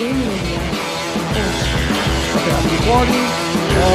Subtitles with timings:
[0.00, 0.16] Okay, I'm.
[3.76, 3.92] Uh,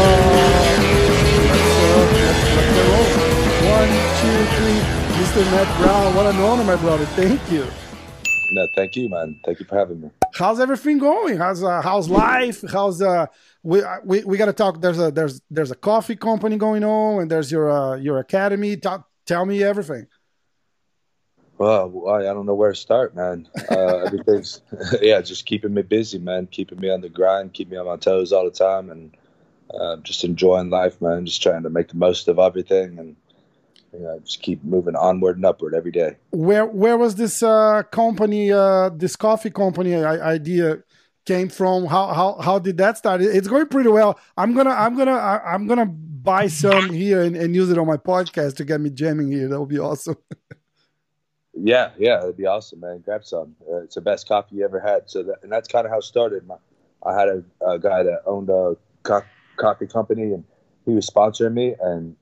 [1.50, 3.16] let's, uh, let's.
[3.66, 3.90] One,
[4.22, 4.80] two, three.
[5.18, 5.42] Mr.
[5.50, 7.06] Matt Brown, what an honor, my brother.
[7.06, 7.66] Thank you.
[8.52, 9.40] No, thank you, man.
[9.46, 10.12] Thank you for having me.
[10.36, 11.38] How's everything going?
[11.38, 12.64] How's uh, how's life?
[12.72, 13.26] How's uh
[13.64, 14.82] we we, we got to talk.
[14.82, 18.78] There's a there's there's a coffee company going on, and there's your uh, your academy.
[18.78, 20.06] Tell me everything.
[21.58, 23.48] Well, I don't know where to start, man.
[23.70, 24.62] Uh, everything's
[25.02, 26.48] yeah, just keeping me busy, man.
[26.48, 29.16] Keeping me on the grind, keeping me on my toes all the time, and
[29.74, 31.26] uh, just enjoying life, man.
[31.26, 33.16] Just trying to make the most of everything, and
[33.94, 36.18] you know, just keep moving onward and upward every day.
[36.32, 40.84] Where where was this uh, company, uh, this coffee company idea
[41.26, 41.86] came from?
[41.86, 43.22] How how how did that start?
[43.22, 44.20] It's going pretty well.
[44.36, 47.98] I'm gonna I'm gonna I'm gonna buy some here and, and use it on my
[47.98, 49.48] podcast to get me jamming here.
[49.48, 50.18] That would be awesome.
[51.56, 53.00] yeah, yeah, it'd be awesome, man.
[53.00, 53.56] Grab some.
[53.70, 55.10] Uh, it's the best coffee you ever had.
[55.10, 56.46] So that, and that's kind of how it started.
[56.46, 56.56] My,
[57.06, 59.24] I had a, a guy that owned a co-
[59.58, 60.44] coffee company, and
[60.86, 62.16] he was sponsoring me, and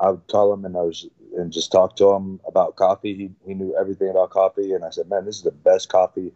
[0.00, 3.14] I would call him and I was and just talk to him about coffee.
[3.14, 6.32] He he knew everything about coffee, and I said, "Man, this is the best coffee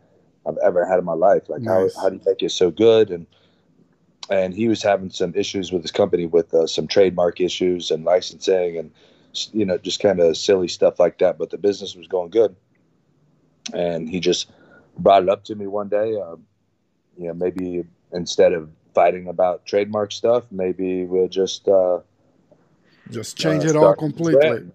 [0.47, 1.49] I've ever had in my life.
[1.49, 1.95] Like, nice.
[1.95, 3.27] how how do you make it so good?" And
[4.31, 8.05] and he was having some issues with his company with uh, some trademark issues and
[8.05, 8.91] licensing and
[9.53, 11.39] you know just kind of silly stuff like that.
[11.39, 12.55] But the business was going good,
[13.73, 14.51] and he just
[14.99, 16.17] brought it up to me one day.
[16.17, 16.37] Uh,
[17.17, 22.01] you know, maybe instead of fighting about trademark stuff, maybe we'll just uh,
[23.11, 24.71] just change uh, it all completely.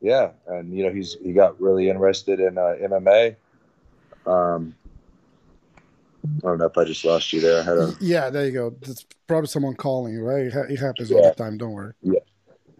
[0.00, 3.36] Yeah, and you know he's he got really interested in uh, MMA.
[4.26, 4.74] Um,
[6.24, 7.60] I don't know if I just lost you there.
[7.60, 8.30] I had a yeah.
[8.30, 8.74] There you go.
[8.82, 10.46] It's probably someone calling you, right?
[10.46, 11.18] It happens yeah.
[11.18, 11.58] all the time.
[11.58, 11.94] Don't worry.
[12.02, 12.20] Yeah,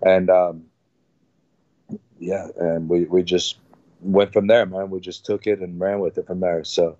[0.02, 0.64] and um,
[2.24, 3.58] yeah, and we we just
[4.00, 4.90] went from there, man.
[4.90, 6.64] We just took it and ran with it from there.
[6.64, 6.96] So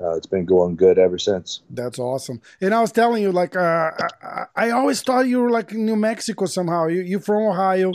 [0.00, 1.60] uh, it's been going good ever since.
[1.70, 2.40] That's awesome.
[2.60, 3.90] And I was telling you, like, uh,
[4.22, 6.86] I, I, always thought you were like in New Mexico somehow.
[6.86, 7.92] You, you're from Ohio.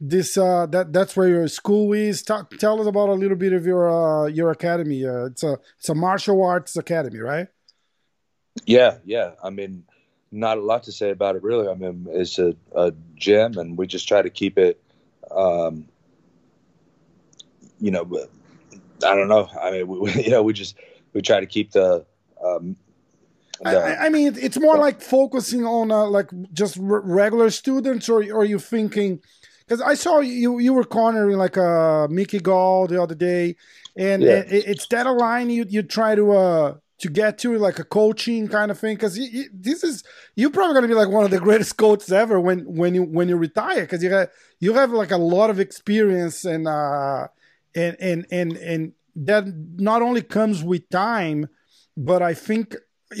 [0.00, 2.22] This uh, that that's where your school is.
[2.22, 5.04] Talk, tell us about a little bit of your uh, your academy.
[5.04, 7.48] Uh, it's a it's a martial arts academy, right?
[8.66, 9.32] Yeah, yeah.
[9.42, 9.84] I mean,
[10.30, 11.68] not a lot to say about it, really.
[11.68, 14.80] I mean, it's a, a gym, and we just try to keep it.
[15.30, 15.88] Um,
[17.80, 18.30] you know, but
[19.04, 19.48] I don't know.
[19.60, 20.76] I mean, we, you know, we just
[21.12, 22.04] we try to keep the.
[22.44, 22.76] Um,
[23.60, 28.22] the I, I, mean, it's more like focusing on uh, like just regular students, or,
[28.22, 29.20] or are you thinking?
[29.66, 33.56] Because I saw you you were cornering like a uh, Mickey Gall the other day,
[33.96, 34.44] and yeah.
[34.48, 37.84] it, it's that a line you you try to uh to get to like a
[37.84, 39.18] coaching kind of thing because
[39.52, 40.02] this is
[40.34, 43.02] you're probably going to be like one of the greatest coaches ever when when you
[43.02, 47.26] when you retire because you have you have like a lot of experience and uh
[47.74, 49.44] and and and and that
[49.76, 51.48] not only comes with time,
[51.96, 52.76] but I think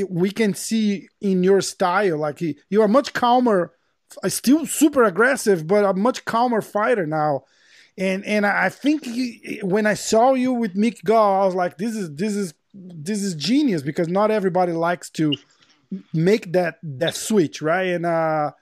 [0.08, 3.72] we can see in your style, like you are much calmer,
[4.26, 7.44] still super aggressive, but a much calmer fighter now.
[7.96, 11.78] And and I think he, when I saw you with Mick Gall, I was like,
[11.78, 15.32] this is this is this is genius because not everybody likes to
[16.12, 17.88] make that that switch, right?
[17.88, 18.52] And uh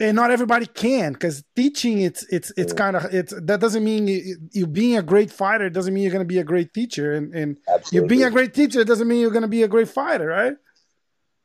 [0.00, 4.06] and not everybody can because teaching it's it's it's kind of it's that doesn't mean
[4.06, 7.14] you, you, being a great fighter doesn't mean you're going to be a great teacher.
[7.14, 7.58] And and
[7.90, 10.54] you being a great teacher doesn't mean you're going to be a great fighter right?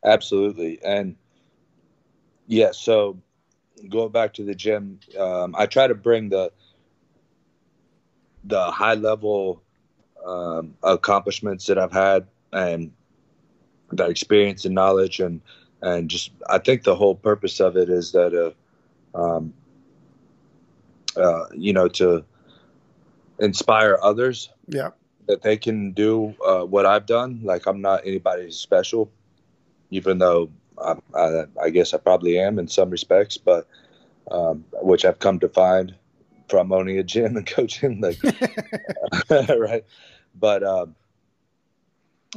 [0.05, 0.83] Absolutely.
[0.83, 1.15] And
[2.47, 3.17] yeah so
[3.89, 6.51] going back to the gym um, i try to bring the
[8.45, 9.61] the high level
[10.25, 12.91] um, accomplishments that i've had and
[13.91, 15.41] that experience and knowledge and
[15.83, 19.53] and just I think the whole purpose of it is that uh, um,
[21.15, 22.25] uh, you know to
[23.39, 24.49] inspire others.
[24.67, 24.91] Yeah,
[25.27, 27.41] that they can do uh, what I've done.
[27.43, 29.11] Like I'm not anybody special,
[29.91, 30.49] even though
[30.81, 33.67] I, I, I guess I probably am in some respects, but
[34.31, 35.93] um, which I've come to find
[36.47, 38.19] from owning a gym and coaching, like
[39.29, 39.83] right.
[40.39, 40.95] But um,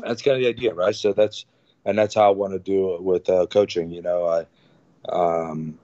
[0.03, 0.95] that's kind of the idea, right?
[0.95, 1.47] So that's
[1.87, 3.91] and that's how I want to do it with uh, coaching.
[3.91, 4.47] You know, I
[5.09, 5.79] um,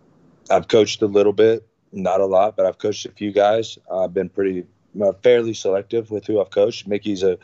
[0.51, 3.79] I've coached a little bit, not a lot, but I've coached a few guys.
[3.91, 4.67] I've been pretty
[5.01, 6.89] uh, fairly selective with who I've coached.
[6.89, 7.39] Mickey's a,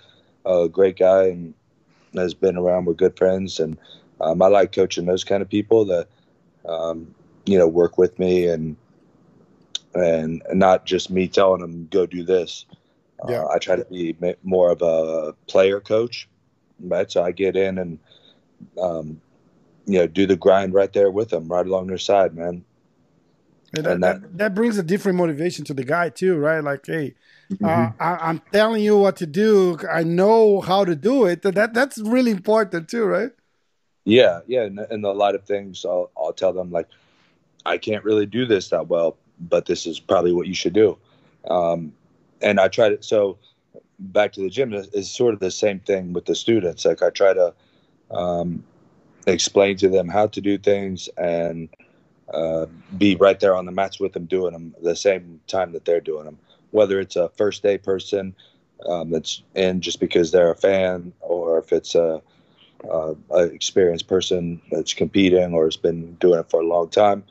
[0.45, 1.55] a great guy and
[2.15, 2.87] has been around.
[2.87, 3.79] with good friends, and
[4.21, 6.09] um, I like coaching those kind of people that
[6.69, 7.15] um,
[7.47, 8.77] you know work with me and
[9.95, 12.67] and not just me telling them go do this.
[13.29, 13.43] Yeah.
[13.43, 16.29] Uh, I try to be more of a player coach,
[16.81, 17.11] right?
[17.11, 17.99] So I get in and
[18.81, 19.21] um,
[19.87, 22.65] you know, do the grind right there with them, right along their side, man.
[23.77, 26.63] And, and that, that, that brings a different motivation to the guy too, right?
[26.65, 27.15] Like, hey,
[27.53, 27.65] Mm-hmm.
[27.65, 29.79] Uh, I, am telling you what to do.
[29.91, 31.43] I know how to do it.
[31.43, 33.31] That that's really important too, right?
[34.05, 34.63] Yeah, yeah.
[34.63, 36.89] And, and a lot of things, I'll, I'll tell them like,
[37.65, 40.99] I can't really do this that well, but this is probably what you should do.
[41.49, 41.93] Um,
[42.43, 43.03] and I try to.
[43.03, 43.39] So
[43.99, 46.85] back to the gym is sort of the same thing with the students.
[46.85, 47.55] Like I try to
[48.11, 48.65] um,
[49.27, 51.69] explain to them how to do things and
[52.33, 52.67] uh,
[52.97, 56.01] be right there on the mats with them doing them the same time that they're
[56.01, 56.39] doing them.
[56.71, 58.35] Whether it's a first day person
[58.87, 62.23] um, that's in just because they're a fan, or if it's a,
[62.89, 67.25] a, a, experienced person that's competing or has been doing it for a long time.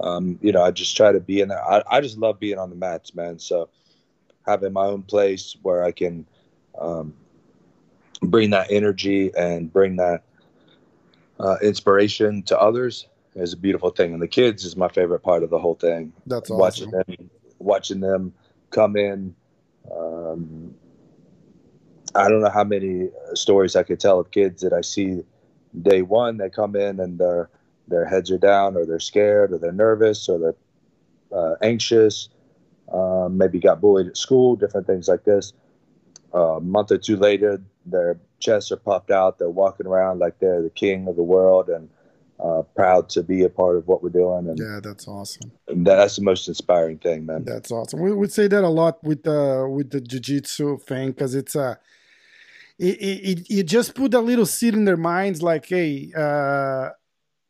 [0.00, 1.62] Um, you know, I just try to be in there.
[1.62, 3.38] I, I just love being on the mats, man.
[3.38, 3.68] So
[4.46, 6.26] having my own place where I can
[6.78, 7.14] um,
[8.22, 10.22] bring that energy and bring that
[11.40, 14.12] uh, inspiration to others is a beautiful thing.
[14.12, 16.12] And the kids is my favorite part of the whole thing.
[16.26, 16.58] That's awesome.
[16.58, 18.34] Watching them, watching them
[18.70, 19.34] come in.
[19.94, 20.74] Um,
[22.14, 25.22] I don't know how many stories I could tell of kids that I see
[25.82, 26.38] day one.
[26.38, 27.50] They come in and their
[27.88, 32.28] their heads are down, or they're scared, or they're nervous, or they're uh, anxious.
[32.92, 35.52] Um, maybe got bullied at school, different things like this.
[36.36, 39.38] Uh, a month or two later, their chests are popped out.
[39.38, 41.88] They're walking around like they're the king of the world and
[42.38, 44.48] uh, proud to be a part of what we're doing.
[44.48, 45.50] And yeah, that's awesome.
[45.66, 47.44] that's the most inspiring thing, man.
[47.44, 48.00] That's awesome.
[48.00, 51.60] We would say that a lot with the with the jiu-jitsu thing because it's a.
[51.60, 51.74] Uh,
[52.78, 56.90] it, it, it, just put a little seed in their minds like hey uh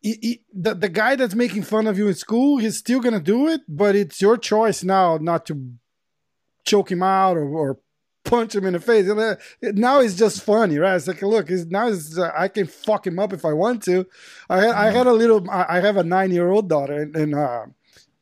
[0.00, 3.49] it, the, the guy that's making fun of you in school he's still gonna do
[3.49, 5.73] it but it's your choice now not to
[6.65, 7.81] choke him out or, or
[8.26, 9.06] punch him in the face.
[9.62, 10.96] Now it's just funny, right?
[10.96, 14.06] It's like, look, now uh, I can fuck him up if I want to.
[14.50, 14.78] I, mm-hmm.
[14.78, 17.67] I had a little, I, have a nine year old daughter, and, and uh,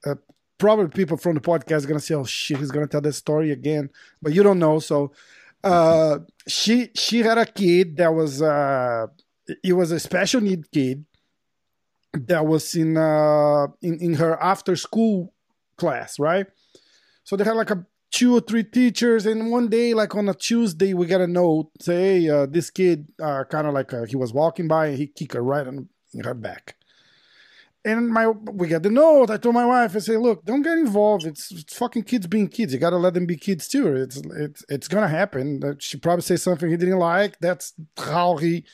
[0.06, 0.14] uh,
[0.58, 3.50] probably people from the podcast are gonna say, "Oh shit, he's gonna tell this story
[3.50, 3.90] again,"
[4.22, 4.78] but you don't know.
[4.78, 5.12] So,
[5.64, 9.06] uh, she she had a kid that was uh,
[9.62, 11.04] it was a special need kid
[12.12, 15.32] that was in uh in in her after school
[15.76, 16.46] class, right?
[17.24, 17.84] So they had like a
[18.14, 21.68] two or three teachers and one day like on a tuesday we got a note
[21.80, 24.98] say hey, uh, this kid uh, kind of like uh, he was walking by and
[24.98, 25.88] he kicked her right in,
[26.22, 26.76] her back.
[27.84, 29.30] And my we got the note.
[29.30, 31.26] I told my wife i say look don't get involved.
[31.26, 32.72] It's, it's fucking kids being kids.
[32.72, 33.96] You gotta let them be kids too.
[33.96, 35.76] It's it's it's gonna happen.
[35.80, 37.40] She probably say something he didn't like.
[37.40, 38.64] That's how he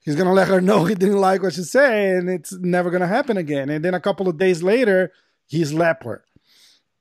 [0.00, 3.08] he's gonna let her know he didn't like what she said and it's never gonna
[3.08, 3.70] happen again.
[3.70, 5.12] And then a couple of days later
[5.46, 6.24] he slapped her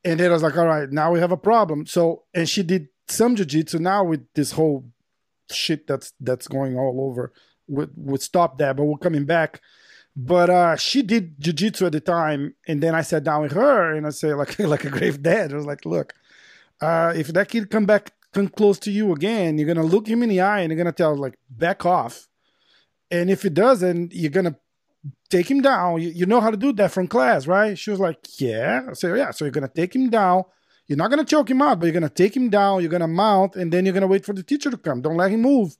[0.04, 1.86] and then I was like, all right, now we have a problem.
[1.86, 4.86] So, and she did some jujitsu now with this whole
[5.52, 7.34] shit that's that's going all over.
[7.68, 9.62] Would would stop that, but we're coming back.
[10.16, 13.94] But uh, she did jujitsu at the time, and then I sat down with her
[13.94, 15.54] and I said, like like a grave dad.
[15.54, 16.14] I was like, look,
[16.82, 20.24] uh, if that kid come back, come close to you again, you're gonna look him
[20.24, 22.28] in the eye and you're gonna tell like back off.
[23.10, 24.58] And if it doesn't, you're gonna
[25.30, 26.02] take him down.
[26.02, 27.78] You, you, know how to do that from class, right?
[27.78, 28.82] She was like, yeah.
[28.90, 29.32] I said, yeah.
[29.32, 30.44] So you're going to take him down.
[30.88, 32.82] You're not going to choke him out, but you're going to take him down.
[32.82, 35.02] You're going to mount, and then you're going to wait for the teacher to come.
[35.02, 35.78] Don't let him move.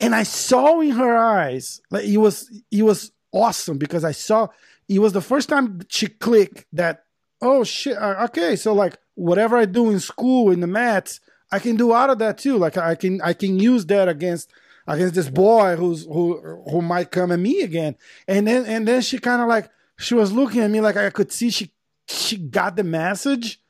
[0.00, 4.48] And I saw in her eyes, like it was, it was awesome because I saw
[4.88, 7.04] it was the first time she clicked that,
[7.42, 8.56] oh shit, uh, okay.
[8.56, 11.20] So like whatever I do in school in the mats,
[11.52, 12.56] I can do out of that too.
[12.56, 14.50] Like I can, I can use that against
[14.86, 17.96] against this boy who's who who might come at me again.
[18.26, 21.10] And then and then she kind of like she was looking at me like I
[21.10, 21.72] could see she
[22.08, 23.60] she got the message,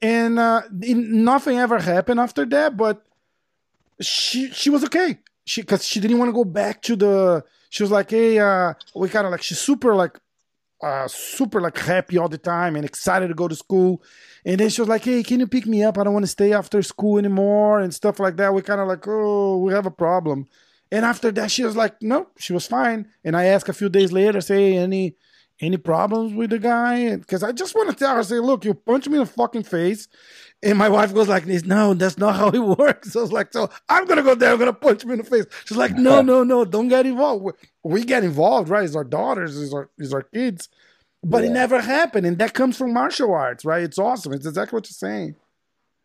[0.00, 2.76] and uh, nothing ever happened after that.
[2.76, 3.04] But
[4.00, 5.18] she she was okay.
[5.44, 7.44] She because she didn't want to go back to the.
[7.70, 10.18] She was like, hey, uh, we kind of like she's super like
[10.84, 14.02] uh, super like happy all the time and excited to go to school.
[14.44, 15.96] And then she was like, "Hey, can you pick me up?
[15.96, 18.88] I don't want to stay after school anymore and stuff like that." We kind of
[18.88, 20.46] like, "Oh, we have a problem."
[20.92, 23.88] And after that, she was like, "No, she was fine." And I asked a few
[23.88, 25.16] days later, "Say any
[25.58, 28.74] any problems with the guy?" Because I just want to tell her, "Say, look, you
[28.74, 30.06] punch me in the fucking face."
[30.64, 33.08] And my wife goes like this, no, that's not how it works.
[33.12, 35.24] So I was like, so I'm gonna go there, I'm gonna punch him in the
[35.24, 35.44] face.
[35.66, 37.56] She's like, no, no, no, don't get involved.
[37.82, 38.84] We get involved, right?
[38.84, 40.68] It's our daughters, it's our, it's our kids.
[41.22, 41.50] But yeah.
[41.50, 43.82] it never happened, and that comes from martial arts, right?
[43.82, 44.32] It's awesome.
[44.32, 45.36] It's exactly what you're saying.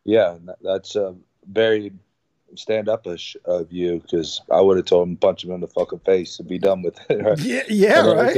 [0.06, 1.14] Yeah, that's uh,
[1.46, 1.92] very
[2.56, 6.00] stand upish of you because I would have told him punch him in the fucking
[6.00, 7.22] face and be done with it.
[7.24, 7.40] Right?
[7.40, 8.38] Yeah, yeah, right.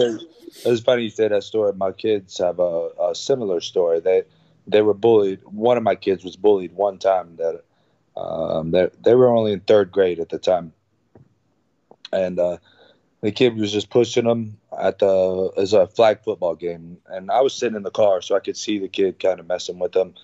[0.65, 1.73] It's funny you say that story.
[1.73, 3.99] My kids have a, a, similar story.
[3.99, 4.23] They
[4.71, 5.39] they were bullied.
[5.45, 7.37] One of my kids was bullied one time.
[7.37, 7.63] That
[8.15, 10.73] um, they they were only in third grade at the time,
[12.11, 12.57] and uh,
[13.21, 17.41] the kid was just pushing him at the as a flag football game, and I
[17.41, 19.95] was sitting in the car so I could see the kid kind of messing with
[19.95, 20.15] him,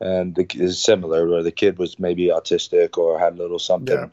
[0.00, 3.96] and the, is similar where the kid was maybe autistic or had a little something
[3.96, 4.08] yeah.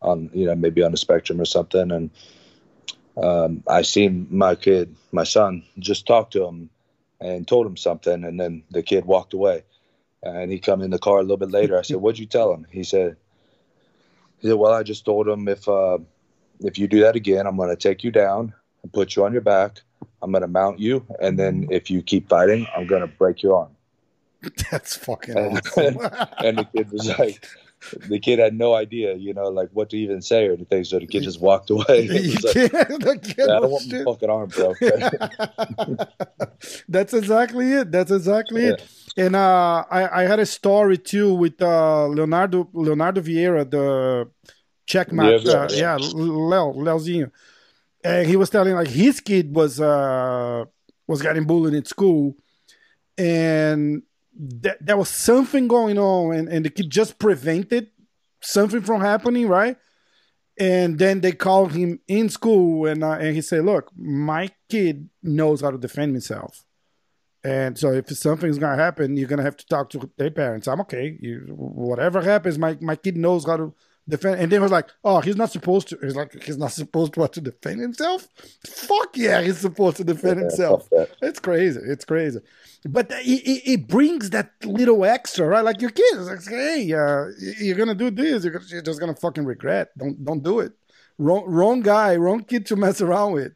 [0.00, 2.10] on you know maybe on the spectrum or something and
[3.16, 6.70] um, I seen my kid, my son, just talk to him
[7.20, 9.62] and told him something, and then the kid walked away.
[10.22, 11.78] And he come in the car a little bit later.
[11.78, 13.16] I said, "What'd you tell him?" He said,
[14.38, 15.98] "He said, well, I just told him if uh,
[16.60, 19.32] if you do that again, I'm going to take you down and put you on
[19.32, 19.80] your back.
[20.22, 23.42] I'm going to mount you, and then if you keep fighting, I'm going to break
[23.42, 23.76] your arm."
[24.70, 25.98] That's fucking and, awesome.
[26.44, 27.46] and the kid was like,
[28.08, 30.84] the kid had no idea, you know, like what to even say or anything.
[30.84, 32.08] So the kid just walked away.
[33.00, 34.74] Like, yeah, I don't want my fucking arm, bro.
[36.88, 37.90] That's exactly it.
[37.90, 38.72] That's exactly yeah.
[38.72, 38.88] it.
[39.16, 44.28] And uh, I, I had a story too with uh, Leonardo Leonardo Vieira, the
[44.86, 45.44] CheckMat.
[45.44, 47.30] Yeah, uh, yeah, Leo Leozinho.
[48.04, 50.64] And he was telling like his kid was uh
[51.06, 52.36] was getting bullied in school,
[53.16, 54.02] and
[54.40, 57.88] that there was something going on and, and the kid just prevented
[58.40, 59.76] something from happening, right?
[60.58, 65.08] And then they called him in school and uh, and he said, "Look, my kid
[65.22, 66.64] knows how to defend himself,
[67.42, 70.68] and so if something's gonna happen, you're gonna have to talk to their parents.
[70.68, 71.16] I'm okay.
[71.20, 73.74] You, whatever happens, my my kid knows how to
[74.08, 74.40] defend.
[74.40, 75.98] And then was like, oh, he's not supposed to.
[76.02, 78.28] He's like, he's not supposed to, to defend himself.
[78.66, 80.88] Fuck yeah, he's supposed to defend yeah, himself.
[81.22, 81.80] It's crazy.
[81.84, 82.40] It's crazy.
[82.84, 85.64] But it, it, brings that little extra, right?
[85.64, 87.26] Like your kids, like, hey, uh,
[87.58, 88.44] you're gonna do this.
[88.44, 89.90] You're, you're just gonna fucking regret.
[89.98, 90.72] Don't don't do it.
[91.18, 93.52] Wrong wrong guy, wrong kid to mess around with.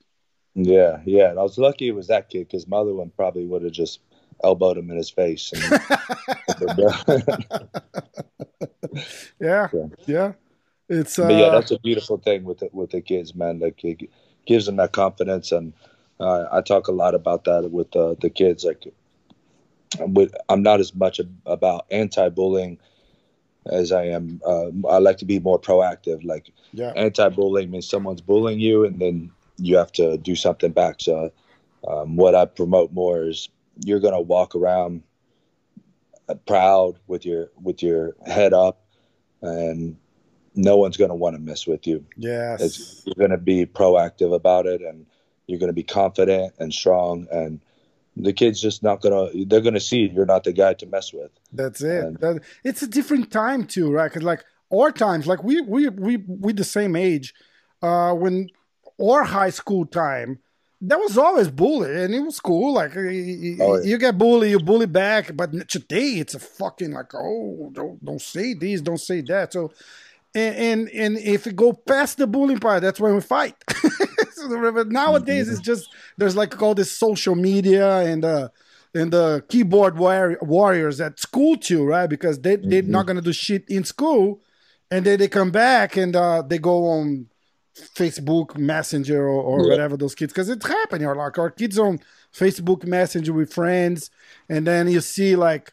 [0.54, 1.30] Yeah, yeah.
[1.30, 3.72] And I was lucky it was that kid because my other one probably would have
[3.72, 4.00] just
[4.42, 5.52] elbowed him in his face.
[5.52, 5.62] And,
[9.40, 10.32] yeah, yeah, yeah.
[10.88, 13.58] It's uh, yeah, that's a beautiful thing with the, with the kids, man.
[13.58, 14.10] Like it
[14.46, 15.72] gives them that confidence, and
[16.20, 18.64] uh, I talk a lot about that with uh, the kids.
[18.64, 18.84] Like,
[19.98, 22.78] with, I'm not as much about anti-bullying
[23.66, 24.40] as I am.
[24.46, 26.24] Uh, I like to be more proactive.
[26.24, 26.92] Like, yeah.
[26.96, 30.96] anti-bullying means someone's bullying you, and then you have to do something back.
[31.00, 31.32] So,
[31.88, 33.48] um, what I promote more is
[33.80, 35.02] you're gonna walk around
[36.46, 38.80] proud with your with your head up
[39.42, 39.96] and
[40.54, 42.04] no one's going to want to mess with you.
[42.16, 42.60] Yes.
[42.60, 45.06] It's, you're going to be proactive about it and
[45.46, 47.60] you're going to be confident and strong and
[48.16, 50.86] the kid's just not going to they're going to see you're not the guy to
[50.86, 51.32] mess with.
[51.52, 52.04] That's it.
[52.04, 54.10] And, that, it's a different time too, right?
[54.10, 57.34] Cuz like our times like we we we we the same age
[57.82, 58.48] uh when
[59.02, 60.38] our high school time
[60.88, 63.82] that was always bully and it was cool like you, oh, yeah.
[63.82, 68.22] you get bully, you bully back but today it's a fucking like oh don't don't
[68.22, 69.70] say this don't say that so
[70.34, 73.54] and, and and if it go past the bullying part, that's when we fight.
[74.32, 78.48] so nowadays, it's just there's like all this social media and uh
[78.94, 82.08] and the keyboard war- warriors at school too, right?
[82.08, 82.90] Because they they're mm-hmm.
[82.90, 84.40] not gonna do shit in school,
[84.90, 87.28] and then they come back and uh, they go on
[87.74, 89.70] Facebook Messenger or, or yeah.
[89.70, 91.08] whatever those kids because it's happening.
[91.08, 92.00] Like our kids on
[92.32, 94.10] Facebook Messenger with friends,
[94.48, 95.72] and then you see like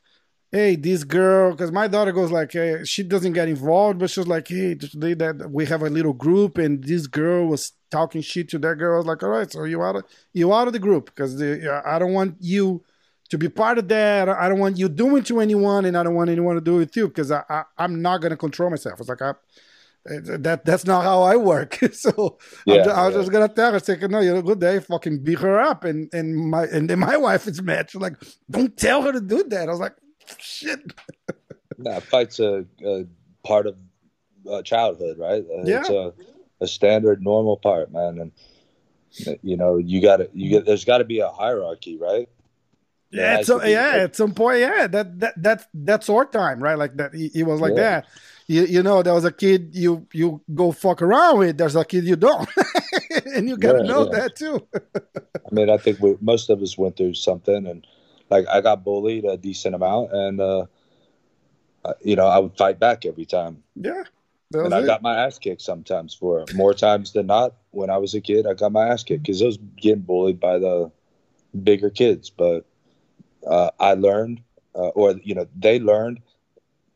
[0.51, 4.27] hey, this girl, because my daughter goes like, hey, she doesn't get involved, but she's
[4.27, 8.50] like, hey, today that we have a little group, and this girl was talking shit
[8.50, 8.96] to that girl.
[8.96, 10.03] I was like, all right, so you out of
[10.34, 12.84] you out of the group because I don't want you
[13.29, 14.27] to be part of that.
[14.27, 16.79] I don't want you doing to anyone, and I don't want anyone to do it
[16.79, 19.00] with you because I, I am not gonna control myself.
[19.00, 19.34] It's like I.
[20.05, 21.77] That that's not how I work.
[21.93, 23.22] so yeah, I was yeah.
[23.22, 26.12] just gonna tell her, say, no, you're a good day, fucking beat her up, and
[26.12, 27.91] and my and then my wife is mad.
[27.91, 28.15] She's like,
[28.50, 29.70] don't tell her to do that.
[29.70, 29.96] I was like,
[30.39, 30.79] shit.
[31.77, 33.05] nah, fight's a, a
[33.46, 33.75] part of
[34.50, 35.43] uh, childhood, right?
[35.43, 35.81] Uh, yeah.
[35.81, 36.13] It's a,
[36.62, 38.20] a standard, normal part, man.
[38.20, 40.65] And you know, you got to you get.
[40.65, 42.27] There's got to be a hierarchy, right?
[43.12, 46.77] Yeah, at some, yeah, at some point, yeah, that that that that's our time, right?
[46.77, 48.01] Like that, he, was like yeah.
[48.01, 48.08] that.
[48.51, 51.58] You, you know, there was a kid you you go fuck around with.
[51.58, 52.50] There's a kid you don't,
[53.34, 54.20] and you got to yeah, know yeah.
[54.20, 54.67] that too.
[54.75, 57.88] I mean, I think we, most of us went through something, and
[58.29, 60.65] like I got bullied a decent amount, and uh,
[62.01, 63.63] you know I would fight back every time.
[63.77, 64.03] Yeah,
[64.53, 64.86] and I it.
[64.86, 66.53] got my ass kicked sometimes for it.
[66.53, 67.55] more times than not.
[67.70, 70.41] When I was a kid, I got my ass kicked because I was getting bullied
[70.41, 70.91] by the
[71.63, 72.29] bigger kids.
[72.29, 72.65] But
[73.48, 74.41] uh, I learned,
[74.75, 76.20] uh, or you know, they learned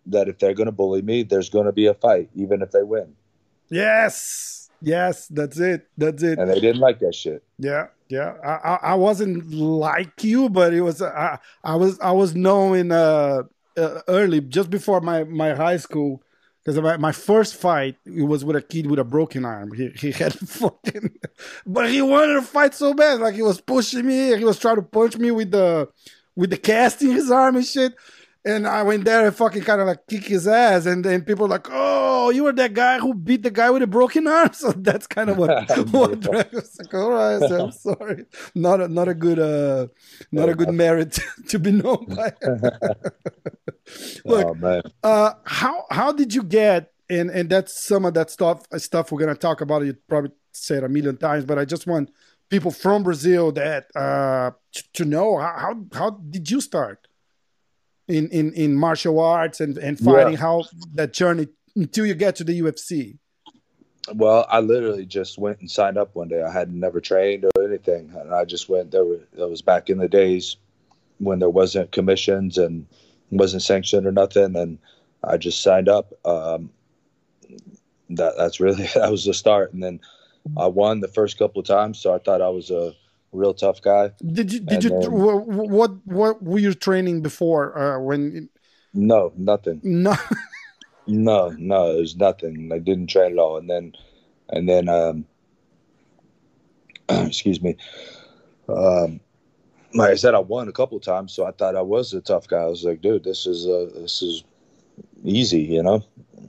[0.08, 2.72] that if they're going to bully me, there's going to be a fight, even if
[2.72, 3.16] they win.
[3.70, 5.88] Yes, yes, that's it.
[5.98, 6.40] That's it.
[6.40, 7.44] And they didn't like that shit.
[7.58, 12.36] Yeah, yeah, I, I wasn't like you, but it was I, I was I was
[12.36, 13.44] knowing uh,
[13.78, 16.22] uh, early, just before my my high school,
[16.64, 19.74] because my, my first fight it was with a kid with a broken arm.
[19.74, 21.18] He he had fucking,
[21.66, 24.76] but he wanted to fight so bad, like he was pushing me, he was trying
[24.76, 25.90] to punch me with the
[26.36, 27.96] with the cast in his arm and shit.
[28.46, 31.46] And I went there and fucking kind of like kick his ass, and then people
[31.46, 34.52] were like, "Oh, you were that guy who beat the guy with a broken arm."
[34.54, 35.50] So that's kind of what
[35.92, 36.94] what Drago's like.
[36.94, 39.88] All right, so I'm sorry, not a not a good uh,
[40.32, 42.34] not a good merit to be known by.
[44.24, 46.92] Look, oh, uh, how how did you get?
[47.10, 49.86] And and that's some of that stuff stuff we're gonna talk about.
[49.86, 52.12] You probably said a million times, but I just want
[52.50, 54.52] people from Brazil that uh,
[54.94, 57.08] to know how how did you start
[58.08, 60.34] in in in martial arts and and fighting?
[60.34, 60.40] Yeah.
[60.40, 63.18] How that journey until you get to the UFC?
[64.14, 66.44] Well, I literally just went and signed up one day.
[66.44, 68.92] I had never trained or anything, and I just went.
[68.92, 70.58] There were that was back in the days
[71.18, 72.86] when there wasn't commissions and
[73.32, 74.78] wasn't sanctioned or nothing, and
[75.24, 76.14] I just signed up.
[76.26, 76.70] Um,
[78.12, 80.00] that that's really that was the start, and then
[80.58, 82.94] I won the first couple of times, so I thought I was a
[83.36, 84.12] real tough guy.
[84.25, 84.60] Did you?
[84.60, 84.89] Did and you?
[84.89, 85.92] Then, what?
[86.06, 87.77] What were you training before?
[87.77, 88.50] Uh, when?
[88.94, 89.82] No, nothing.
[89.84, 90.15] No.
[91.08, 92.72] no, no, it was nothing.
[92.74, 93.94] I didn't train at all, and then,
[94.50, 95.25] and then, um,
[97.27, 97.77] excuse me.
[98.68, 99.20] Um,
[99.94, 102.22] like I said, I won a couple of times, so I thought I was a
[102.22, 102.62] tough guy.
[102.62, 104.44] I was like, dude, this is uh, this is
[105.24, 106.04] easy, you know.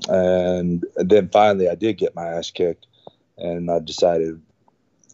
[0.08, 2.86] And then finally, I did get my ass kicked
[3.38, 4.40] and I decided,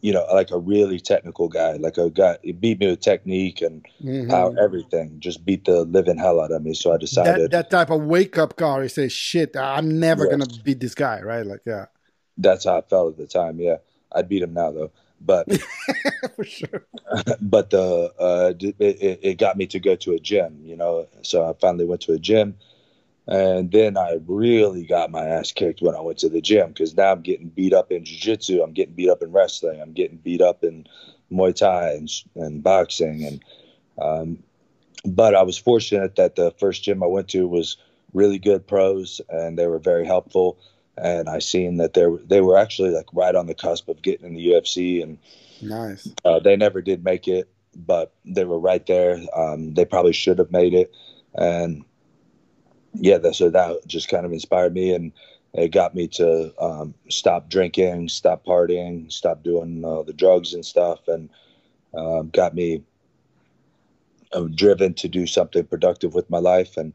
[0.03, 3.63] you know, like a really technical guy, like a guy, he beat me with technique
[3.63, 4.29] and mm-hmm.
[4.29, 6.75] how everything just beat the living hell out of me.
[6.75, 8.81] So I decided that, that type of wake up call.
[8.81, 11.47] He say, "Shit, I'm never gonna beat this guy," right?
[11.47, 11.87] Like, yeah.
[12.37, 13.61] That's how I felt at the time.
[13.61, 13.77] Yeah,
[14.11, 14.91] I'd beat him now though,
[15.21, 15.47] but
[16.37, 16.85] for sure.
[17.41, 21.07] But the uh, it, it got me to go to a gym, you know.
[21.23, 22.57] So I finally went to a gym
[23.27, 26.97] and then I really got my ass kicked when I went to the gym because
[26.97, 30.17] now I'm getting beat up in jiu-jitsu, I'm getting beat up in wrestling, I'm getting
[30.17, 30.87] beat up in
[31.31, 33.25] Muay Thai and, and boxing.
[33.25, 33.45] And
[34.01, 34.43] um,
[35.05, 37.77] but I was fortunate that the first gym I went to was
[38.13, 40.59] really good pros, and they were very helpful.
[40.97, 44.03] And I seen that they were they were actually like right on the cusp of
[44.03, 45.19] getting in the UFC, and
[45.63, 46.09] nice.
[46.25, 49.21] Uh, they never did make it, but they were right there.
[49.35, 50.93] Um, they probably should have made it,
[51.35, 51.85] and
[52.95, 55.13] yeah, that, so that just kind of inspired me and
[55.55, 60.65] it got me to um, stop drinking, stop partying, stop doing uh, the drugs and
[60.65, 61.29] stuff, and
[61.95, 62.83] um, got me
[64.33, 66.77] uh, driven to do something productive with my life.
[66.79, 66.95] And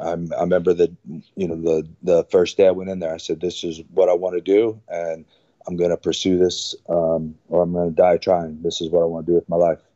[0.00, 0.90] I'm, I remember that,
[1.36, 4.08] you know, the the first day I went in there, I said, "This is what
[4.08, 5.24] I want to do, and
[5.66, 8.62] I'm going to pursue this, um, or I'm going to die trying.
[8.62, 9.87] This is what I want to do with my life."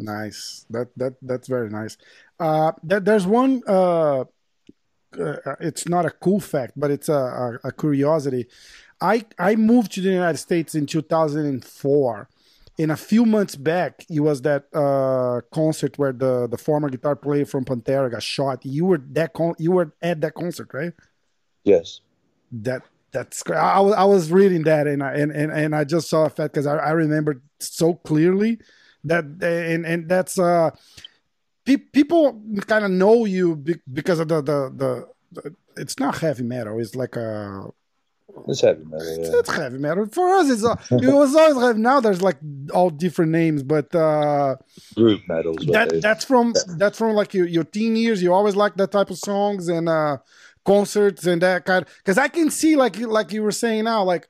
[0.00, 0.64] Nice.
[0.70, 1.96] That that that's very nice.
[2.38, 3.62] Uh, there's one.
[3.66, 4.24] Uh,
[5.18, 8.46] uh, it's not a cool fact, but it's a, a, a, curiosity.
[9.00, 12.28] I I moved to the United States in 2004.
[12.78, 17.14] In a few months back, it was that uh, concert where the, the former guitar
[17.14, 18.64] player from Pantera got shot.
[18.64, 20.94] You were that con- you were at that concert, right?
[21.64, 22.00] Yes.
[22.52, 22.82] That
[23.12, 26.30] that's I, I was reading that and I and, and, and I just saw a
[26.30, 28.60] fact because I, I remember so clearly
[29.04, 30.70] that and and that's uh
[31.64, 33.56] pe- people kind of know you
[33.92, 35.08] because of the, the, the
[35.42, 37.70] the it's not heavy metal it's like a
[38.48, 39.06] it's heavy metal.
[39.06, 39.20] Yeah.
[39.20, 40.50] It's, it's, heavy metal for us.
[40.50, 41.80] It's it was always heavy.
[41.80, 42.38] Now there's like
[42.72, 44.56] all different names, but uh,
[44.94, 45.56] groove metals.
[45.66, 48.22] That that's from that's from like your, your teen years.
[48.22, 50.18] You always like that type of songs and uh,
[50.64, 51.84] concerts and that kind.
[51.98, 54.28] Because I can see like you like you were saying now, like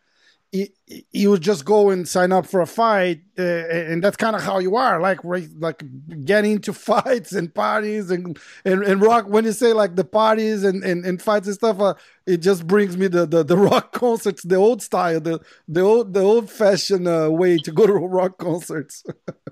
[0.52, 4.42] you would just go and sign up for a fight, uh, and that's kind of
[4.42, 5.84] how you are, like right, like
[6.24, 9.28] getting into fights and parties and, and and rock.
[9.28, 11.94] When you say like the parties and and, and fights and stuff, uh,
[12.26, 16.14] it just brings me the, the the rock concerts, the old style, the the old
[16.14, 19.04] the old fashioned uh, way to go to rock concerts.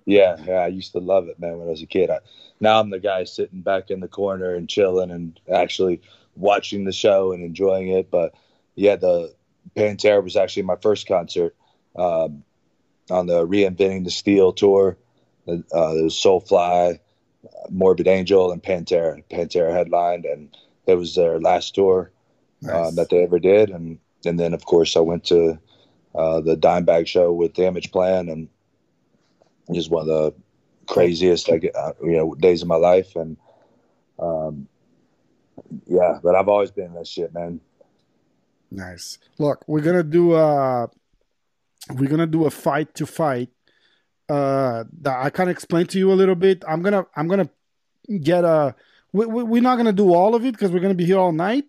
[0.04, 2.10] yeah, yeah, I used to love it, man, when I was a kid.
[2.10, 2.18] I,
[2.60, 6.02] now I'm the guy sitting back in the corner and chilling and actually
[6.34, 8.34] watching the show and enjoying it, but
[8.74, 9.37] yeah, the
[9.76, 11.54] Pantera was actually my first concert
[11.96, 12.44] um,
[13.10, 14.96] on the Reinventing the Steel tour.
[15.46, 16.98] Uh, there was Soulfly,
[17.70, 19.22] Morbid Angel, and Pantera.
[19.30, 22.10] Pantera headlined, and it was their last tour
[22.64, 22.96] uh, nice.
[22.96, 23.70] that they ever did.
[23.70, 25.58] And and then of course I went to
[26.14, 28.48] uh, the Dimebag show with Damageplan, and
[29.68, 30.34] it was one of the
[30.86, 33.16] craziest like uh, you know days of my life.
[33.16, 33.36] And
[34.18, 34.68] um,
[35.86, 37.60] yeah, but I've always been that shit, man.
[38.70, 39.18] Nice.
[39.38, 40.88] Look, we're gonna do a
[41.94, 43.50] we're gonna do a fight to fight.
[44.28, 46.62] Uh, that I kind of explain to you a little bit.
[46.68, 47.48] I'm gonna I'm gonna
[48.22, 48.74] get a.
[49.12, 51.32] We, we, we're not gonna do all of it because we're gonna be here all
[51.32, 51.64] night.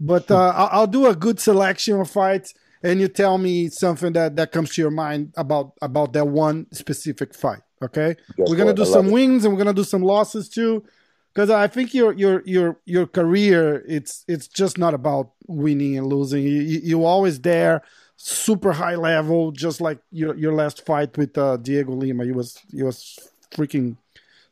[0.00, 4.12] But uh, I'll, I'll do a good selection of fights, and you tell me something
[4.14, 7.60] that that comes to your mind about about that one specific fight.
[7.82, 10.84] Okay, we're gonna do some wins and we're gonna do some losses too.
[11.32, 16.06] Because I think your your your your career it's it's just not about winning and
[16.06, 16.42] losing.
[16.42, 17.82] You you always there,
[18.16, 22.24] super high level, just like your your last fight with uh, Dhiego Lima.
[22.24, 23.18] It was it was
[23.52, 23.96] freaking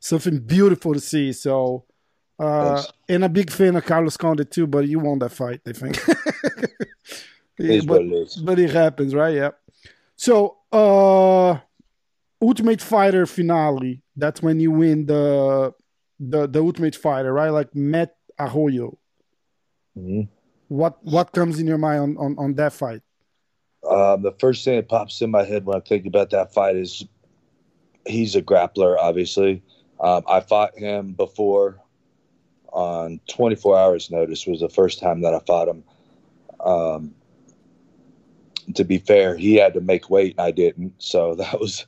[0.01, 1.33] something beautiful to see.
[1.33, 1.85] So.
[2.41, 5.73] Uh, and a big fan of Carlos Condit too, but you won that fight, I
[5.73, 5.99] think.
[7.59, 9.35] yeah, but, it but it happens, right?
[9.35, 9.51] Yeah.
[10.14, 11.59] So, uh,
[12.41, 14.03] Ultimate Fighter finale.
[14.17, 15.75] That's when you win the
[16.20, 17.50] the the Ultimate Fighter, right?
[17.50, 18.98] Like Matt Arroyo.
[19.96, 20.22] Mm-hmm.
[20.68, 23.02] What what comes in your mind on on, on that fight?
[23.88, 26.76] Um, the first thing that pops in my head when I think about that fight
[26.76, 27.04] is
[28.07, 28.96] he's a grappler.
[28.98, 29.62] Obviously,
[30.00, 31.81] um, I fought him before
[32.72, 34.46] on 24 hours notice.
[34.46, 35.85] Was the first time that I fought him.
[36.61, 37.14] Um,
[38.74, 40.94] to be fair, he had to make weight and I didn't.
[40.98, 41.87] So that was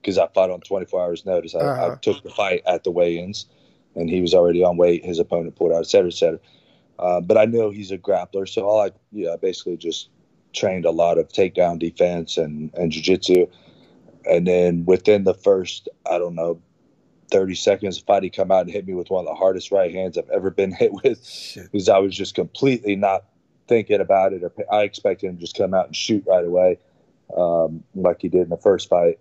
[0.00, 1.54] because I fought on 24 hours notice.
[1.54, 1.92] I, uh-huh.
[1.92, 3.46] I, took the fight at the weigh-ins,
[3.94, 5.04] and he was already on weight.
[5.04, 6.40] His opponent pulled out, et cetera, et cetera.
[6.98, 10.10] Uh, but I know he's a grappler, so all I yeah, basically just
[10.52, 13.46] trained a lot of takedown defense and and jiu-jitsu.
[14.28, 16.60] And then within the first, I don't know,
[17.30, 19.72] 30 seconds, the fight, he come out and hit me with one of the hardest
[19.72, 23.24] right hands I've ever been hit with because I was just completely not
[23.66, 24.42] thinking about it.
[24.42, 26.78] Or I expected him to just come out and shoot right away
[27.36, 29.18] um, like he did in the first fight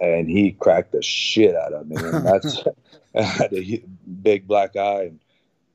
[0.00, 1.96] and he cracked the shit out of me.
[1.96, 2.62] And that's
[3.14, 3.84] I had a
[4.22, 5.20] big black eye, and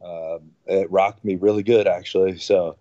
[0.03, 2.37] uh, it rocked me really good actually.
[2.37, 2.77] So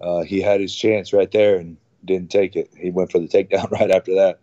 [0.00, 2.70] uh, he had his chance right there and didn't take it.
[2.76, 4.40] He went for the takedown right after that.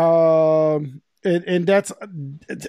[0.00, 1.92] Um, and, and that's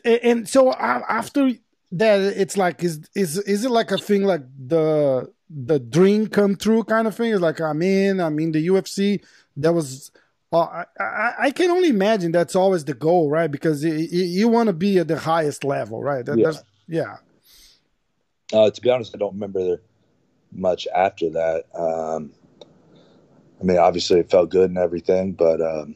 [0.05, 1.51] and so after
[1.91, 6.55] that, it's like is is is it like a thing like the the dream come
[6.55, 7.31] true kind of thing?
[7.31, 9.23] Is like I'm in, I'm in the UFC.
[9.57, 10.11] That was
[10.51, 13.51] well, I, I, I, can only imagine that's always the goal, right?
[13.51, 16.25] Because you, you want to be at the highest level, right?
[16.25, 16.37] That,
[16.87, 17.17] yeah.
[18.53, 18.57] yeah.
[18.57, 19.81] Uh, to be honest, I don't remember
[20.53, 21.65] much after that.
[21.75, 22.31] Um,
[23.59, 25.95] I mean, obviously, it felt good and everything, but um,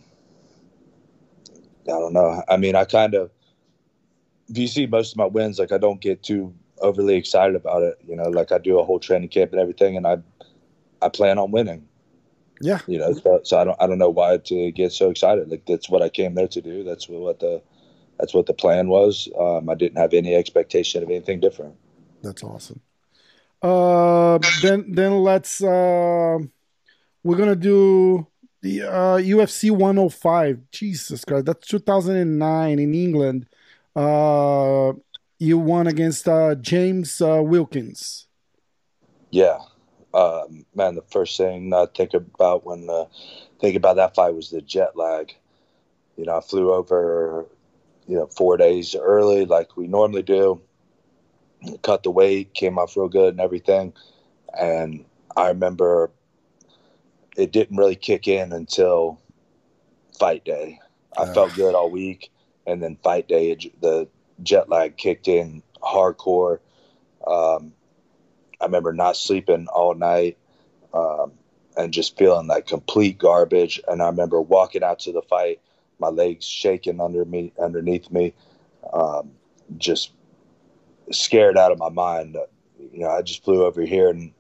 [1.86, 2.44] I don't know.
[2.50, 3.32] I mean, I kind of,
[4.50, 7.84] if you see most of my wins, like I don't get too overly excited about
[7.84, 8.00] it.
[8.06, 10.18] You know, like I do a whole training camp and everything, and I,
[11.02, 11.88] I plan on winning.
[12.64, 15.50] Yeah, you know, so, so, I don't I don't know why to get so excited.
[15.50, 16.84] Like that's what I came there to do.
[16.84, 17.62] That's what the
[18.20, 19.28] that's what the plan was.
[19.40, 21.76] Um, I didn't have any expectation of anything different.
[22.22, 22.82] That's awesome.
[23.62, 26.38] Uh, then then let's uh,
[27.24, 28.28] we're gonna do
[28.62, 30.72] the uh, UFC 105.
[30.72, 33.48] Jesus Christ, that's 2009 in England.
[33.96, 34.94] Uh,
[35.40, 38.28] you won against uh, James uh, Wilkins.
[39.32, 39.60] Yeah,
[40.14, 40.44] uh,
[40.76, 43.06] man, the first thing I think about when uh,
[43.60, 45.34] think about that fight was the jet lag.
[46.18, 47.46] You know, I flew over,
[48.08, 50.62] you know, four days early like we normally do.
[51.84, 53.94] Cut the weight, came off real good and everything.
[54.60, 55.06] And
[55.38, 56.12] I remember
[57.38, 59.20] it didn't really kick in until
[60.20, 60.80] fight day.
[61.18, 61.34] I uh.
[61.34, 62.32] felt good all week,
[62.68, 64.08] and then fight day, the
[64.44, 66.60] jet lag kicked in hardcore.
[67.26, 67.74] Um,
[68.62, 70.38] I remember not sleeping all night
[70.94, 71.32] um,
[71.76, 73.82] and just feeling like complete garbage.
[73.88, 75.60] And I remember walking out to the fight,
[76.00, 78.34] my legs shaking under me, underneath me,
[78.94, 79.32] um,
[79.78, 80.12] just
[81.12, 82.38] scared out of my mind.
[82.94, 84.32] You know, I just flew over here and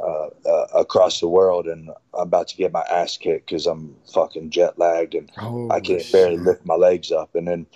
[0.00, 3.94] uh, uh, across the world, and I'm about to get my ass kicked because I'm
[4.12, 6.12] fucking jet lagged and oh, I can't shit.
[6.12, 7.34] barely lift my legs up.
[7.34, 7.66] And then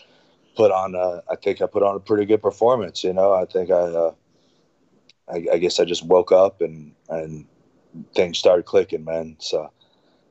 [0.56, 3.04] put on, a, I think I put on a pretty good performance.
[3.04, 3.74] You know, I think I.
[3.74, 4.14] Uh,
[5.32, 7.46] I, I guess I just woke up and and
[8.14, 9.36] things started clicking, man.
[9.38, 9.70] So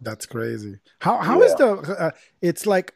[0.01, 0.79] that's crazy.
[0.99, 1.45] How how yeah.
[1.45, 1.95] is the?
[1.99, 2.93] Uh, it's like,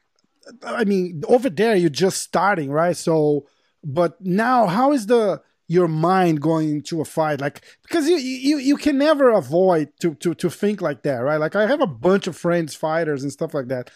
[0.64, 2.96] I mean, over there you're just starting, right?
[2.96, 3.48] So,
[3.84, 8.58] but now how is the your mind going into a fight like because you you
[8.58, 11.88] you can never avoid to to to think like that right like i have a
[11.88, 13.90] bunch of friends fighters and stuff like that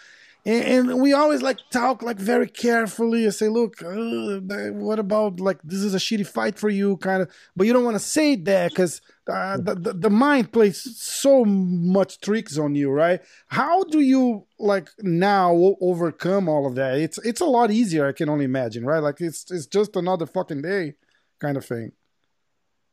[0.46, 5.40] and, and we always like talk like very carefully and say, look, uh, what about
[5.40, 7.32] like this is a shitty fight for you, kind of.
[7.56, 11.46] But you don't want to say that because uh, the, the, the mind plays so
[11.46, 13.22] much tricks on you, right?
[13.48, 17.00] How do you like now overcome all of that?
[17.00, 19.00] It's it's a lot easier, I can only imagine, right?
[19.00, 20.94] Like it's it's just another fucking day,
[21.40, 21.94] kind of thing.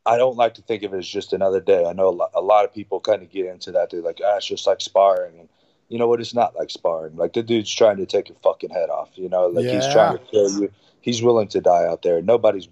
[0.04, 1.84] I don't like to think of it as just another day.
[1.84, 3.90] I know a lot, a lot of people kind of get into that.
[3.90, 5.38] They're like, ah, it's just like sparring.
[5.38, 5.48] And
[5.92, 6.20] you know what?
[6.20, 7.16] It's not like sparring.
[7.16, 9.10] Like the dude's trying to take your fucking head off.
[9.14, 9.74] You know, like yeah.
[9.74, 10.72] he's trying to kill you.
[11.02, 12.22] He's willing to die out there.
[12.22, 12.68] Nobody's,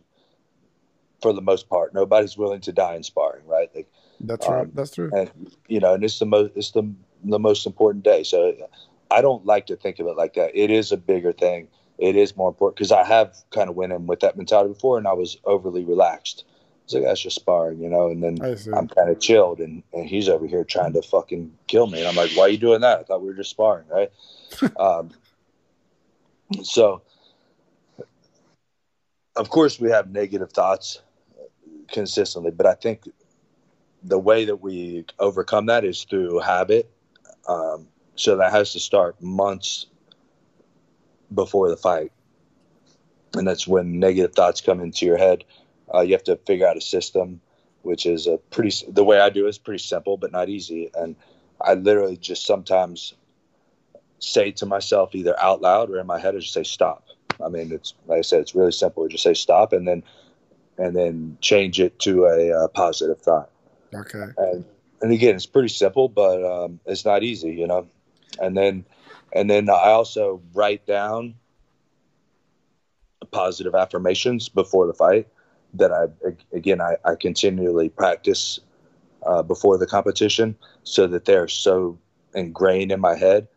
[1.21, 3.69] for the most part, nobody's willing to die in sparring, right?
[3.75, 4.75] Like, that's um, right.
[4.75, 5.11] That's true.
[5.15, 5.31] And
[5.69, 6.53] you know, and it's the most.
[6.57, 6.91] It's the
[7.23, 8.23] the most important day.
[8.23, 8.55] So,
[9.11, 10.53] I don't like to think of it like that.
[10.55, 11.69] It is a bigger thing.
[11.99, 14.97] it is more important because I have kind of went in with that mentality before,
[14.97, 16.45] and I was overly relaxed.
[16.91, 18.09] It's like that's just sparring, you know.
[18.09, 18.39] And then
[18.75, 22.09] I'm kind of chilled, and, and he's over here trying to fucking kill me, and
[22.09, 22.99] I'm like, "Why are you doing that?
[22.99, 24.11] I thought we were just sparring, right?"
[24.77, 25.11] um,
[26.65, 27.03] so,
[29.37, 31.01] of course, we have negative thoughts
[31.93, 33.09] consistently, but I think
[34.03, 36.91] the way that we overcome that is through habit.
[37.47, 39.87] Um, so that has to start months
[41.33, 42.11] before the fight.
[43.35, 45.45] And that's when negative thoughts come into your head.
[45.93, 47.41] Uh, you have to figure out a system,
[47.83, 50.91] which is a pretty, the way I do it is pretty simple, but not easy.
[50.95, 51.17] And
[51.61, 53.15] I literally just sometimes
[54.19, 57.05] say to myself either out loud or in my head, I just say stop.
[57.45, 59.07] I mean, it's like I said, it's really simple.
[59.09, 60.03] Just say stop and then,
[60.79, 63.51] and then change it to a, a positive thought.
[63.95, 64.27] Okay.
[64.37, 64.65] And,
[65.01, 67.87] and again, it's pretty simple, but um, it's not easy, you know.
[68.41, 68.85] And then
[69.33, 71.35] and then I also write down
[73.31, 75.29] positive affirmations before the fight
[75.75, 76.07] that I
[76.55, 78.61] again I, I continually practice
[79.25, 81.99] uh, before the competition so that they're so
[82.35, 83.49] ingrained in my head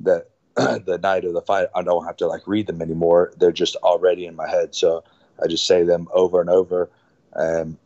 [0.00, 3.32] that the night of the fight I don't have to like read them anymore.
[3.38, 4.74] They're just already in my head.
[4.74, 5.04] So
[5.42, 6.90] I just say them over and over,
[7.34, 7.76] and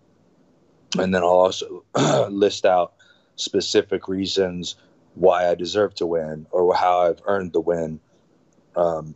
[0.99, 1.85] and then I'll also
[2.31, 2.95] list out
[3.37, 4.77] specific reasons
[5.15, 8.01] why I deserve to win or how I've earned the win.
[8.77, 9.15] Um,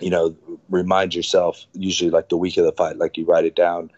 [0.00, 0.36] you know,
[0.68, 3.90] remind yourself, usually like the week of the fight, like you write it down,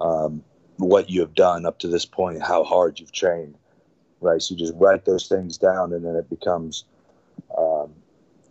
[0.00, 0.42] um,
[0.76, 3.56] what you have done up to this point, how hard you've trained,
[4.20, 4.40] right?
[4.40, 6.84] So you just write those things down and then it becomes
[7.56, 7.92] um,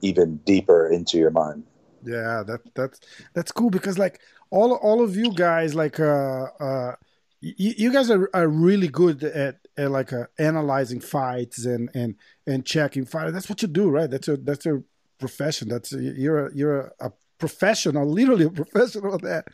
[0.02, 1.63] even deeper into your mind.
[2.04, 3.00] Yeah, that that's
[3.34, 6.96] that's cool because like all all of you guys like uh uh
[7.41, 12.15] you, you guys are, are really good at, at like uh, analyzing fights and and
[12.46, 13.34] and checking fights.
[13.34, 14.10] That's what you do, right?
[14.10, 14.84] That's your that's your
[15.19, 15.69] profession.
[15.69, 19.47] That's you're you're a, a professional, literally a professional at that.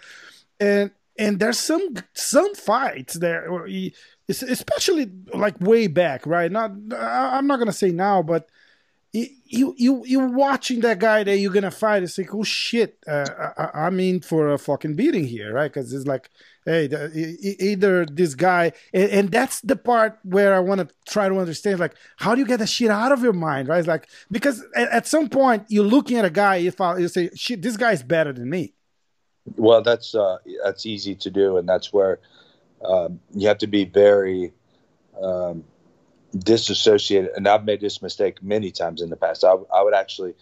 [0.60, 3.47] And and there's some some fights there,
[4.30, 6.52] especially like way back, right?
[6.52, 8.49] Not I'm not gonna say now, but
[9.13, 13.52] you you you watching that guy that you're gonna fight it's like oh shit uh,
[13.56, 16.32] I, am in for a fucking beating here right because it's like
[16.65, 21.28] hey the, either this guy and, and, that's the part where i want to try
[21.28, 24.08] to understand like how do you get the shit out of your mind right like
[24.32, 27.62] because at, at some point you're looking at a guy if I, you say shit
[27.62, 28.73] this guy's better than me
[29.58, 32.19] well that's uh that's easy to do and that's where
[32.86, 34.54] um, you have to be very
[35.21, 35.63] um,
[36.38, 39.43] disassociated, and I've made this mistake many times in the past.
[39.43, 40.34] I, I would actually,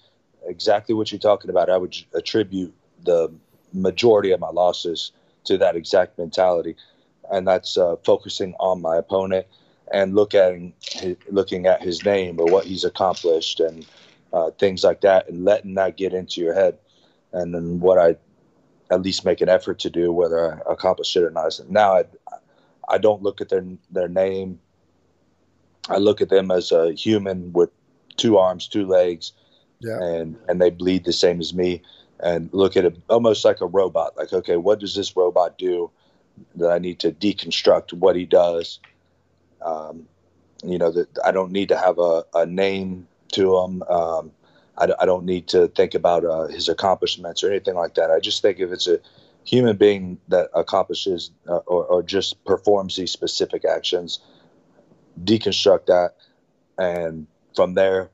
[0.46, 3.32] exactly what you're talking about, I would attribute the
[3.74, 5.12] majority of my losses
[5.46, 6.76] to that exact mentality,
[7.32, 9.48] and that's uh, focusing on my opponent
[9.94, 10.74] and looking
[11.30, 13.86] looking at his name or what he's accomplished and
[14.34, 16.78] uh, things like that, and letting that get into your head.
[17.34, 18.16] And then what I
[18.90, 21.60] at least make an effort to do, whether I accomplish it or not.
[21.70, 22.04] Now I,
[22.90, 24.60] I don't look at their their name
[25.90, 27.70] I look at them as a human with
[28.18, 29.34] two arms, two legs,
[29.80, 29.98] yeah.
[30.02, 31.82] and and they bleed the same as me.
[32.24, 34.16] And look at it almost like a robot.
[34.16, 35.90] Like, okay, what does this robot do
[36.56, 38.80] that I need to deconstruct what he does?
[39.62, 40.08] Um,
[40.64, 43.84] you know, that I don't need to have a, a name to him.
[43.84, 44.32] Um,
[44.78, 48.12] I, I, don't need to think about uh, his accomplishments or anything like that.
[48.12, 49.00] I just think if it's a
[49.44, 54.20] human being that accomplishes uh, or, or just performs these specific actions,
[55.24, 56.16] deconstruct that,
[56.78, 58.10] and from there,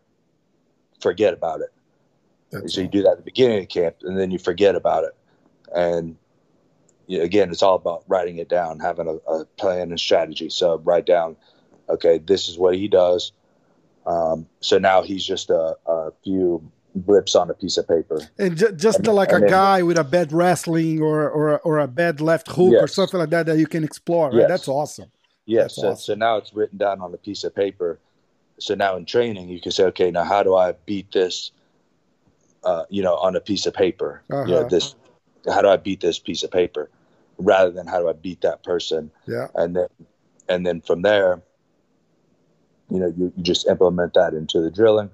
[1.00, 1.72] forget about it.
[2.52, 5.04] That's so you do that at the beginning of camp, and then you forget about
[5.04, 5.16] it.
[5.76, 6.18] And
[7.08, 10.50] you know, again, it's all about writing it down, having a, a, plan and strategy.
[10.50, 11.38] So write down,
[11.90, 13.32] okay, this is what he does.
[14.06, 18.22] Um, so now he's just a, a, few blips on a piece of paper.
[18.38, 21.80] And ju- just and, like and a guy with a bad wrestling or or, or
[21.80, 22.84] a bad left hook yes.
[22.84, 24.30] or something like that that you can explore.
[24.30, 24.40] Right?
[24.40, 24.50] Yes.
[24.50, 25.12] That's awesome.
[25.46, 25.76] Yes.
[25.76, 25.98] So, awesome.
[25.98, 28.00] so now it's written down on a piece of paper.
[28.60, 31.52] So now in training, you can say, okay, now how do I beat this?
[32.64, 34.24] Uh, you know, on a piece of paper.
[34.30, 34.44] Uh-huh.
[34.44, 34.70] You know, uh-huh.
[34.70, 34.96] this.
[35.46, 36.90] How do I beat this piece of paper,
[37.38, 39.12] rather than how do I beat that person?
[39.26, 39.48] Yeah.
[39.56, 39.88] And then,
[40.50, 41.42] and then from there,
[42.90, 45.10] you know, you, you just implement that into the drilling,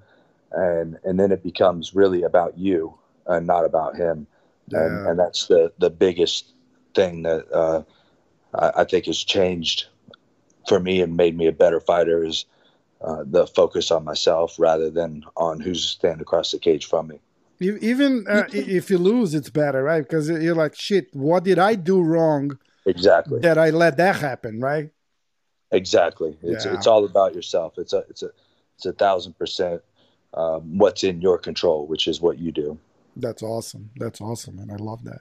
[0.50, 4.26] and and then it becomes really about you and not about him.
[4.68, 4.84] Yeah.
[4.84, 6.52] And and that's the the biggest
[6.94, 7.82] thing that uh,
[8.54, 9.86] I, I think has changed
[10.66, 12.46] for me and made me a better fighter is
[13.02, 17.20] uh, the focus on myself rather than on who's standing across the cage from me.
[17.80, 20.02] Even uh, if you lose, it's better, right?
[20.02, 22.58] Because you're like, shit, what did I do wrong?
[22.86, 23.40] Exactly.
[23.40, 24.90] That I let that happen, right?
[25.70, 26.36] Exactly.
[26.42, 26.74] It's yeah.
[26.74, 27.74] it's all about yourself.
[27.78, 28.30] It's a it's a
[28.76, 29.82] it's a thousand percent
[30.34, 32.78] um, what's in your control, which is what you do.
[33.16, 33.90] That's awesome.
[33.96, 35.20] That's awesome, and I love that.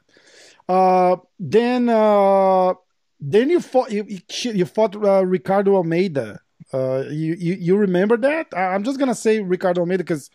[0.67, 2.73] Uh, then uh,
[3.19, 4.06] then you fought you
[4.43, 6.39] you fought uh, Ricardo Almeida.
[6.73, 8.47] Uh, you, you you remember that?
[8.56, 10.29] I'm just gonna say Ricardo Almeida because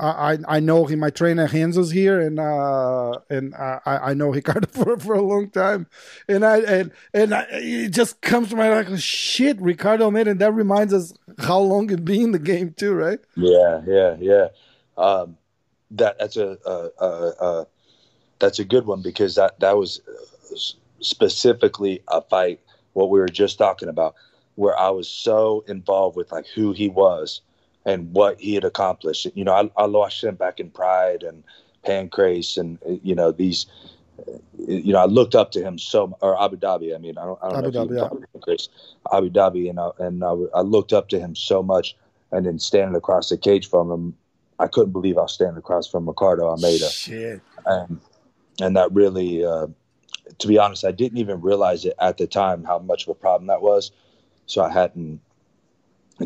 [0.00, 0.86] I I know.
[0.86, 5.50] My trainer Renzo's here, and uh, and I I know Ricardo for for a long
[5.50, 5.88] time,
[6.28, 10.40] and I and and I, it just comes to my like shit, Ricardo Almeida, and
[10.40, 13.18] that reminds us how long it been in the game too, right?
[13.36, 14.48] Yeah, yeah, yeah.
[14.96, 15.36] Um,
[15.90, 17.66] that that's a, a, a
[18.38, 20.00] that's a good one because that that was
[21.00, 22.60] specifically a fight
[22.92, 24.14] what we were just talking about
[24.54, 27.40] where I was so involved with like who he was
[27.84, 29.26] and what he had accomplished.
[29.34, 31.42] You know, I, I watched him back in Pride and
[31.86, 33.66] Pancrase and you know these.
[34.58, 36.92] You know, I looked up to him so, or Abu Dhabi.
[36.92, 39.16] I mean, I don't, I don't Abu know Dhabi, yeah.
[39.16, 41.96] Abu Dhabi, and I, and I, I looked up to him so much,
[42.32, 44.16] and then standing across the cage from him,
[44.58, 46.88] I couldn't believe I was standing across from Ricardo Almeida.
[46.90, 47.40] Shit.
[47.64, 48.00] And,
[48.60, 49.68] and that really, uh,
[50.38, 53.14] to be honest, I didn't even realize it at the time how much of a
[53.14, 53.92] problem that was.
[54.46, 55.20] So I hadn't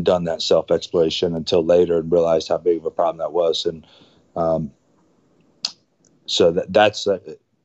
[0.00, 3.66] done that self exploration until later and realized how big of a problem that was.
[3.66, 3.86] And
[4.36, 4.72] um,
[6.26, 7.18] so that, that's uh,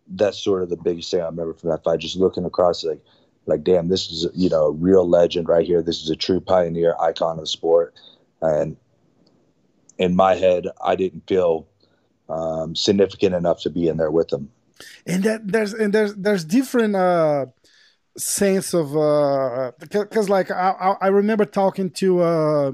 [0.09, 1.99] that's sort of the biggest thing I remember from that fight.
[1.99, 3.01] Just looking across, like,
[3.45, 5.81] like, damn, this is you know a real legend right here.
[5.81, 7.93] This is a true pioneer, icon of the sport.
[8.41, 8.77] And
[9.97, 11.67] in my head, I didn't feel
[12.29, 14.51] um, significant enough to be in there with them.
[15.05, 17.47] And that there's and there's there's different uh,
[18.17, 18.87] sense of
[19.79, 22.71] because uh, like I, I remember talking to uh,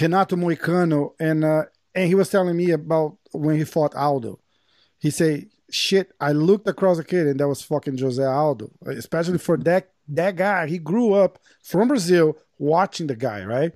[0.00, 4.38] Renato Moicano and uh, and he was telling me about when he fought Aldo.
[4.98, 8.70] He said, "Shit, I looked across the kid and that was fucking Jose Aldo.
[8.86, 13.72] Especially for that that guy, he grew up from Brazil watching the guy, right?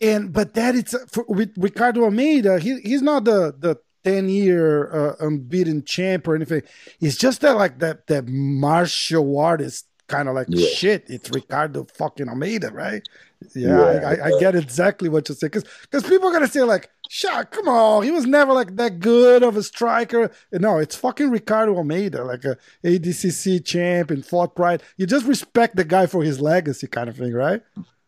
[0.00, 4.90] And but that it's for, with Ricardo Almeida, he he's not the the 10 year
[4.92, 6.62] uh, unbeaten champ or anything.
[7.00, 10.66] It's just that like that that martial artist kind of like yeah.
[10.68, 11.04] shit.
[11.08, 13.06] It's Ricardo fucking Almeida, right?
[13.54, 14.08] Yeah, yeah.
[14.08, 17.52] I, I, get exactly what you say because because people are gonna say like, "Shut,
[17.52, 21.76] come on, he was never like that good of a striker." No, it's fucking Ricardo
[21.76, 24.82] Almeida, like a ADCC champ and fought pride.
[24.96, 27.62] You just respect the guy for his legacy, kind of thing, right?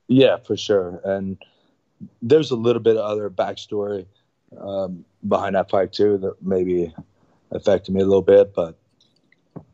[0.08, 1.00] Yeah, for sure.
[1.04, 1.38] And
[2.20, 4.06] there's a little bit of other backstory
[4.58, 6.92] um, behind that fight too that maybe
[7.52, 8.76] affected me a little bit, but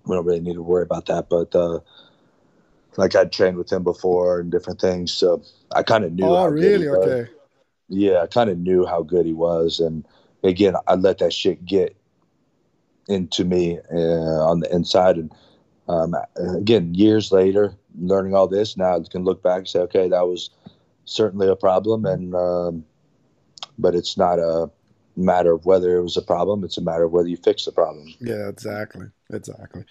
[0.05, 1.29] we don't really need to worry about that.
[1.29, 1.81] But uh,
[2.97, 5.43] like I'd trained with him before and different things, so
[5.75, 6.25] I kind of knew.
[6.25, 6.89] Oh, really?
[6.89, 7.31] Okay.
[7.89, 10.05] Yeah, I kind of knew how good he was, and
[10.43, 11.97] again, I let that shit get
[13.09, 15.33] into me uh, on the inside, and
[15.89, 20.09] um, again, years later, learning all this, now I can look back and say, okay,
[20.09, 20.51] that was
[21.05, 22.85] certainly a problem, and um,
[23.79, 24.69] but it's not a
[25.17, 27.73] matter of whether it was a problem; it's a matter of whether you fix the
[27.73, 28.13] problem.
[28.21, 29.85] Yeah, exactly, exactly.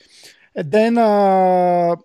[0.55, 1.95] And then uh,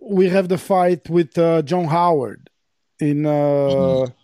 [0.00, 2.50] we have the fight with uh, John Howard
[2.98, 3.26] in.
[3.26, 4.14] Uh, mm-hmm.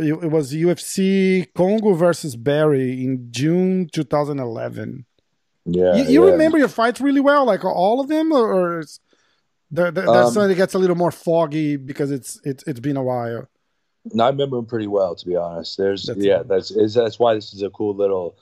[0.00, 5.06] It was UFC Kongo versus Barry in June 2011.
[5.64, 6.30] Yeah, you, you yeah.
[6.30, 8.84] remember your fights really well, like all of them, or, or
[9.72, 12.96] there, there, um, something that gets a little more foggy because it's it's it's been
[12.96, 13.48] a while.
[14.12, 15.76] No, I remember him pretty well, to be honest.
[15.76, 18.36] There's that's yeah, that's is that's why this is a cool little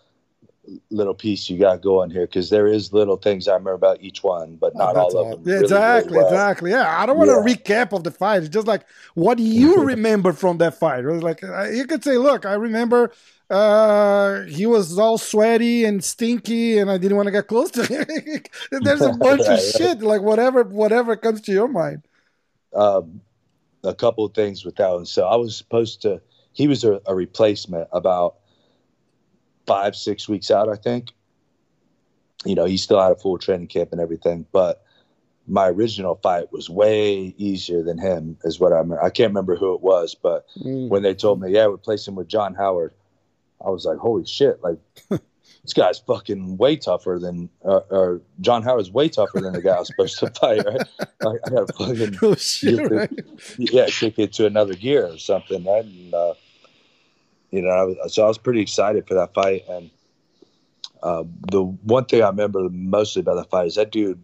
[0.90, 4.22] little piece you got going here because there is little things I remember about each
[4.22, 5.48] one, but not oh, all, all of them.
[5.48, 6.32] Yeah, really, exactly, really well.
[6.32, 6.70] exactly.
[6.70, 7.54] Yeah, I don't want yeah.
[7.54, 8.42] recap of the fight.
[8.42, 8.82] It's just like
[9.14, 11.04] what do you remember from that fight?
[11.04, 13.12] It was like uh, you could say, look, I remember
[13.48, 17.84] uh, he was all sweaty and stinky, and I didn't want to get close to
[17.84, 18.42] him.
[18.82, 22.02] There's a bunch right, of shit, like whatever, whatever comes to your mind.
[22.74, 23.20] Um,
[23.84, 25.06] a couple of things with that one.
[25.06, 26.20] So I was supposed to.
[26.52, 28.36] He was a, a replacement about
[29.66, 31.10] five, six weeks out, I think.
[32.44, 34.84] You know, he still had a full training camp and everything, but
[35.48, 39.02] my original fight was way easier than him, is what I remember.
[39.02, 40.88] I can't remember who it was, but mm.
[40.88, 42.92] when they told me, yeah, replace him with John Howard,
[43.64, 44.62] I was like, holy shit!
[44.62, 44.78] Like
[45.10, 49.76] this guy's fucking way tougher than, uh, or John Howard's way tougher than the guy
[49.76, 50.64] I was supposed to fight.
[50.64, 50.82] Right?
[51.00, 53.10] I, I got to fucking oh, shit, right?
[53.58, 55.64] yeah, kick it to another gear or something.
[55.64, 55.84] Right?
[55.84, 56.34] And, uh,
[57.50, 59.64] you know, I was, so I was pretty excited for that fight.
[59.68, 59.90] And
[61.02, 64.22] uh, the one thing I remember mostly about that fight is that dude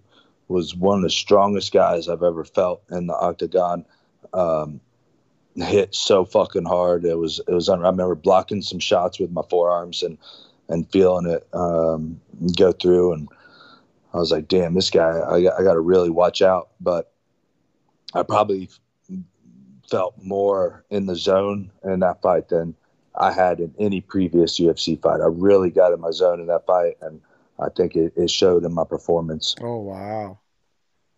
[0.49, 3.85] was one of the strongest guys I've ever felt in the octagon.
[4.33, 4.81] Um,
[5.57, 7.05] hit so fucking hard.
[7.05, 7.69] It was it was.
[7.69, 10.19] I remember blocking some shots with my forearms and
[10.69, 12.21] and feeling it um,
[12.57, 13.13] go through.
[13.13, 13.29] And
[14.15, 16.71] I was like, damn, this guy, I, I got to really watch out.
[16.81, 17.13] But
[18.15, 18.69] I probably
[19.91, 22.75] felt more in the zone in that fight than
[23.15, 25.21] I had in any previous UFC fight.
[25.21, 27.21] I really got in my zone in that fight, and
[27.59, 29.55] I think it, it showed in my performance.
[29.61, 30.39] Oh wow,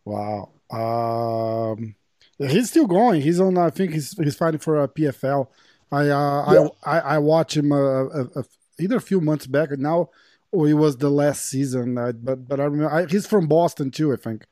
[0.04, 0.50] wow.
[0.70, 1.94] Um,
[2.38, 3.20] he's still going.
[3.22, 3.56] He's on.
[3.58, 5.48] I think he's he's fighting for a PFL.
[5.92, 6.68] I uh, yeah.
[6.84, 8.44] I, I I watched him a, a, a,
[8.80, 10.10] either a few months back, and now
[10.54, 11.98] or it was the last season.
[11.98, 14.12] Uh, but but I remember I, he's from Boston too.
[14.12, 14.46] I think.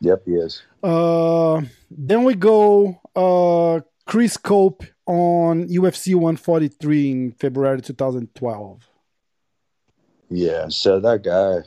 [0.00, 0.62] Yep, he is.
[0.82, 3.00] Uh, then we go.
[3.14, 8.88] Uh, Chris Cope on UFC 143 in February 2012.
[10.28, 11.62] Yeah, so that guy,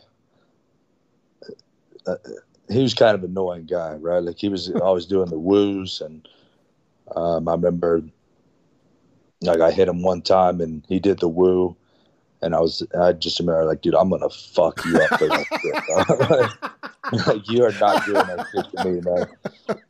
[2.06, 2.16] uh,
[2.70, 4.24] he was kind of annoying guy, right?
[4.24, 6.28] Like he was always doing the woos, and
[7.16, 8.02] um, I remember,
[9.42, 11.76] like I hit him one time, and he did the woo,
[12.42, 16.52] and I was, I just remember like, dude, I'm gonna fuck you up
[17.10, 17.36] for that shit.
[17.36, 19.28] like, you are not doing that shit to me, man.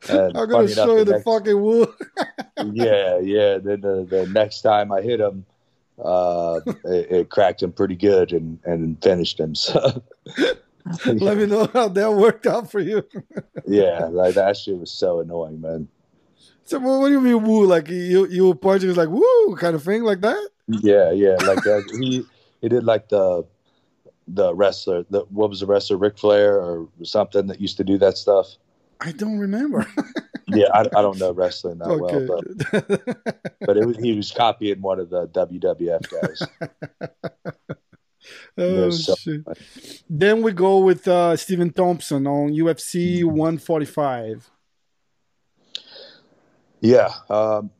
[0.08, 1.94] And I'm gonna show you the, next, fucking woo.
[2.72, 3.58] yeah, yeah.
[3.58, 5.44] Then the, the next time I hit him,
[6.02, 9.54] uh, it, it, cracked him pretty good and and finished him.
[9.54, 10.02] So.
[11.06, 13.06] Let me know how that worked out for you.
[13.66, 15.88] yeah, like that shit was so annoying, man.
[16.64, 17.66] So what do you mean woo?
[17.66, 20.48] Like you you punch was like woo kind of thing like that?
[20.68, 21.84] Yeah, yeah, like that.
[22.00, 22.24] he
[22.60, 23.44] he did like the
[24.34, 25.04] the wrestler.
[25.10, 25.96] The, what was the wrestler?
[25.96, 28.56] Ric Flair or something that used to do that stuff.
[29.00, 29.86] I don't remember.
[30.48, 32.26] yeah, I, I don't know wrestling that okay.
[32.26, 36.42] well, but but it was, he was copying one of the WWF guys.
[38.58, 39.42] oh, so shit.
[40.08, 44.50] Then we go with uh, Stephen Thompson on UFC 145.
[46.82, 47.70] Yeah, um,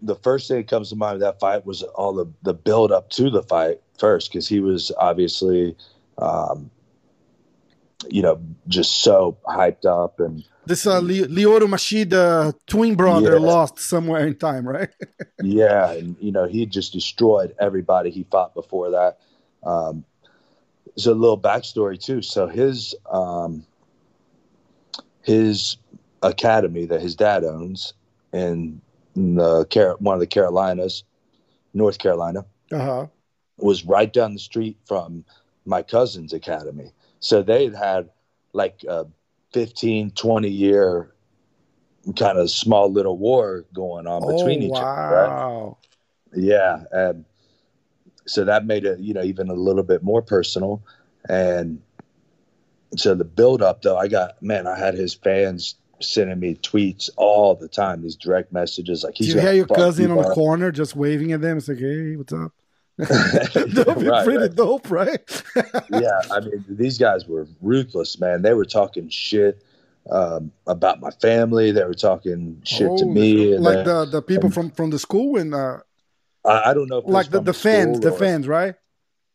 [0.00, 3.10] the first thing that comes to mind that fight was all the the build up
[3.10, 5.76] to the fight first because he was obviously
[6.18, 6.70] um,
[8.08, 11.26] you know just so hyped up and this uh, Le-
[11.66, 13.38] Machida twin brother yeah.
[13.38, 14.90] lost somewhere in time, right?
[15.42, 19.18] yeah, and you know he just destroyed everybody he fought before that.
[19.64, 20.04] Um,
[20.84, 22.20] there's a little backstory too.
[22.20, 23.64] So his um,
[25.22, 25.78] his
[26.22, 27.94] academy that his dad owns
[28.34, 28.80] in
[29.14, 31.02] the one of the Carolinas,
[31.72, 33.06] North Carolina, uh-huh.
[33.58, 35.24] Was right down the street from
[35.64, 36.92] my cousin's academy.
[37.20, 38.10] So they had had
[38.52, 39.06] like a
[39.52, 41.12] 15, 20 year
[42.16, 44.80] kind of small little war going on oh, between oh, each wow.
[44.80, 46.40] other.
[46.40, 46.44] Right?
[46.44, 46.84] Yeah.
[46.92, 47.24] And
[48.26, 50.82] so that made it, you know, even a little bit more personal.
[51.28, 51.80] And
[52.96, 57.10] so the build up though, I got, man, I had his fans sending me tweets
[57.16, 59.02] all the time, these direct messages.
[59.02, 61.58] Like, he's Do you hear your cousin on the corner just waving at them?
[61.58, 62.52] It's like, hey, what's up?
[63.08, 64.54] That'll be right, pretty right.
[64.54, 65.42] dope, right?
[65.90, 68.42] yeah, I mean, these guys were ruthless, man.
[68.42, 69.62] They were talking shit
[70.10, 71.70] um, about my family.
[71.70, 74.98] They were talking shit oh, to me, like the the people and, from from the
[74.98, 75.78] school and uh,
[76.44, 78.74] I, I don't know, like the, the fans, the fans, right?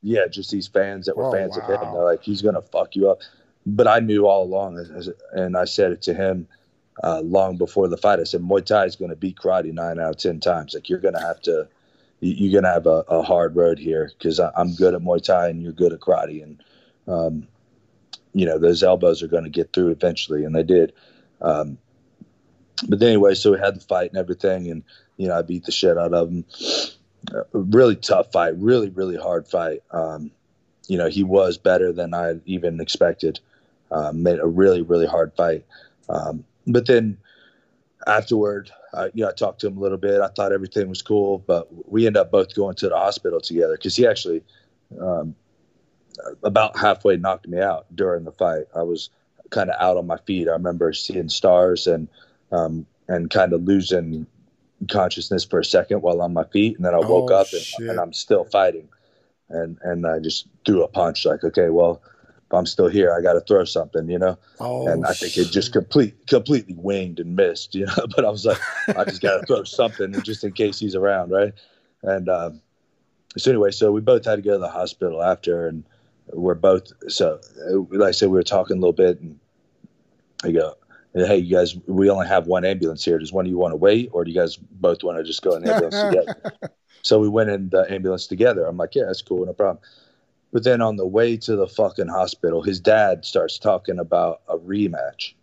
[0.01, 1.63] Yeah, just these fans that were oh, fans wow.
[1.63, 1.93] of him.
[1.93, 3.19] They're like, he's gonna fuck you up
[3.65, 4.85] but I knew all along,
[5.33, 6.47] and I said it to him
[7.03, 8.19] uh, long before the fight.
[8.19, 10.73] I said Muay Thai is going to beat karate nine out of ten times.
[10.73, 11.67] Like you're going to have to,
[12.19, 15.49] you're going to have a, a, hard road here because I'm good at Muay Thai
[15.49, 16.63] and you're good at karate, and
[17.07, 17.47] um,
[18.33, 20.93] you know those elbows are going to get through eventually, and they did.
[21.41, 21.77] Um,
[22.87, 24.83] but anyway, so we had the fight and everything, and
[25.17, 26.45] you know I beat the shit out of him.
[27.33, 29.83] Uh, really tough fight, really really hard fight.
[29.91, 30.31] Um,
[30.87, 33.39] you know he was better than I even expected
[33.91, 35.65] um, made a really really hard fight.
[36.09, 37.17] Um, but then
[38.07, 40.21] afterward, uh, you know, I talked to him a little bit.
[40.21, 43.75] I thought everything was cool, but we ended up both going to the hospital together
[43.75, 44.43] because he actually
[44.99, 45.35] um,
[46.43, 48.65] about halfway knocked me out during the fight.
[48.75, 49.09] I was
[49.49, 50.47] kind of out on my feet.
[50.47, 52.07] I remember seeing stars and
[52.51, 54.27] um, and kind of losing
[54.89, 57.89] consciousness for a second while on my feet, and then I woke oh, up and,
[57.89, 58.89] and, I'm still fighting,
[59.49, 62.01] and and I just threw a punch like, okay, well,
[62.53, 64.37] I'm still here, I got to throw something, you know.
[64.59, 68.05] Oh, and I think it just complete completely winged and missed, you know.
[68.15, 68.59] But I was like,
[68.97, 71.53] I just got to throw something just in case he's around, right?
[72.03, 72.61] And um,
[73.37, 75.83] so anyway, so we both had to go to the hospital after, and
[76.31, 77.39] we're both so
[77.89, 79.39] like I said, we were talking a little bit, and
[80.43, 80.77] I go,
[81.13, 83.17] hey, you guys, we only have one ambulance here.
[83.17, 85.41] Does one of you want to wait, or do you guys both want to just
[85.41, 86.69] go in the ambulance together?
[87.03, 88.65] So we went in the ambulance together.
[88.65, 89.83] I'm like, yeah, that's cool, no problem.
[90.53, 94.55] But then on the way to the fucking hospital, his dad starts talking about a
[94.55, 95.33] rematch,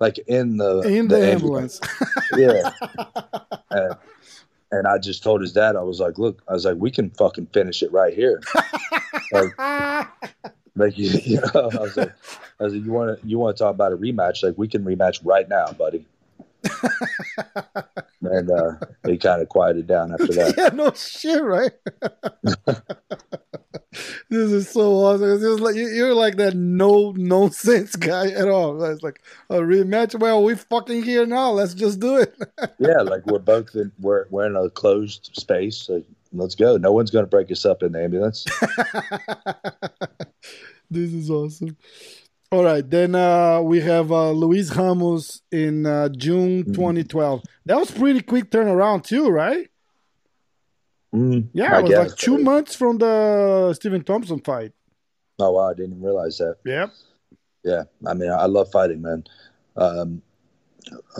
[0.00, 1.80] like in the in the, the ambulance.
[2.32, 2.72] ambulance.
[2.90, 3.52] yeah.
[3.70, 3.96] and,
[4.72, 7.10] and, I just told his dad, I was like, "Look, I was like, we can
[7.10, 8.42] fucking finish it right here."
[9.30, 9.56] like,
[10.76, 12.12] like you, you know, I was like,
[12.58, 14.42] I was like, you want to you want to talk about a rematch?
[14.42, 16.04] Like we can rematch right now, buddy.
[18.22, 18.72] and uh,
[19.06, 20.54] he kind of quieted down after that.
[20.58, 21.70] yeah, no shit, right?
[24.28, 25.32] This is so awesome.
[25.32, 28.82] It's just like you're like that no nonsense guy at all.
[28.84, 30.18] It's like a rematch.
[30.18, 31.50] Well, we fucking here now.
[31.50, 32.34] Let's just do it.
[32.78, 35.76] yeah, like we're both in we're we're in a closed space.
[35.76, 36.76] So let's go.
[36.76, 38.44] No one's gonna break us up in the ambulance.
[40.90, 41.76] this is awesome.
[42.52, 46.72] All right, then uh, we have uh, Luis Ramos in uh, June mm-hmm.
[46.72, 47.42] 2012.
[47.64, 49.68] That was pretty quick turnaround too, right?
[51.16, 52.08] Mm, yeah, it was guess.
[52.10, 54.72] like two months from the Stephen Thompson fight.
[55.38, 56.56] Oh wow, I didn't even realize that.
[56.64, 56.88] Yeah,
[57.64, 57.84] yeah.
[58.06, 59.24] I mean, I love fighting, man.
[59.76, 60.22] Um,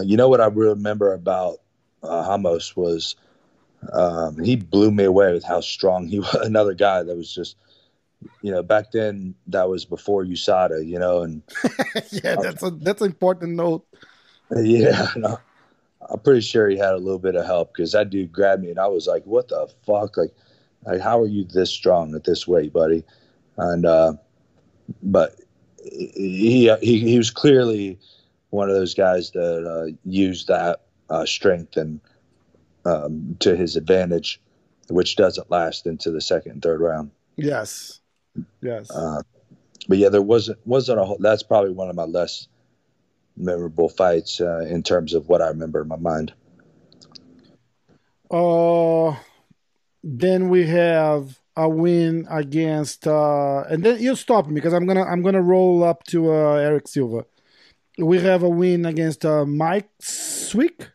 [0.02, 1.58] you know what I remember about
[2.02, 3.16] uh, Ramos was
[3.92, 6.34] um, he blew me away with how strong he was.
[6.34, 7.56] Another guy that was just
[8.42, 11.42] you know, back then that was before USADA, you know, and
[12.10, 13.86] yeah, that's a that's an important note.
[14.50, 15.38] Yeah, no,
[16.08, 18.70] I'm pretty sure he had a little bit of help because that dude grabbed me
[18.70, 20.16] and I was like, "What the fuck?
[20.16, 20.34] Like,
[20.84, 23.04] like how are you this strong at this weight, buddy?"
[23.56, 24.14] And uh,
[25.02, 25.36] but
[25.78, 27.98] he he he was clearly
[28.50, 32.00] one of those guys that uh, used that uh, strength and
[32.84, 34.40] um, to his advantage,
[34.88, 37.10] which doesn't last into the second and third round.
[37.36, 38.00] Yes,
[38.62, 38.90] Yes.
[38.90, 39.22] Uh,
[39.88, 41.18] but yeah, there wasn't wasn't a whole.
[41.20, 42.48] That's probably one of my less
[43.36, 46.32] memorable fights uh, in terms of what I remember in my mind.
[48.30, 49.16] Uh,
[50.02, 55.04] then we have a win against, uh, and then you stop me because I'm gonna
[55.04, 57.24] I'm gonna roll up to uh, Erick Silva.
[57.98, 60.90] We have a win against uh, Mike Swick,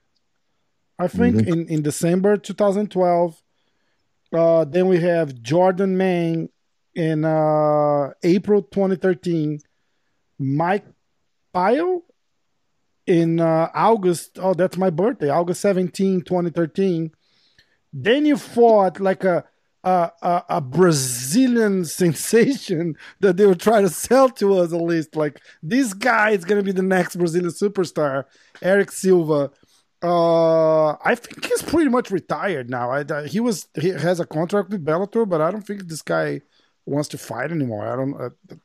[0.99, 1.53] I think, mm-hmm.
[1.53, 3.41] in in December 2012.
[4.33, 6.49] Uh, then we have Jordan Mein
[6.95, 9.59] in uh, April 2013,
[10.39, 10.85] Mike
[11.53, 12.03] Pyle
[13.11, 14.39] in uh, August.
[14.41, 17.11] Oh, that's my birthday, August 17, 2013.
[17.91, 19.43] Then you fought like a
[19.83, 25.15] a, a, a Brazilian sensation that they were trying to sell to us at least.
[25.15, 28.25] Like this guy is gonna be the next Brazilian superstar,
[28.61, 29.51] Erick Silva.
[30.03, 32.91] Uh, I think he's pretty much retired now.
[32.91, 36.41] I, he was he has a contract with Bellator, but I don't think this guy
[36.85, 37.85] wants to fight anymore.
[37.85, 38.13] I don't.
[38.19, 38.55] Uh,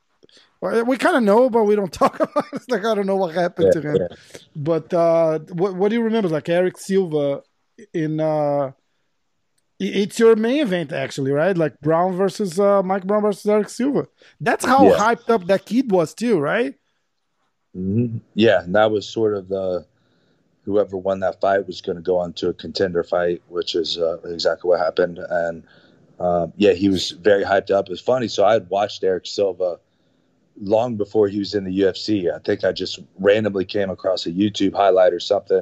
[0.61, 2.63] we kind of know, but we don't talk about it.
[2.69, 3.97] Like I don't know what happened yeah, to him.
[3.99, 4.15] Yeah.
[4.55, 6.29] But uh, what what do you remember?
[6.29, 7.41] Like Erick Silva
[7.93, 8.19] in.
[8.19, 8.71] Uh,
[9.79, 11.55] it's your main event, actually, right?
[11.55, 14.07] Like Brown versus uh, Mike Brown versus Erick Silva.
[14.41, 14.97] That's how yeah.
[14.97, 16.73] hyped up that kid was, too, right?
[17.75, 18.17] Mm-hmm.
[18.33, 19.85] Yeah, and that was sort of the
[20.65, 23.97] whoever won that fight was going to go on to a contender fight, which is
[23.97, 25.19] uh, exactly what happened.
[25.19, 25.63] And
[26.19, 27.85] um, yeah, he was very hyped up.
[27.85, 28.27] It was funny.
[28.27, 29.79] So I had watched Erick Silva
[30.59, 32.33] long before he was in the UFC.
[32.33, 35.61] I think I just randomly came across a YouTube highlight or something,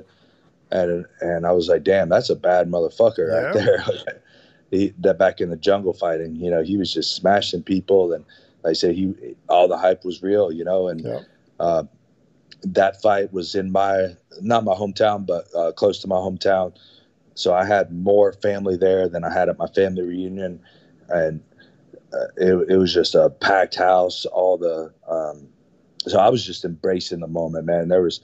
[0.71, 3.35] and and I was like, "Damn, that's a bad motherfucker yeah.
[3.35, 4.21] right there."
[4.71, 8.25] he, that back in the jungle fighting, you know, he was just smashing people, and
[8.63, 9.13] like I said, he
[9.49, 11.19] all the hype was real, you know, and yeah.
[11.59, 11.83] uh,
[12.63, 16.75] that fight was in my not my hometown, but uh, close to my hometown.
[17.35, 20.61] So I had more family there than I had at my family reunion,
[21.09, 21.41] and
[22.37, 24.25] it, it was just a packed house.
[24.25, 25.47] All the um,
[26.07, 27.87] so I was just embracing the moment, man.
[27.87, 28.21] There was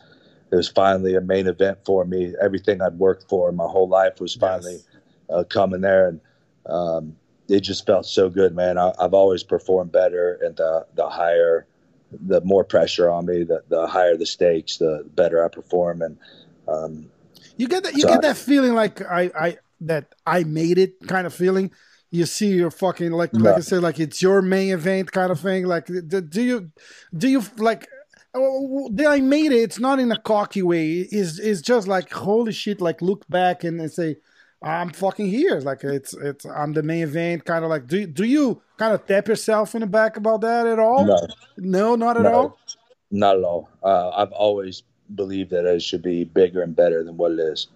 [0.52, 2.34] it was finally a main event for me.
[2.42, 4.84] Everything I'd worked for my whole life was finally yes.
[5.30, 6.22] uh, coming there, and
[6.66, 7.16] um,
[7.48, 8.78] it just felt so good, man.
[8.78, 11.68] I, have always performed better, and the the higher,
[12.12, 16.18] the more pressure on me, the the higher the stakes, the better I perform, and
[16.68, 17.10] um,
[17.58, 17.96] you get that.
[17.96, 21.72] You get that feeling like I, I that I made it kind of feeling.
[22.12, 25.40] You see, you're fucking like like I said, like it's your main event kind of
[25.40, 25.66] thing.
[25.66, 26.72] Like, do you
[27.16, 27.88] do you like?
[28.34, 29.62] Oh, I made it.
[29.62, 31.08] It's not in a cocky way.
[31.10, 32.82] It's it's just like holy shit.
[32.82, 34.18] Like look back and, and say,
[34.62, 35.62] I'm fucking here.
[35.62, 37.46] Like it's it's I'm the main event.
[37.46, 40.68] Kind of like do do you kind of tap yourself in the back about that
[40.68, 41.06] at all?
[41.06, 42.58] No, no, not at no, all.
[43.10, 43.70] Not at all.
[43.82, 44.84] Uh, I've always
[45.16, 47.68] believed that it should be bigger and better than what it is.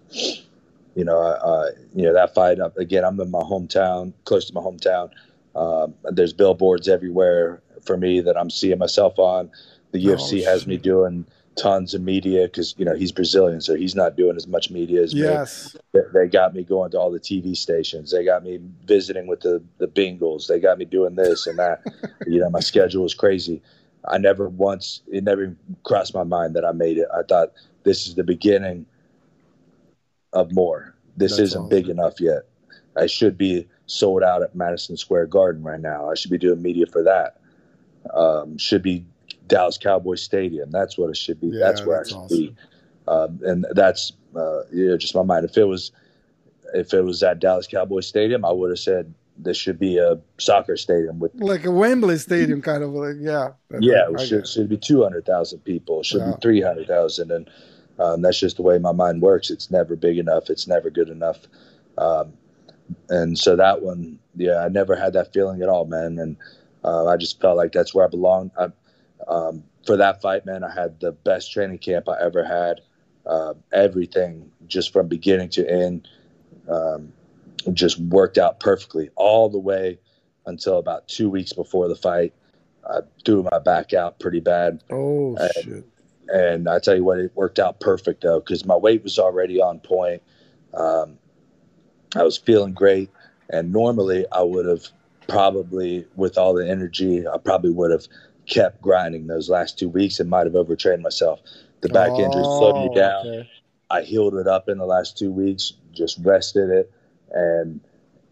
[0.96, 2.58] You know, uh, you know that fight.
[2.76, 5.10] Again, I'm in my hometown, close to my hometown.
[5.54, 9.50] Um, there's billboards everywhere for me that I'm seeing myself on.
[9.92, 11.26] The UFC oh, has me doing
[11.56, 15.02] tons of media because you know he's Brazilian, so he's not doing as much media
[15.02, 15.76] as yes.
[15.92, 16.00] me.
[16.14, 18.10] They got me going to all the TV stations.
[18.10, 20.46] They got me visiting with the the Bengals.
[20.46, 21.82] They got me doing this and that.
[22.26, 23.60] you know, my schedule is crazy.
[24.08, 27.08] I never once it never crossed my mind that I made it.
[27.14, 27.52] I thought
[27.84, 28.86] this is the beginning
[30.32, 30.94] of more.
[31.16, 31.68] This That's isn't awesome.
[31.68, 32.42] big enough yet.
[32.96, 36.10] I should be sold out at Madison Square Garden right now.
[36.10, 37.40] I should be doing media for that.
[38.12, 39.04] Um, should be
[39.46, 40.70] Dallas Cowboys Stadium.
[40.70, 41.48] That's what it should be.
[41.48, 42.38] Yeah, that's where that's I should awesome.
[42.38, 42.56] be.
[43.08, 45.44] um, and that's uh, you know just my mind.
[45.44, 45.92] If it was
[46.74, 50.18] if it was at Dallas Cowboys Stadium, I would have said this should be a
[50.38, 53.50] soccer stadium with like a Wembley Stadium, kind of like yeah,
[53.80, 54.06] yeah.
[54.10, 56.00] It should, should be two hundred thousand people.
[56.00, 56.32] It should yeah.
[56.32, 57.50] be three hundred thousand, and
[57.98, 59.50] um, that's just the way my mind works.
[59.50, 60.50] It's never big enough.
[60.50, 61.38] It's never good enough.
[61.98, 62.32] Um,
[63.08, 66.18] and so that one, yeah, I never had that feeling at all, man.
[66.18, 66.36] And
[66.84, 68.50] uh, I just felt like that's where I belong.
[68.58, 68.68] I,
[69.28, 72.80] um, for that fight, man, I had the best training camp I ever had.
[73.24, 76.08] Uh, everything, just from beginning to end,
[76.68, 77.12] um,
[77.72, 79.98] just worked out perfectly all the way
[80.46, 82.32] until about two weeks before the fight.
[82.88, 84.84] I threw my back out pretty bad.
[84.90, 85.84] Oh and, shit!
[86.28, 89.60] And I tell you what, it worked out perfect though, because my weight was already
[89.60, 90.22] on point.
[90.74, 91.18] Um,
[92.14, 93.10] I was feeling great,
[93.50, 94.86] and normally I would have
[95.28, 98.06] probably, with all the energy, I probably would have
[98.46, 101.40] kept grinding those last two weeks and might have overtrained myself.
[101.80, 103.26] The back oh, injury slowed me down.
[103.26, 103.50] Okay.
[103.90, 106.92] I healed it up in the last two weeks, just rested it,
[107.30, 107.80] and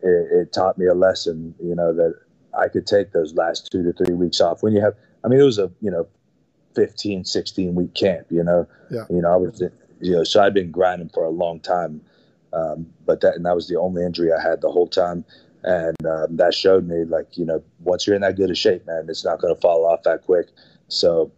[0.03, 1.55] it, it, taught me a lesson.
[1.63, 2.15] You know that
[2.59, 4.63] I could take those last two to three weeks off.
[4.63, 6.09] When you have, I mean, it was a you know,
[6.75, 8.27] 15, 16 week camp.
[8.31, 9.05] You know, yeah.
[9.11, 9.63] You know, I was
[10.01, 12.01] you know, so I've been grinding for a long time,
[12.53, 15.25] um, but that and that was the only injury I had the whole time.
[15.63, 18.87] And um, that showed me like you know once you're in that good of shape
[18.87, 20.49] man it's not going to fall off that quick.
[20.89, 21.33] So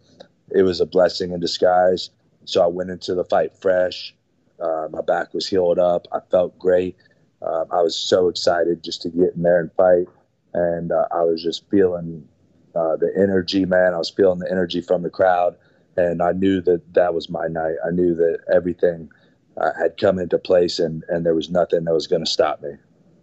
[0.51, 2.11] it was a blessing in disguise.
[2.45, 4.14] So i went into the fight fresh.
[4.61, 6.09] Uh, my back was healed up.
[6.12, 6.97] I felt great.
[7.43, 10.09] Um, i was so excited just to get in there and fight.
[10.55, 12.26] And uh, i was just feeling
[12.77, 15.57] uh, the energy man i was feeling the energy from the crowd
[15.97, 19.09] and i knew that that was my night i knew that everything
[19.59, 22.62] uh, had come into place and, and there was nothing that was going to stop
[22.62, 22.70] me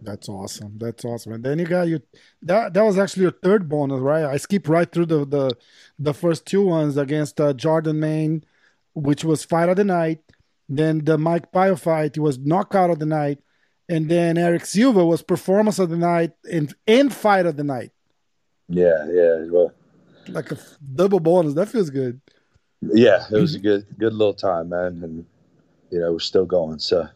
[0.04, 0.76] that's awesome.
[0.78, 1.32] That's awesome.
[1.32, 2.02] And then you got you
[2.42, 4.24] that that was actually your third bonus, right?
[4.24, 5.56] I skipped right through the the,
[5.98, 8.44] the first two ones against uh, Jordan Mein,
[8.92, 10.20] which was fight of the night.
[10.68, 13.38] Then the Mike Pyle fight, it was knockout of the night,
[13.88, 17.90] and then Erick Silva was performance of the night and and fight of the night.
[18.68, 19.72] Yeah, yeah, well,
[20.28, 20.58] like a
[20.94, 21.54] double bonus.
[21.54, 22.20] That feels good.
[22.80, 25.26] Yeah, it was a good good little time, man, and
[25.90, 26.78] you know we're still going.
[26.78, 27.08] So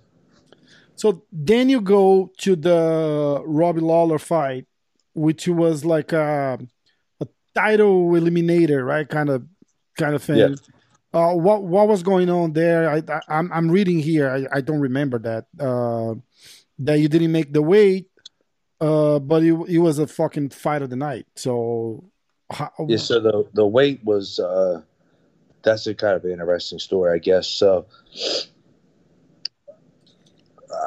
[0.99, 4.67] so then you go to the Robbie Lawler fight,
[5.15, 6.59] which was like a,
[7.21, 9.09] a title eliminator, right?
[9.09, 9.47] Kind of,
[9.97, 10.39] kind of thing.
[10.39, 10.55] Yeah.
[11.15, 12.91] Uh, what what was going on there?
[12.91, 14.29] I, I am I'm, I'm reading here.
[14.29, 15.47] I, I don't remember that.
[15.59, 16.17] Uh,
[16.81, 18.09] that you didn't make the weight,
[18.81, 21.27] uh, but he it was a fucking fight of the night.
[21.37, 22.05] So
[22.51, 22.97] how, yeah.
[22.97, 24.83] So the the weight was uh,
[25.63, 27.49] that's a kind of interesting story, I guess.
[27.49, 27.87] So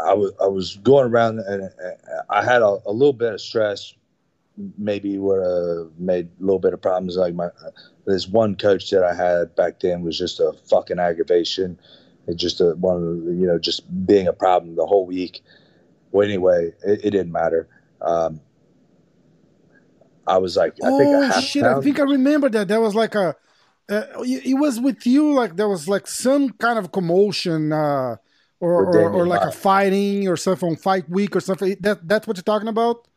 [0.06, 1.70] I was I was going around and
[2.30, 3.94] I had a, a little bit of stress.
[4.78, 7.18] Maybe would have made a little bit of problems.
[7.18, 7.50] Like my
[8.06, 11.80] this one coach that I had back then was just a fucking aggravation.
[12.28, 15.42] It just a, one you know just being a problem the whole week.
[16.12, 17.68] Well, anyway, it, it didn't matter.
[18.02, 18.42] Um,
[20.28, 21.64] I was like, I oh shit!
[21.64, 21.80] Pound.
[21.80, 22.68] I think I remember that.
[22.68, 23.36] That was like a.
[23.90, 25.34] Uh, it was with you.
[25.34, 27.72] Like there was like some kind of commotion.
[27.72, 28.18] Uh,
[28.62, 31.76] or or, or, like a fighting or something on fight week or something.
[31.80, 33.08] That that's what you're talking about.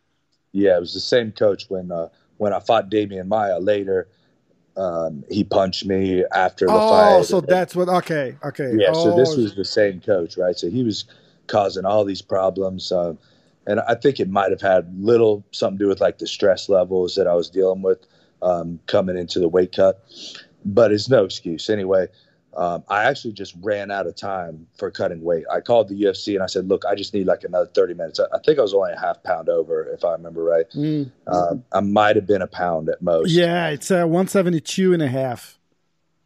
[0.52, 2.08] Yeah, it was the same coach when uh,
[2.38, 4.08] when I fought Demian Maia later.
[4.76, 7.12] Um, he punched me after the oh, fight.
[7.12, 7.88] Oh, so that's what?
[7.88, 8.72] Okay, okay.
[8.74, 9.04] Yeah, oh.
[9.04, 10.58] so this was the same coach, right?
[10.58, 11.04] So he was
[11.46, 13.14] causing all these problems, uh,
[13.66, 16.68] and I think it might have had little something to do with like the stress
[16.68, 17.98] levels that I was dealing with
[18.42, 20.02] um, coming into the weight cut.
[20.64, 22.08] But it's no excuse anyway.
[22.56, 25.44] Um, I actually just ran out of time for cutting weight.
[25.50, 28.20] I called the UFC and I said, "Look, I just need like another 30 minutes."
[28.20, 30.70] I, I think I was only a half pound over, if I remember right.
[30.70, 31.10] Mm.
[31.26, 33.30] Um, I might have been a pound at most.
[33.30, 35.58] Yeah, it's uh, 172 and a half.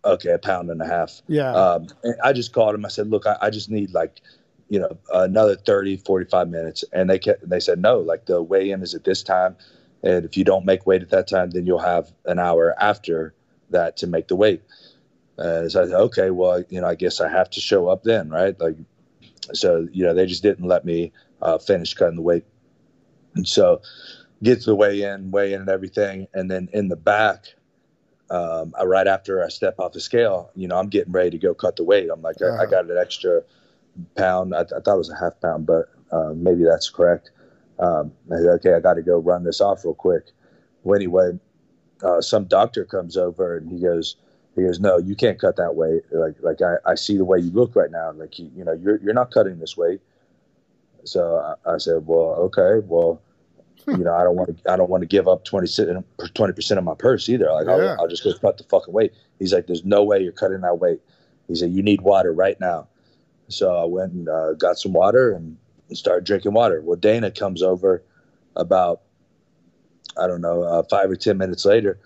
[0.05, 1.23] Okay, a pound and a half.
[1.29, 1.53] Yeah.
[1.53, 1.89] Um,
[2.23, 2.85] I just called him.
[2.85, 4.21] I said, "Look, I, I just need like,
[4.69, 8.83] you know, another 30, 45 minutes." And they kept, they said, "No, like the weigh-in
[8.83, 9.57] is at this time,
[10.03, 13.35] and if you don't make weight at that time, then you'll have an hour after
[13.71, 14.63] that to make the weight."
[15.39, 18.03] Uh, so I said, okay, well, you know, I guess I have to show up
[18.03, 18.59] then, right?
[18.59, 18.77] Like,
[19.55, 22.45] so you know, they just didn't let me uh, finish cutting the weight,
[23.35, 23.81] and so
[24.43, 27.55] get to the weigh in, weigh in, and everything, and then in the back,
[28.31, 31.39] um, I, right after I step off the scale, you know, I'm getting ready to
[31.39, 32.11] go cut the weight.
[32.11, 32.59] I'm like, uh-huh.
[32.61, 33.43] I, I, got an extra
[34.17, 34.55] pound.
[34.55, 37.31] I, I, thought it was a half pound, but uh, maybe that's correct.
[37.79, 40.25] Um, I said, okay, I got to go run this off real quick.
[40.83, 41.39] Well, anyway,
[42.03, 44.17] uh, some doctor comes over and he goes
[44.59, 46.03] he goes, no, you can't cut that weight.
[46.11, 48.11] Like, like I, I see the way you look right now.
[48.13, 50.01] Like, you, you know, you're, you're not cutting this weight.
[51.05, 53.23] So I, I said, well, okay, well,
[53.87, 56.85] you know, I don't want to, I don't want to give up 20 percent of
[56.85, 57.51] my purse either.
[57.53, 57.73] Like, yeah.
[57.73, 59.13] I'll, I'll, just go cut the fucking weight.
[59.39, 61.01] He's like, there's no way you're cutting that weight.
[61.47, 62.89] He said, "You need water right now."
[63.49, 65.57] So I went and uh, got some water and
[65.97, 66.81] started drinking water.
[66.83, 68.03] Well, Dana comes over
[68.57, 69.03] about
[70.19, 71.99] I don't know uh, five or ten minutes later,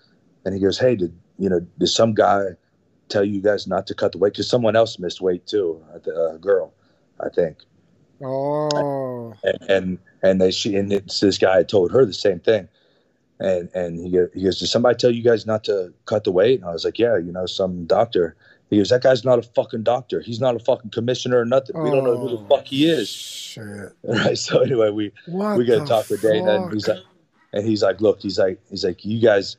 [0.45, 1.61] and he goes, "Hey, did you know?
[1.78, 2.45] Did some guy
[3.09, 4.34] tell you guys not to cut the weight?
[4.34, 6.72] Because someone else missed weight too, a girl,
[7.20, 7.59] I think."
[8.22, 9.34] Oh.
[9.43, 12.68] And and, and they she and it's, this guy told her the same thing.
[13.40, 16.61] And and he he goes, did somebody tell you guys not to cut the weight?
[16.61, 18.36] And I was like, yeah, you know, some doctor.
[18.72, 20.22] He goes, that guy's not a fucking doctor.
[20.22, 21.78] He's not a fucking commissioner or nothing.
[21.78, 23.10] We don't know who the oh, fuck he is.
[23.10, 23.92] Shit.
[24.02, 24.38] Right.
[24.38, 27.02] So anyway, we what we got to talk with Dana, and he's like,
[27.52, 29.58] and he's like, look, he's like, he's like, you guys,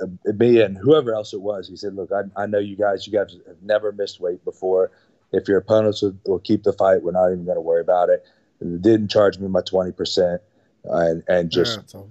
[0.00, 1.66] uh, me and whoever else it was.
[1.66, 3.04] He said, look, I, I know you guys.
[3.04, 4.92] You guys have never missed weight before.
[5.32, 8.10] If your opponents will, will keep the fight, we're not even going to worry about
[8.10, 8.24] it.
[8.60, 10.40] And didn't charge me my twenty percent,
[10.84, 12.02] and and just yeah,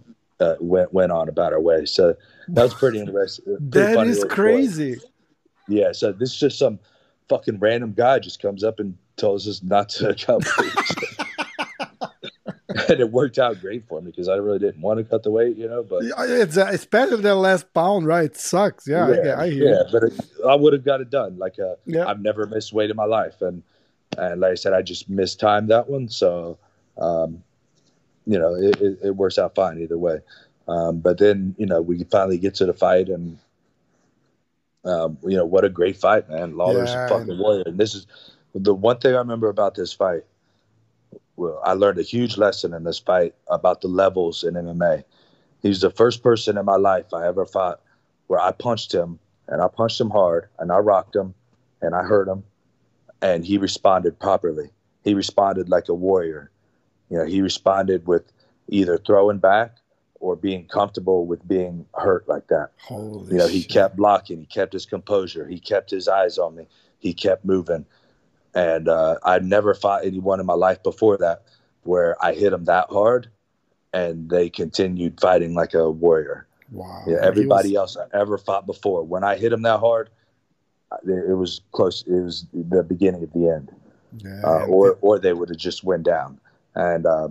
[0.41, 1.86] uh, went went on about our way.
[1.86, 2.17] So
[2.49, 3.45] that was pretty interesting.
[3.45, 4.95] Pretty that is crazy.
[4.95, 5.11] Story.
[5.68, 5.91] Yeah.
[5.91, 6.80] So this is just some
[7.30, 10.41] fucking random guy just comes up and tells us not to come.
[12.89, 15.32] and it worked out great for me because I really didn't want to cut the
[15.32, 15.84] weight, you know.
[15.84, 18.26] But it's uh, especially that last pound, right?
[18.26, 18.88] It sucks.
[18.88, 19.70] Yeah, yeah, I, I hear.
[19.70, 20.13] Yeah, but it,
[20.47, 21.38] I would have got it done.
[21.38, 22.05] Like, uh, yeah.
[22.07, 23.63] I've never missed weight in my life, and
[24.18, 26.09] and like I said, I just mistimed that one.
[26.09, 26.57] So,
[26.97, 27.43] um,
[28.26, 30.20] you know, it, it, it, works out fine either way.
[30.68, 33.38] Um, but then, you know, we finally get to the fight, and
[34.86, 36.55] um, you know, what a great fight, man!
[36.55, 37.05] Lawler's yeah.
[37.05, 38.07] a fucking warrior, and this is
[38.53, 40.23] the one thing I remember about this fight
[41.36, 45.03] well, I learned a huge lesson in this fight about the levels in MMA.
[45.61, 47.81] He's the first person in my life I ever fought
[48.27, 51.33] where I punched him and I punched him hard and I rocked him
[51.81, 52.43] and I hurt him
[53.21, 54.69] and he responded properly.
[55.03, 56.51] He responded like a warrior.
[57.09, 58.31] You know, he responded with
[58.67, 59.77] either throwing back
[60.26, 62.71] or being comfortable with being hurt like that.
[62.78, 63.71] Holy you know, he shit.
[63.71, 66.67] kept blocking, he kept his composure, he kept his eyes on me,
[66.99, 67.86] he kept moving
[68.55, 71.43] and uh, I'd never fought anyone in my life before that
[71.84, 73.30] where I hit them that hard,
[73.93, 76.47] and they continued fighting like a warrior.
[76.71, 77.03] Wow!
[77.05, 77.95] Yeah, everybody was...
[77.95, 80.09] else I ever fought before, when I hit them that hard,
[81.05, 82.03] it was close.
[82.07, 83.71] It was the beginning of the end,
[84.17, 86.39] yeah, uh, or or they would have just went down,
[86.73, 87.28] and uh,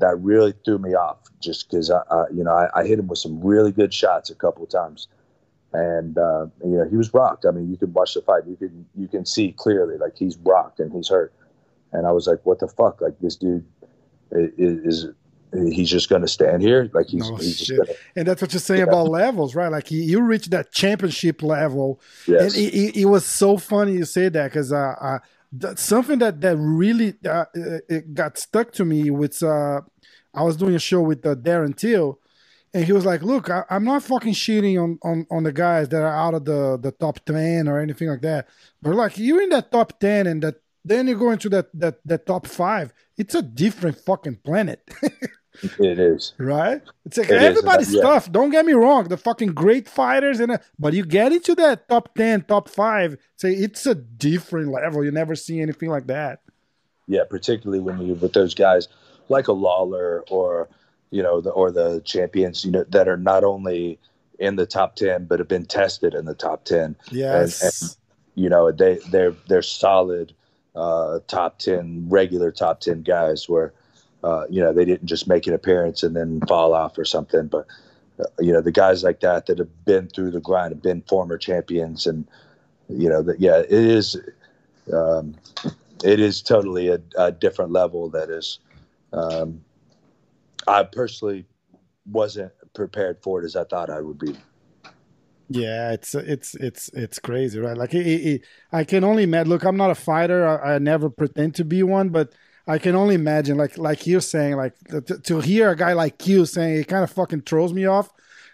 [0.00, 1.18] that really threw me off.
[1.40, 4.28] Just because I, I, you know, I, I hit him with some really good shots
[4.30, 5.08] a couple of times
[5.72, 7.46] and uh, you know he was rocked.
[7.46, 10.36] I mean, you can watch the fight, you can you can see clearly like he's
[10.38, 11.32] rocked and he's hurt.
[11.92, 13.00] And I was like, what the fuck?
[13.00, 13.64] Like this dude
[14.32, 15.14] is, is
[15.72, 18.52] he's just going to stand here like he's, no, he's just gonna, and that's what
[18.52, 18.86] you're saying yeah.
[18.86, 22.54] about levels right like he, you reached that championship level yes.
[22.54, 25.18] and it, it, it was so funny you say that because uh, uh,
[25.74, 29.80] something that that really uh, it got stuck to me with uh,
[30.34, 32.18] i was doing a show with uh, darren till
[32.72, 35.88] and he was like, "Look, I, am not fucking shitting on, on on the guys
[35.88, 38.48] that are out of the the top ten or anything like that.
[38.80, 41.98] But like you're in that top ten, and that then you go into that that
[42.04, 42.92] that top five.
[43.16, 44.88] It's a different fucking planet."
[45.62, 46.80] it is right.
[47.04, 48.02] It's like it everybody's yeah.
[48.02, 48.30] tough.
[48.30, 49.08] Don't get me wrong.
[49.08, 53.18] The fucking great fighters and but you get into that top ten, top five.
[53.36, 55.04] Say it's a different level.
[55.04, 56.40] You never see anything like that.
[57.08, 58.86] Yeah, particularly when you're with those guys
[59.30, 60.68] like a Lawler or
[61.10, 63.98] you know, the, or the champions, you know, that are not only
[64.38, 66.96] in the top 10, but have been tested in the top 10.
[67.10, 67.62] Yes.
[67.62, 67.96] And, and
[68.42, 70.32] you know, they, they're, they're solid,
[70.76, 73.72] uh, top 10, regular top 10 guys where,
[74.22, 77.48] uh, you know, they didn't just make an appearance and then fall off or something,
[77.48, 77.66] but,
[78.20, 81.02] uh, you know, the guys like that that have been through the grind, have been
[81.02, 82.26] former champions and,
[82.88, 84.16] you know, that, yeah, it is,
[84.92, 85.34] um,
[86.04, 88.58] it is totally a, a different level that is,
[89.12, 89.62] um,
[90.66, 91.46] I personally
[92.10, 94.36] wasn't prepared for it as I thought I would be.
[95.48, 97.76] Yeah, it's it's it's it's crazy, right?
[97.76, 99.50] Like it, it, I can only imagine.
[99.50, 100.46] Look, I'm not a fighter.
[100.46, 102.32] I, I, never pretend to be one, but
[102.68, 103.56] I can only imagine.
[103.56, 107.02] Like like you're saying, like to, to hear a guy like you saying it kind
[107.02, 108.10] of fucking throws me off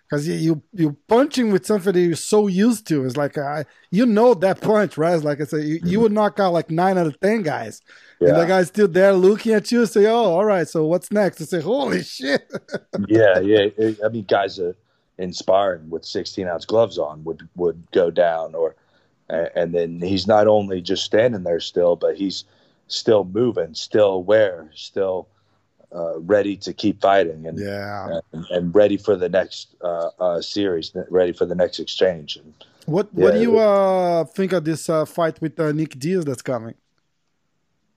[0.09, 3.05] because you, you you punching with something that you're so used to.
[3.05, 5.15] It's like I, you know that punch, right?
[5.15, 7.83] It's like I said, you, you would knock out like nine out of ten guys.
[8.21, 8.29] Yeah.
[8.31, 11.41] And the guy's still there looking at you say, Oh, all right, so what's next?
[11.41, 12.51] And say, Holy shit.
[13.09, 13.67] yeah, yeah.
[14.05, 14.75] I mean guys are
[15.19, 18.75] inspiring with sixteen ounce gloves on would would go down or
[19.29, 22.45] and then he's not only just standing there still, but he's
[22.87, 25.27] still moving, still aware, still
[25.95, 30.41] uh, ready to keep fighting and yeah and, and ready for the next uh, uh,
[30.41, 32.37] series, ready for the next exchange.
[32.37, 32.53] And,
[32.87, 36.25] what yeah, What do you uh, think of this uh, fight with uh, Nick Diaz
[36.25, 36.75] that's coming?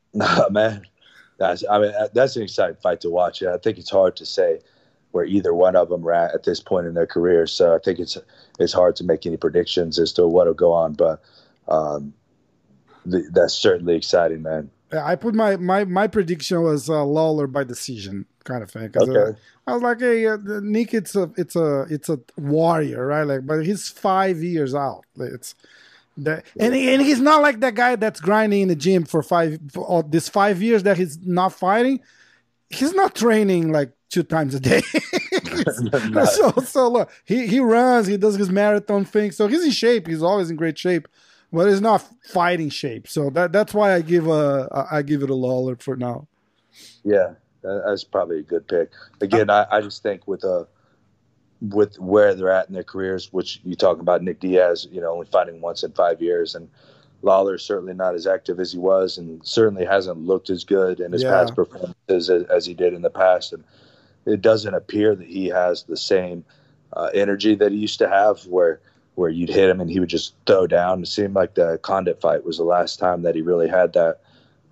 [0.14, 0.88] Nah, man,
[1.38, 3.43] that's I mean that's an exciting fight to watch.
[3.43, 4.60] I think it's hard to say
[5.12, 7.47] where either one of them are at at this point in their career.
[7.47, 8.18] So I think it's
[8.60, 10.93] it's hard to make any predictions as to what'll go on.
[10.93, 11.22] But
[11.68, 12.14] um,
[13.05, 14.72] the, that's certainly exciting, man.
[14.91, 18.91] I put my my my prediction was uh, Lawler by decision kind of thing.
[18.95, 19.32] Okay.
[19.32, 19.34] Uh,
[19.68, 23.24] I was like, hey, uh, Nick, it's a it's a it's a warrior, right?
[23.24, 25.05] Like, but he's five years out.
[25.18, 25.53] It's
[26.24, 29.59] that, and and he's not like that guy that's grinding in the gym for five
[29.72, 31.99] for this five years that he's not fighting.
[32.70, 34.82] He's not training like two times a day.
[36.26, 40.07] so so look, he he runs, he does his marathon thing, so he's in shape.
[40.07, 41.07] He's always in great shape
[41.51, 43.07] but it's not fighting shape.
[43.07, 46.28] So that that's why I give a I give it a Lawler for now.
[47.03, 48.91] Yeah, that's probably a good pick.
[49.22, 50.65] Again, I, I just think with a uh,
[51.62, 55.12] with where they're at in their careers, which you talk about Nick Diaz, you know,
[55.12, 56.70] only fighting once in five years, and
[57.22, 61.12] Lawler's certainly not as active as he was, and certainly hasn't looked as good in
[61.12, 61.32] his yeah.
[61.32, 63.51] past performances as, as, he did in the past.
[63.51, 63.64] And
[64.26, 66.45] it doesn't appear that he has the same
[66.93, 68.80] uh, energy that he used to have, where
[69.16, 71.01] where you'd hit him and he would just throw down.
[71.03, 74.22] It seemed like the Condit fight was the last time that he really had that.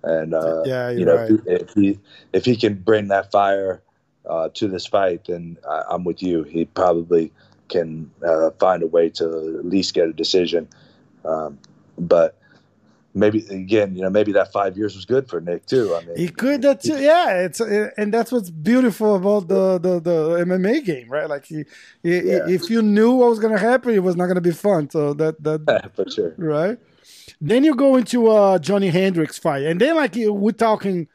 [0.02, 1.40] And uh, yeah, you know, right.
[1.44, 1.98] if, he
[2.32, 3.82] if he can bring that fire
[4.28, 6.42] uh, to this fight, then I, am with you.
[6.42, 7.32] He probably
[7.68, 10.68] can uh, find a way to at least get a decision.
[11.24, 11.58] Um,
[11.98, 12.38] but
[13.14, 15.94] maybe again, you know, maybe that five years was good for Nick too.
[15.94, 16.98] I mean, he could that too.
[16.98, 21.28] Yeah, it's and that's what's beautiful about the the, the MMA game, right?
[21.28, 21.64] Like, he,
[22.02, 22.48] he, yeah.
[22.48, 24.90] if you knew what was gonna happen, it was not gonna be fun.
[24.90, 26.78] So that that for sure, right?
[27.40, 31.08] Then you go into a Johnny Hendricks fight, and then like we're talking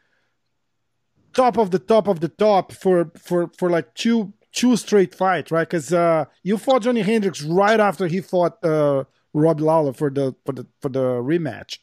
[1.34, 5.50] top of the top of the top for for for like two two straight fights,
[5.50, 5.68] right?
[5.68, 10.34] Because uh, you fought Johnny Hendricks right after he fought uh, Rob Lawler for the
[10.44, 11.78] for the for the rematch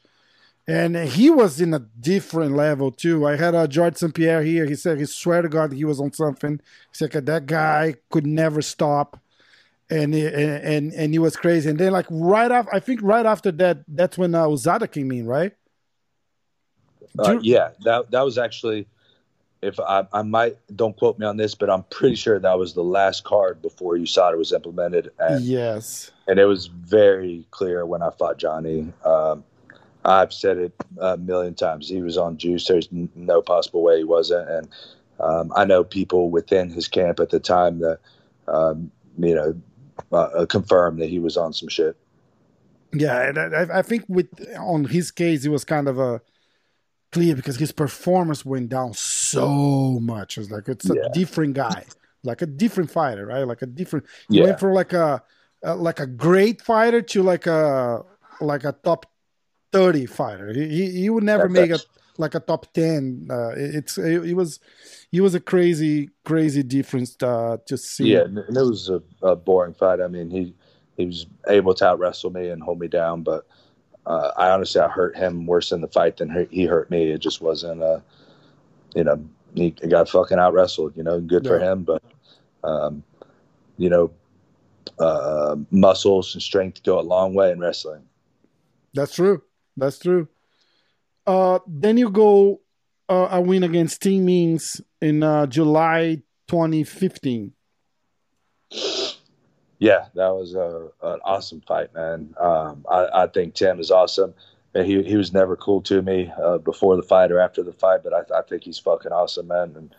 [0.67, 3.27] and he was in a different level too.
[3.27, 4.13] I had a uh, George St.
[4.13, 4.65] Pierre here.
[4.65, 6.59] He said he swear to God he was on something.
[6.91, 9.19] He said that guy could never stop,
[9.89, 11.69] and he, and and he was crazy.
[11.69, 15.11] And then like right after, I think right after that, that's when uh, USADA came
[15.11, 15.53] in, right?
[17.17, 18.87] Uh, yeah, that that was actually.
[19.61, 22.73] If I, I might don't quote me on this, but I'm pretty sure that was
[22.73, 25.11] the last card before USADA was implemented.
[25.19, 28.91] And, yes, and it was very clear when I fought Johnny.
[29.05, 29.43] Um,
[30.03, 31.87] I've said it a million times.
[31.87, 32.67] He was on juice.
[32.67, 34.49] There's no possible way he wasn't.
[34.49, 34.67] And
[35.19, 37.99] um, I know people within his camp at the time that,
[38.47, 39.61] um, you know,
[40.11, 41.95] uh, confirmed that he was on some shit.
[42.93, 44.27] Yeah, and I, I, think with
[44.59, 46.21] on his case, it was kind of a
[47.11, 49.20] clear because his performance went down so
[49.99, 50.37] much.
[50.37, 51.07] It's like it's a yeah.
[51.13, 51.85] different guy,
[52.23, 53.43] like a different fighter, right?
[53.43, 54.05] Like a different.
[54.29, 54.45] He yeah.
[54.45, 55.23] went from like a,
[55.63, 58.03] a like a great fighter to like a
[58.39, 59.05] like a top
[59.71, 60.53] 30 fighter.
[60.53, 61.79] He he, he would never make a
[62.17, 63.27] like a top 10.
[63.29, 64.59] Uh, it's it, it, was
[65.11, 68.13] he was a crazy crazy difference uh, to see.
[68.13, 70.01] Yeah, and it was a, a, boring fight.
[70.01, 70.53] I mean, he
[70.97, 73.45] he was able to out wrestle me and hold me down, but
[74.05, 77.11] uh, I honestly I hurt him worse in the fight than he hurt me.
[77.11, 78.03] It just wasn't a
[78.95, 79.23] you know
[79.53, 80.95] he got fucking out wrestled.
[80.95, 81.49] You know, good yeah.
[81.49, 82.03] for him, but
[82.63, 83.03] um,
[83.77, 84.11] you know.
[84.99, 88.03] Uh, muscles and strength go a long way in wrestling.
[88.93, 89.41] That's true.
[89.77, 90.27] That's true.
[91.25, 92.61] Uh, then you go
[93.09, 97.53] uh, a win against Tim Means in uh, July 2015.
[99.79, 102.33] Yeah, that was a, an awesome fight, man.
[102.39, 104.33] Um, I, I, think Tim is awesome.
[104.73, 108.03] He he was never cool to me uh, before the fight or after the fight,
[108.03, 109.73] but I, I think he's fucking awesome, man.
[109.75, 109.95] And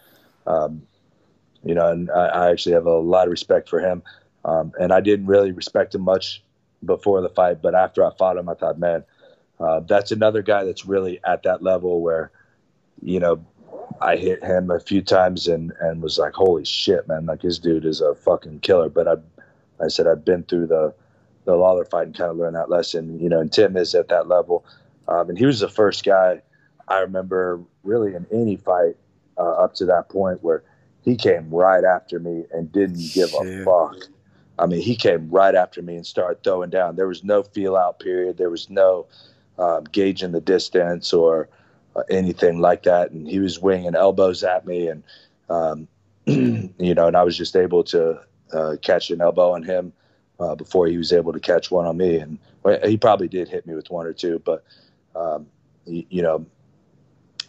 [0.46, 0.82] um,
[1.64, 4.02] you know, and I, I, actually have a lot of respect for him.
[4.44, 6.42] Um, and I didn't really respect him much
[6.84, 9.04] before the fight, but after I fought him, I thought, man,
[9.60, 12.32] uh, that's another guy that's really at that level where,
[13.00, 13.44] you know,
[14.00, 17.58] I hit him a few times and, and was like, holy shit, man, like this
[17.58, 18.88] dude is a fucking killer.
[18.88, 19.14] But I,
[19.84, 20.92] I said, I've been through the,
[21.44, 24.08] the Lawler fight and kind of learn that lesson, you know, and Tim is at
[24.08, 24.64] that level.
[25.08, 26.42] Um, and he was the first guy
[26.88, 28.96] I remember really in any fight
[29.38, 30.62] uh, up to that point where
[31.02, 33.96] he came right after me and didn't give a fuck.
[34.58, 36.96] I mean, he came right after me and started throwing down.
[36.96, 38.36] There was no feel out period.
[38.36, 39.06] There was no,
[39.58, 41.48] um, gauging the distance or
[41.96, 43.10] uh, anything like that.
[43.10, 45.02] And he was winging elbows at me, and
[45.48, 45.88] um,
[46.26, 48.20] you know, and I was just able to
[48.52, 49.92] uh, catch an elbow on him
[50.40, 52.16] uh, before he was able to catch one on me.
[52.18, 52.38] And
[52.84, 54.64] he probably did hit me with one or two, but
[55.14, 55.46] um,
[55.86, 56.46] you know,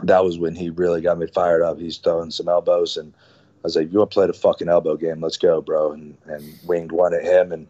[0.01, 1.77] that was when he really got me fired up.
[1.77, 4.97] He's throwing some elbows, and I was like, "You want to play the fucking elbow
[4.97, 5.21] game?
[5.21, 7.67] Let's go, bro!" And and winged one at him, and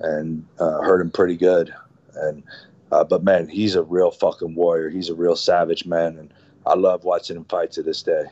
[0.00, 1.74] and uh, hurt him pretty good.
[2.14, 2.42] And
[2.90, 4.88] uh, but man, he's a real fucking warrior.
[4.88, 6.32] He's a real savage man, and
[6.66, 8.24] I love watching him fight to this day.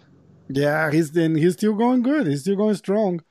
[0.48, 2.26] Yeah, he's then he's still going good.
[2.26, 3.22] He's still going strong.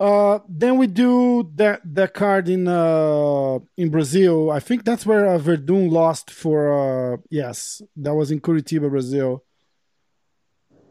[0.00, 4.50] Uh, then we do that that card in uh in Brazil.
[4.50, 7.14] I think that's where uh, Werdum lost for.
[7.14, 9.44] uh Yes, that was in Curitiba, Brazil.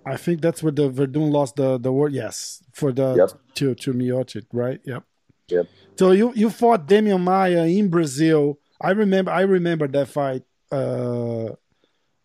[0.06, 2.14] I think that's where the Werdum lost the the word.
[2.14, 3.30] Yes, for the Yep.
[3.56, 4.80] to to Miocic, right?
[4.86, 5.04] Yep.
[5.50, 5.68] Yep.
[6.00, 8.58] So you you fought Demian Maia in Brazil.
[8.82, 10.44] I remember I remember that fight.
[10.72, 11.50] Uh,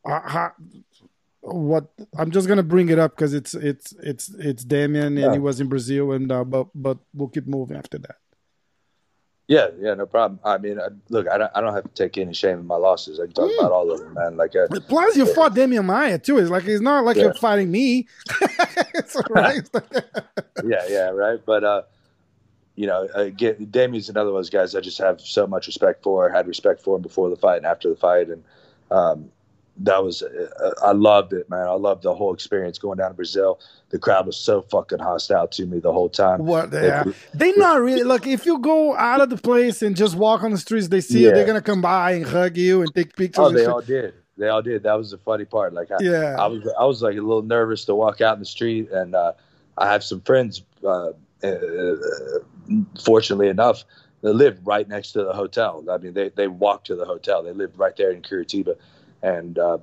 [0.07, 0.51] I-
[1.55, 1.87] what
[2.17, 5.33] I'm just gonna bring it up because it's it's it's it's Demian and Yeah.
[5.33, 8.17] he was in Brazil and uh, but but we'll keep moving after that.
[9.49, 10.41] Yeah, yeah, no problem.
[10.45, 12.77] I mean, I, look, I don't, I don't have to take any shame in my
[12.77, 13.19] losses.
[13.19, 13.59] I can talk Mm.
[13.61, 14.37] about all of them, man.
[14.37, 16.37] Like, uh, Plus, you fought Demian Maia too.
[16.37, 17.23] It's like it's not like Yeah.
[17.25, 18.07] you're fighting me.
[19.31, 19.67] Right.
[20.65, 21.41] yeah, yeah, right.
[21.47, 21.83] But uh,
[22.77, 26.03] you know, again, Demian's another one of those guys I just have so much respect
[26.03, 26.29] for.
[26.29, 28.45] Had respect for him before the fight and after the fight, and
[28.91, 29.31] um,
[29.81, 31.66] that was uh, I loved it, man.
[31.66, 33.61] I loved the whole experience going down to Brazil.
[33.91, 36.45] The crowd was so fucking hostile to me the whole time.
[36.45, 36.72] what?
[36.72, 37.05] Yeah,
[37.35, 38.03] they not really.
[38.03, 41.01] like if you go out of the place and just walk on the streets, they
[41.01, 41.31] see you.
[41.31, 43.45] They're gonna come by and hug you and take pictures.
[43.47, 44.14] Oh, they all did.
[44.37, 44.85] They all did.
[44.85, 45.72] That was the funny part.
[45.72, 46.37] Like, I, Yeah.
[46.39, 49.14] I was, I was like a little nervous to walk out in the street, and
[49.16, 49.33] uh,
[49.76, 50.62] I have some friends.
[50.85, 51.11] Uh,
[51.43, 51.97] uh,
[53.03, 53.85] fortunately enough,
[54.22, 55.85] they lived right next to the hotel.
[55.91, 57.43] I mean, they they walked to the hotel.
[57.43, 58.76] They lived right there in Curitiba,
[59.23, 59.79] and uh,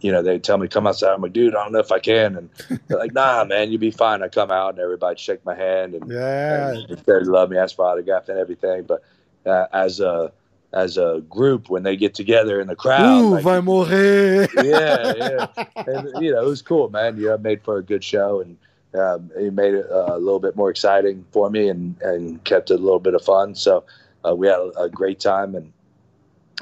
[0.00, 1.12] you know they tell me come outside.
[1.14, 2.50] I'm like, dude, I don't know if I can, and
[2.88, 4.22] they're like, Nah, man, you'll be fine.
[4.22, 6.70] I come out, and everybody shake my hand, and Yeah.
[6.88, 8.84] and they love me, ask for autograph and everything.
[8.84, 9.02] But
[9.46, 10.32] uh, as a
[10.72, 14.48] as a group, when they get together in the crowd, Ooh, like, vai morrer.
[14.56, 15.46] yeah, yeah.
[15.86, 17.16] And you know, it was cool, man.
[17.16, 18.56] You know, made for a good show, and
[19.00, 22.70] um, it made it uh, a little bit more exciting for me, and and kept
[22.70, 23.54] it a little bit of fun.
[23.54, 23.84] So
[24.26, 25.72] uh, we had a, a great time, and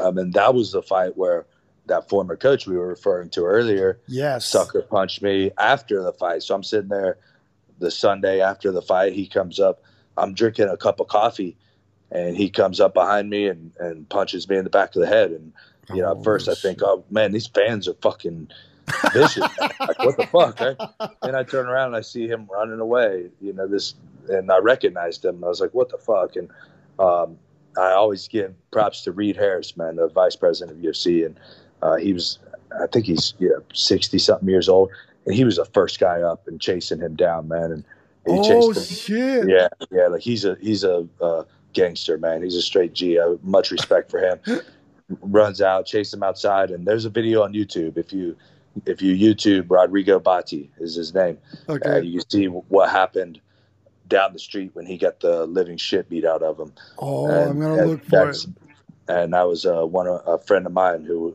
[0.00, 1.46] um, and that was the fight where
[1.86, 4.46] that former coach we were referring to earlier Yes.
[4.46, 6.42] sucker punched me after the fight.
[6.42, 7.18] So I'm sitting there
[7.78, 9.12] the Sunday after the fight.
[9.12, 9.82] He comes up.
[10.16, 11.56] I'm drinking a cup of coffee,
[12.10, 15.08] and he comes up behind me and, and punches me in the back of the
[15.08, 15.30] head.
[15.32, 15.52] And
[15.92, 18.48] you know, at first I think, oh man, these fans are fucking
[19.12, 19.48] vicious.
[19.80, 21.10] like what the fuck, right?
[21.22, 23.30] And I turn around and I see him running away.
[23.40, 23.94] You know this,
[24.28, 25.42] and I recognized him.
[25.42, 26.36] I was like, what the fuck?
[26.36, 26.48] And
[26.98, 27.38] um,
[27.76, 31.38] I always give props to Reed Harris, man, the vice president of UFC, and
[31.82, 32.38] uh, he was,
[32.80, 34.90] I think he's you know, sixty something years old,
[35.26, 37.84] and he was the first guy up and chasing him down, man, and
[38.26, 38.96] he Oh chased him.
[38.96, 39.48] shit.
[39.48, 42.42] Yeah, yeah, like he's a he's a uh, gangster, man.
[42.42, 43.18] He's a straight G.
[43.18, 44.38] I have much respect for him.
[45.20, 47.98] Runs out, chase him outside, and there's a video on YouTube.
[47.98, 48.36] If you
[48.86, 51.36] if you YouTube Rodrigo Batti is his name,
[51.68, 52.00] uh, Okay.
[52.02, 53.38] you can see what happened
[54.08, 56.72] down the street when he got the living shit beat out of him.
[56.98, 58.46] Oh, And- I'm gonna look for it.
[59.08, 61.34] And that was uh, one of, a friend of mine who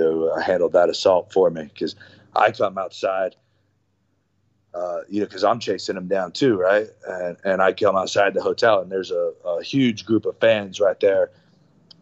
[0.00, 1.94] who uh, handled that assault for me because
[2.34, 3.36] I come outside,
[4.74, 6.86] uh, you know, because I'm chasing him down too, right?
[7.06, 10.80] And and I come outside the hotel and there's a, a huge group of fans
[10.80, 11.30] right there,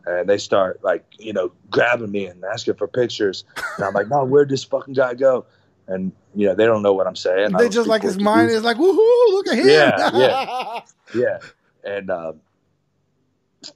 [0.06, 3.44] and they start like you know grabbing me and asking for pictures,
[3.76, 5.46] and I'm like, no, where'd this fucking guy go?
[5.86, 7.52] And you know they don't know what I'm saying.
[7.56, 9.68] They just like his mind is like, woohoo, look at him.
[9.68, 10.80] Yeah, yeah.
[11.14, 11.38] Yeah,
[11.84, 12.40] and um,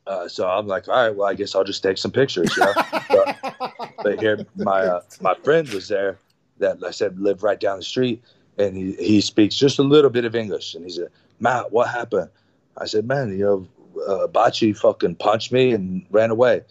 [0.07, 2.57] uh, so I'm like, all right, well, I guess I'll just take some pictures.
[2.57, 2.73] You know?
[3.09, 6.19] but, but here, my uh, my friend was there
[6.59, 8.23] that I said lived right down the street,
[8.59, 11.09] and he, he speaks just a little bit of English, and he said,
[11.41, 12.31] Matt, what happened?
[12.79, 13.69] I said, man, you know,
[14.07, 16.63] uh, Bachi fucking punched me and ran away.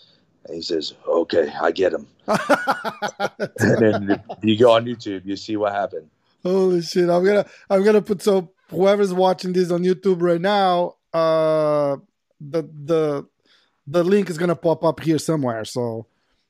[0.46, 2.08] And he says, okay, I get him.
[2.28, 6.10] and then you go on YouTube, you see what happened.
[6.44, 7.08] Holy shit!
[7.08, 11.98] I'm gonna I'm gonna put so whoever's watching this on YouTube right now, uh,
[12.50, 13.28] the the
[13.88, 15.66] the link is gonna pop up here somewhere.
[15.66, 16.08] So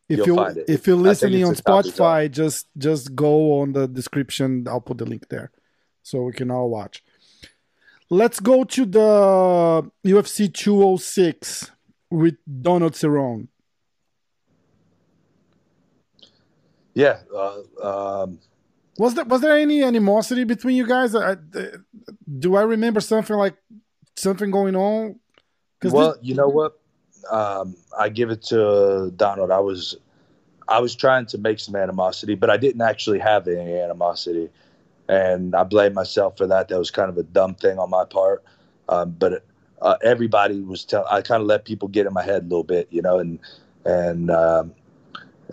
[0.10, 3.16] if You'll you if you're listening on at the top of the Spotify, just just
[3.16, 4.68] go on the description.
[4.68, 5.52] I'll put the link there,
[6.04, 7.04] so we can all watch.
[8.10, 11.72] Let's go to the UFC 206
[12.10, 13.48] with Donald Cerrone.
[16.94, 17.20] Yeah.
[17.34, 18.40] Uh, um,
[18.98, 21.16] Was there was there any animosity between you guys?
[21.16, 21.38] I,
[22.40, 23.56] do I remember something like
[24.18, 25.20] something going on?
[25.84, 26.80] Well, this- you know what?
[27.30, 29.52] Um, I give it to Donald.
[29.52, 29.96] I was,
[30.68, 34.50] I was trying to make some animosity, but I didn't actually have any animosity,
[35.10, 36.70] and I blame myself for that.
[36.70, 38.44] That was kind of a dumb thing on my part.
[38.90, 39.46] Um, but
[39.82, 41.08] uh, everybody was telling.
[41.12, 43.40] I kind of let people get in my head a little bit, you know, and
[43.86, 44.74] and um,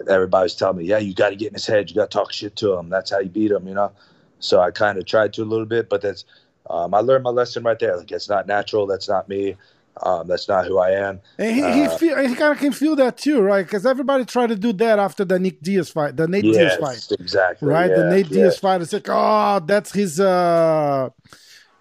[0.09, 1.91] everybody was telling me, "Yeah, you got to get in his head.
[1.91, 2.89] You got to talk shit to him.
[2.89, 3.93] That's how you beat him," you know.
[4.41, 6.25] So I kind of tried to a little bit, but that's
[6.71, 7.97] um, I learned my lesson right there.
[7.97, 8.87] Like it's not natural.
[8.87, 9.57] That's not me.
[10.03, 11.21] Um, that's not who I am.
[11.39, 13.65] and he, he, uh, feel, he kind of can feel that too, right?
[13.65, 17.07] Because everybody tried to do that after the Nick Diaz fight, the Nate Diaz fight,
[17.19, 17.69] exactly.
[17.69, 17.89] right?
[17.89, 18.43] the Yeah, Nate yeah.
[18.43, 18.81] Diaz fight.
[18.81, 20.21] It's like, oh, that's his.
[20.21, 21.11] uh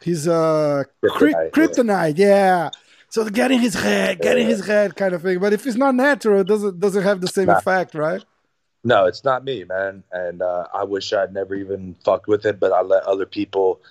[0.03, 2.28] He's uh kryptonite, kryptonite yeah.
[2.28, 2.70] yeah.
[3.09, 5.39] So getting his head, getting his head kind of thing.
[5.39, 7.57] But if it's not natural, it doesn't doesn't have the same nah.
[7.57, 8.24] effect, right?
[8.84, 10.03] No, it's not me, man.
[10.11, 13.82] And uh, I wish I'd never even fucked with it, but I let other people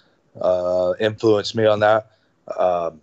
[0.41, 2.13] uh, influence me on that.
[2.57, 3.03] Um,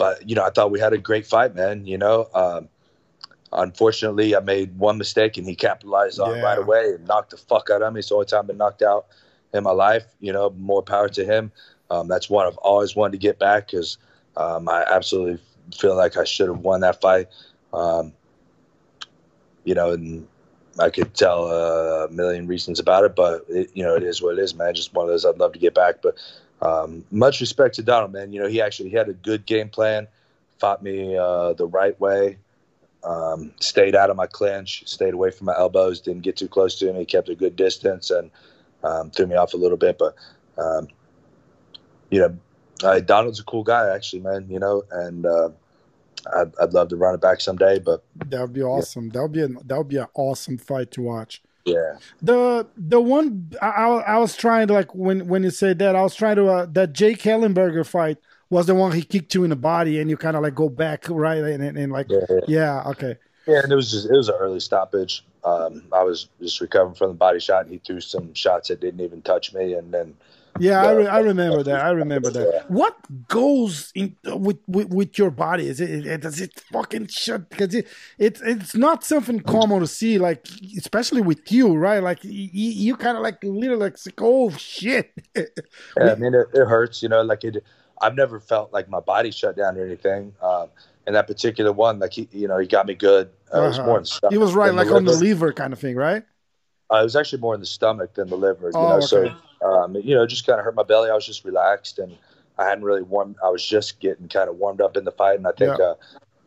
[0.00, 1.84] but you know, I thought we had a great fight, man.
[1.84, 2.70] You know, um,
[3.52, 6.42] unfortunately, I made one mistake and he capitalized on yeah.
[6.42, 7.98] right away and knocked the fuck out of me.
[7.98, 9.08] It's the only time I've been knocked out
[9.52, 10.06] in my life.
[10.18, 11.52] You know, more power to him.
[11.90, 13.98] Um, that's one I've always wanted to get back because
[14.38, 15.38] um, I absolutely
[15.76, 17.28] feel like I should have won that fight.
[17.74, 18.14] Um,
[19.64, 20.26] you know, and
[20.78, 24.38] I could tell a million reasons about it, but it, you know, it is what
[24.38, 24.74] it is, man.
[24.74, 25.96] Just one of those I'd love to get back.
[26.00, 26.14] But
[26.62, 28.32] um, much respect to Donald, man.
[28.32, 30.08] You know, he actually he had a good game plan,
[30.58, 32.36] fought me uh, the right way,
[33.04, 36.78] um, stayed out of my clinch, stayed away from my elbows, didn't get too close
[36.78, 36.96] to him.
[36.96, 38.30] He kept a good distance and
[38.84, 39.98] um, threw me off a little bit.
[39.98, 40.14] But
[40.58, 40.88] um,
[42.10, 42.36] you know,
[42.82, 44.46] uh, Donald's a cool guy, actually, man.
[44.50, 45.50] You know, and uh,
[46.36, 47.78] I'd, I'd, love to run it back someday.
[47.78, 49.06] But that would be awesome.
[49.06, 49.12] Yeah.
[49.12, 51.42] That would be an, that would be an awesome fight to watch.
[51.64, 51.96] Yeah.
[52.22, 56.02] The the one I, I was trying to like when when you said that I
[56.02, 59.50] was trying to uh, that Jake Ellenberger fight was the one he kicked you in
[59.50, 62.20] the body and you kind of like go back right and, and, and like yeah,
[62.28, 62.40] yeah.
[62.48, 63.16] yeah, okay.
[63.46, 65.24] Yeah, and it was just it was an early stoppage.
[65.44, 68.80] Um, I was just recovering from the body shot and he threw some shots that
[68.80, 70.14] didn't even touch me and then
[70.60, 71.84] yeah, I, re- I remember that.
[71.84, 72.70] I remember that.
[72.70, 72.96] What
[73.28, 75.68] goes in with, with, with your body?
[75.68, 77.48] Is it, it does it fucking shut?
[77.48, 77.86] Because it,
[78.18, 80.46] it it's not something common to see, like
[80.76, 82.02] especially with you, right?
[82.02, 85.12] Like you, you kind of like literally like oh shit.
[85.34, 85.44] yeah,
[85.98, 87.22] I mean it, it, hurts, you know.
[87.22, 87.64] Like it,
[88.00, 90.34] I've never felt like my body shut down or anything.
[90.42, 90.68] Um,
[91.06, 93.30] and that particular one, like he, you know, he got me good.
[93.52, 93.64] Uh, uh-huh.
[93.64, 93.86] It was uh-huh.
[93.86, 96.22] more in the He was right, like on the liver kind of thing, right?
[96.92, 98.66] Uh, it was actually more in the stomach than the liver.
[98.66, 99.06] You oh, know, okay.
[99.06, 101.10] so um, you know, just kind of hurt my belly.
[101.10, 102.16] I was just relaxed and
[102.60, 103.36] I hadn't really warmed.
[103.42, 105.84] I was just getting kind of warmed up in the fight, and I think yeah.
[105.84, 105.94] uh,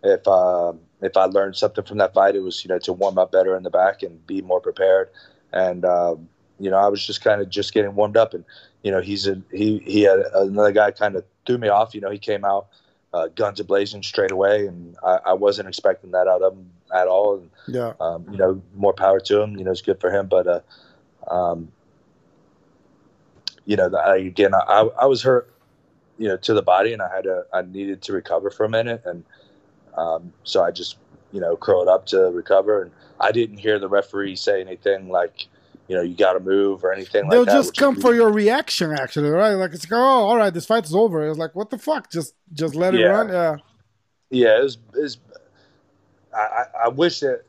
[0.03, 3.17] if uh, if I learned something from that fight, it was you know to warm
[3.17, 5.09] up better in the back and be more prepared.
[5.51, 8.45] And um, you know, I was just kind of just getting warmed up, and
[8.83, 11.95] you know, he's a he he had another guy kind of threw me off.
[11.95, 12.67] You know, he came out
[13.11, 16.69] uh, guns a blazing straight away, and I, I, wasn't expecting that out of him
[16.93, 17.37] at all.
[17.37, 19.57] And yeah, um, you know, more power to him.
[19.57, 20.47] You know, it's good for him, but.
[20.47, 20.59] Uh,
[21.27, 21.71] um,
[23.65, 25.53] you know, I, again, I, I was hurt,
[26.17, 28.69] you know, to the body, and I had to, I needed to recover for a
[28.69, 29.23] minute, and
[29.97, 30.97] um, so I just,
[31.31, 35.47] you know, curled up to recover, and I didn't hear the referee say anything like,
[35.87, 37.53] you know, you got to move or anything They'll like that.
[37.53, 39.53] They'll just come for your reaction, actually, right?
[39.53, 41.27] Like it's like, oh, all right, this fight is over.
[41.27, 42.09] It's like, what the fuck?
[42.09, 43.07] Just, just let it yeah.
[43.07, 43.29] run.
[43.29, 43.57] Yeah.
[44.29, 44.77] Yeah, it was.
[44.95, 45.17] It was
[46.35, 47.43] I, I wish that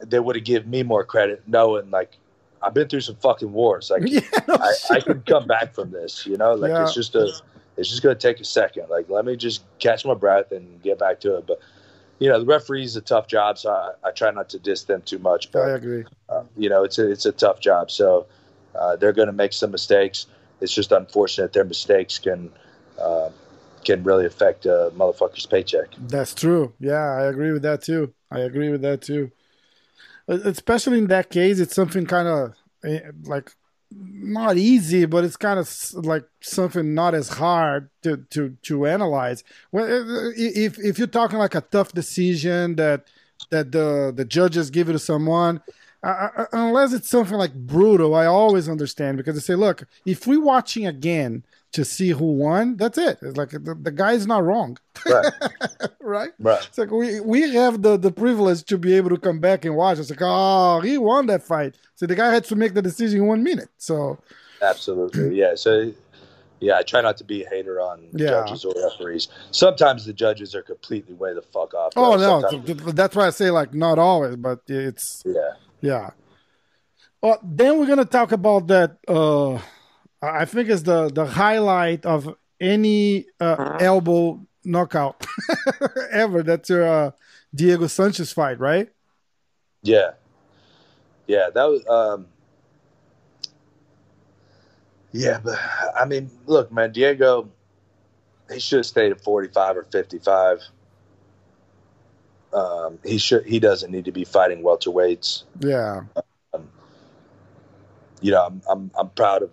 [0.00, 2.16] they would have given me more credit, knowing like
[2.62, 3.90] I've been through some fucking wars.
[3.90, 4.96] Like yeah, no, I, sure.
[4.96, 6.54] I, can come back from this, you know.
[6.54, 6.84] Like yeah.
[6.84, 7.32] it's just a,
[7.76, 8.88] it's just gonna take a second.
[8.88, 11.46] Like let me just catch my breath and get back to it.
[11.46, 11.60] But
[12.18, 15.02] you know, the referee's a tough job, so I, I try not to diss them
[15.02, 15.50] too much.
[15.50, 16.04] But, I agree.
[16.28, 18.26] Uh, you know, it's a it's a tough job, so
[18.74, 20.26] uh, they're gonna make some mistakes.
[20.60, 22.50] It's just unfortunate their mistakes can.
[22.98, 23.30] Uh,
[23.84, 25.88] can really affect a motherfucker's paycheck.
[25.98, 26.72] That's true.
[26.78, 28.14] Yeah, I agree with that too.
[28.30, 29.32] I agree with that too
[30.32, 32.54] especially in that case, it's something kind of
[32.84, 33.52] eh, like
[33.90, 35.68] not easy, but it's kind of
[36.04, 39.44] like something not as hard to to to analyze.
[39.70, 43.08] Well, eh, eh, if if you're talking like a tough decision that
[43.50, 45.62] that the the judges give it to someone,
[46.02, 50.86] unless it's something like brutal, I always understand because they say, look, if we're watching
[50.86, 53.18] again to see who won, that's it.
[53.22, 54.78] It's like the, the guy's not wrong.
[55.06, 55.32] Right.
[56.00, 56.30] right?
[56.38, 56.66] Right.
[56.66, 59.74] It's like we, we have the, the privilege to be able to come back and
[59.74, 59.98] watch.
[59.98, 61.76] It's like, oh, he won that fight.
[61.94, 63.70] So the guy had to make the decision in one minute.
[63.78, 64.18] So
[64.60, 65.36] Absolutely.
[65.36, 65.54] Yeah.
[65.54, 65.92] So
[66.60, 68.28] yeah, I try not to be a hater on yeah.
[68.28, 69.28] judges or referees.
[69.50, 71.92] Sometimes the judges are completely way the fuck off.
[71.96, 72.94] Oh no, Sometimes...
[72.94, 76.10] that's why I say like not always, but it's yeah, yeah.
[77.20, 79.58] Well, then we're gonna talk about that uh
[80.22, 85.26] I think it's the the highlight of any uh, elbow knockout
[86.12, 86.44] ever.
[86.44, 87.10] That's your uh,
[87.52, 88.88] Diego Sanchez fight, right?
[89.82, 90.12] Yeah,
[91.26, 91.50] yeah.
[91.52, 91.86] That was.
[91.88, 92.26] Um,
[95.10, 95.58] yeah, but
[95.98, 97.50] I mean, look, man, Diego,
[98.50, 100.60] he should have stayed at forty-five or fifty-five.
[102.52, 103.44] Um, he should.
[103.44, 105.42] He doesn't need to be fighting welterweights.
[105.58, 106.02] Yeah.
[106.54, 106.68] Um,
[108.20, 109.50] you know, I'm, I'm I'm proud of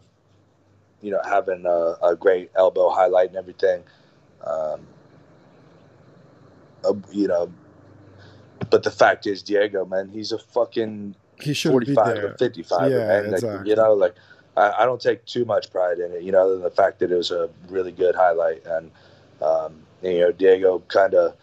[1.01, 3.83] you know, having a, a great elbow highlight and everything.
[4.43, 4.81] Um,
[6.83, 7.51] uh, you know,
[8.69, 12.97] but the fact is, Diego, man, he's a fucking he should 45 or 55, yeah,
[12.97, 13.25] man.
[13.25, 13.49] Exactly.
[13.49, 14.15] Like, you know, like
[14.57, 16.99] I, I, don't take too much pride in it, you know, other than the fact
[16.99, 18.65] that it was a really good highlight.
[18.65, 18.91] And,
[19.41, 21.35] um, you know, Diego kind of,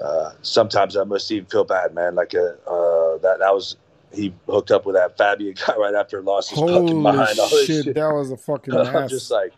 [0.00, 2.14] uh, sometimes I must even feel bad, man.
[2.14, 3.76] Like, uh, uh, that, that was,
[4.12, 7.36] he hooked up with that Fabian guy right after lost his Holy fucking mind.
[7.36, 8.88] Shit, shit, that was a fucking mess.
[8.94, 9.52] I'm just like,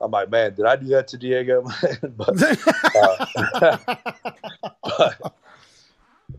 [0.00, 1.62] I'm like, man, did I do that to Diego?
[2.16, 2.42] but,
[2.96, 3.76] uh,
[4.82, 5.34] but,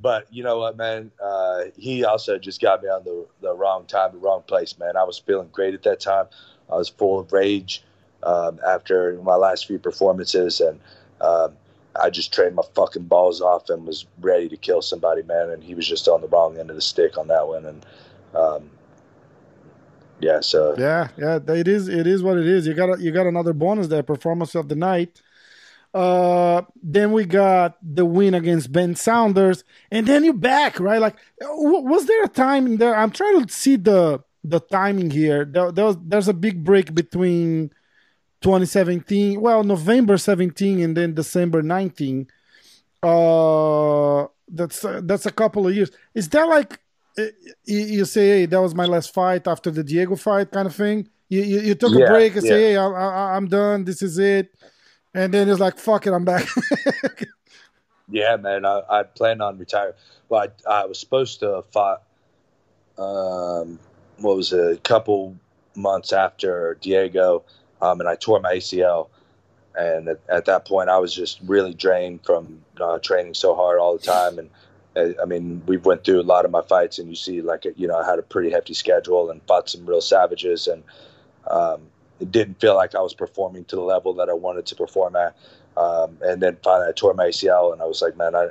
[0.02, 1.12] but, you know what, man?
[1.22, 4.96] Uh, he also just got me on the, the wrong time, the wrong place, man.
[4.96, 6.28] I was feeling great at that time.
[6.72, 7.84] I was full of rage
[8.24, 10.80] um, after my last few performances, and
[11.20, 11.54] um,
[11.95, 15.49] I just trained my fucking balls off and was ready to kill somebody, man.
[15.49, 17.86] And he was just on the wrong end of the stick on that one, and
[18.36, 18.70] um,
[20.20, 21.88] yeah, so yeah, yeah, it is.
[21.88, 22.68] It is what it is.
[22.68, 25.22] You got a, you got another bonus there, performance of the night.
[25.94, 31.02] Uh, then we got the win against Ben Saunders, and then you back right.
[31.02, 32.95] Like, was there a time in there?
[32.95, 35.45] I'm trying to see the the timing here.
[35.45, 37.72] There, there was, there's a big break between
[38.41, 42.28] 2017, well, November 17, and then December 19.
[43.02, 45.91] Uh, that's that's a couple of years.
[46.14, 46.80] Is that like
[47.66, 51.07] you say, hey, that was my last fight after the Diego fight, kind of thing.
[51.28, 52.49] You you, you took yeah, a break and yeah.
[52.49, 53.84] say, hey, I, am done.
[53.86, 54.53] This is it,
[55.14, 56.48] and then it's like, fuck it, I'm back.
[58.10, 58.66] yeah, man.
[58.66, 59.94] I, I plan on retiring.
[60.28, 61.99] Well, I, I was supposed to fight.
[62.98, 63.80] Um,
[64.18, 65.38] what was it, a couple
[65.76, 67.44] months after Diego,
[67.82, 69.10] um, and I tore my ACL.
[69.76, 73.80] And at, at, that point, I was just really drained from uh, training so hard
[73.80, 74.50] all the time, and
[74.96, 77.88] I mean, we went through a lot of my fights, and you see, like, you
[77.88, 80.84] know, I had a pretty hefty schedule and fought some real savages, and
[81.48, 81.82] um,
[82.20, 85.16] it didn't feel like I was performing to the level that I wanted to perform
[85.16, 85.36] at.
[85.78, 88.50] Um, and then finally, I tore my ACL, and I was like, man, I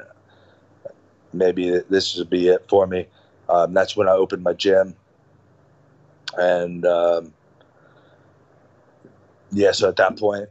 [1.33, 3.07] maybe this would be it for me.
[3.49, 4.95] Um, that's when I opened my gym,
[6.39, 7.35] and um,
[9.53, 10.49] yeah, so at that point,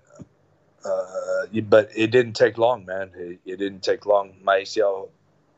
[0.86, 3.12] uh, but it didn't take long, man.
[3.16, 4.34] It, it didn't take long.
[4.44, 5.10] My ACL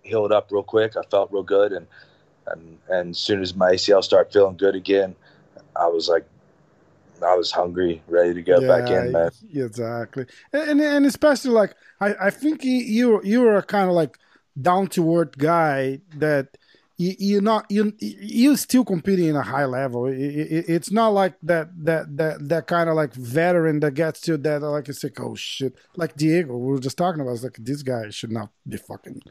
[0.04, 0.98] healed up real quick.
[0.98, 1.88] I felt real good, and
[2.48, 5.16] and and as soon as my ACL started feeling good again,
[5.76, 6.26] I was like,
[7.24, 9.32] I was hungry, ready to go yeah, back in, man.
[9.54, 14.18] Exactly, and and especially like I I think you you were a kind of like
[14.62, 16.58] down to earth guy that
[17.00, 20.06] you, you're not you you still competing in a high level.
[20.06, 24.22] It, it, it's not like that that that that kind of like veteran that gets
[24.22, 27.34] to that like it's like oh shit like Diego we were just talking about.
[27.34, 29.22] It's like this guy should not be fucking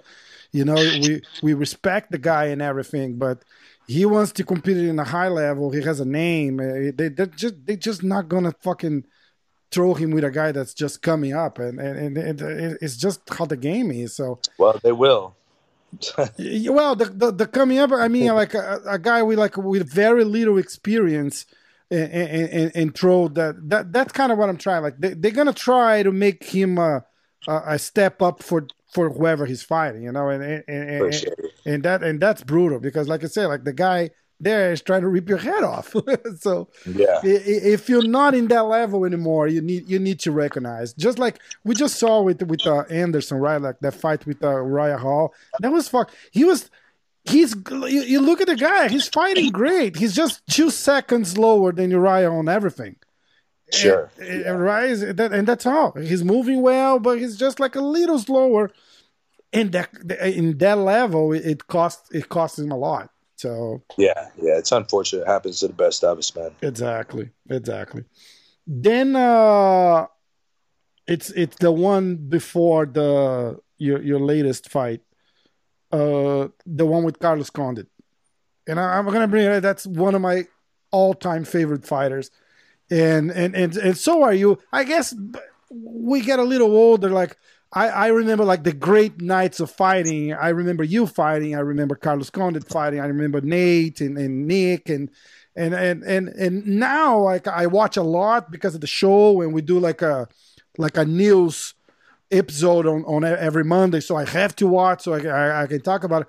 [0.53, 3.45] you know, we we respect the guy and everything, but
[3.87, 5.71] he wants to compete in a high level.
[5.71, 6.61] He has a name.
[6.61, 9.05] Eh, they they just they just not gonna fucking
[9.71, 13.45] throw him with a guy that's just coming up, and and, and it's just how
[13.45, 14.17] the game is.
[14.17, 15.37] So well, they will.
[16.39, 17.93] well, the, the, the coming up.
[17.93, 21.47] I mean, like a, a, guy with like with very little experience,
[21.91, 24.83] and, and, and throw that that that's kind of what I'm trying.
[24.83, 27.05] Like they, they're gonna try to make him a,
[27.47, 31.27] a, step up for for whoever he's fighting, you know, and and and, and,
[31.65, 34.11] and that and that's brutal because, like I said, like the guy
[34.41, 35.95] there is trying to rip your head off.
[36.39, 40.93] so yeah, if you're not in that level anymore, you need you need to recognize.
[40.95, 43.61] Just like we just saw with with uh, Anderson, right?
[43.61, 45.35] Like that fight with uh, Uriah Hall.
[45.61, 46.11] That was fuck.
[46.31, 46.71] He was.
[47.25, 48.89] He's you, you look at the guy.
[48.89, 49.97] He's fighting great.
[49.97, 52.97] He's just two seconds lower than Uriah on everything.
[53.71, 54.11] Sure.
[54.19, 54.51] And, yeah.
[54.53, 55.93] Right, and that's all.
[55.93, 58.71] He's moving well, but he's just like a little slower.
[59.53, 59.91] And that
[60.23, 63.11] in that level, it costs it costs him a lot.
[63.39, 65.23] So yeah, yeah, it's unfortunate.
[65.23, 66.51] It happens to the best of us, man.
[66.61, 68.05] Exactly, exactly.
[68.67, 70.07] Then uh
[71.07, 75.01] it's it's the one before the your your latest fight,
[75.93, 77.87] uh, the one with Carlos Condit,
[78.67, 79.61] and I, am gonna bring it.
[79.61, 80.47] That's one of my
[80.91, 82.31] all time favorite fighters
[82.91, 84.59] and and and and so are you.
[84.73, 85.15] I guess
[85.71, 87.11] we get a little older.
[87.11, 87.37] Like
[87.73, 90.33] I, I remember like the great nights of fighting.
[90.33, 91.55] I remember you fighting.
[91.55, 93.01] I remember Carlos Condit fighting.
[93.01, 95.11] I remember Nate and, and Nick and
[95.55, 99.53] and and and and now like I watch a lot because of the show and
[99.53, 100.29] we do like a
[100.79, 101.75] like a news
[102.31, 104.01] episode on on every Monday.
[104.01, 106.29] So I have to watch so I, I, I can talk about it.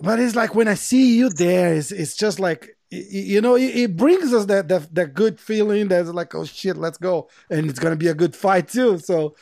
[0.00, 3.96] But it's like when I see you there, it's it's just like you know, it,
[3.96, 7.78] brings us that, that that good feeling that's like, oh shit, let's go, and it's
[7.78, 8.98] gonna be a good fight too.
[8.98, 9.34] So,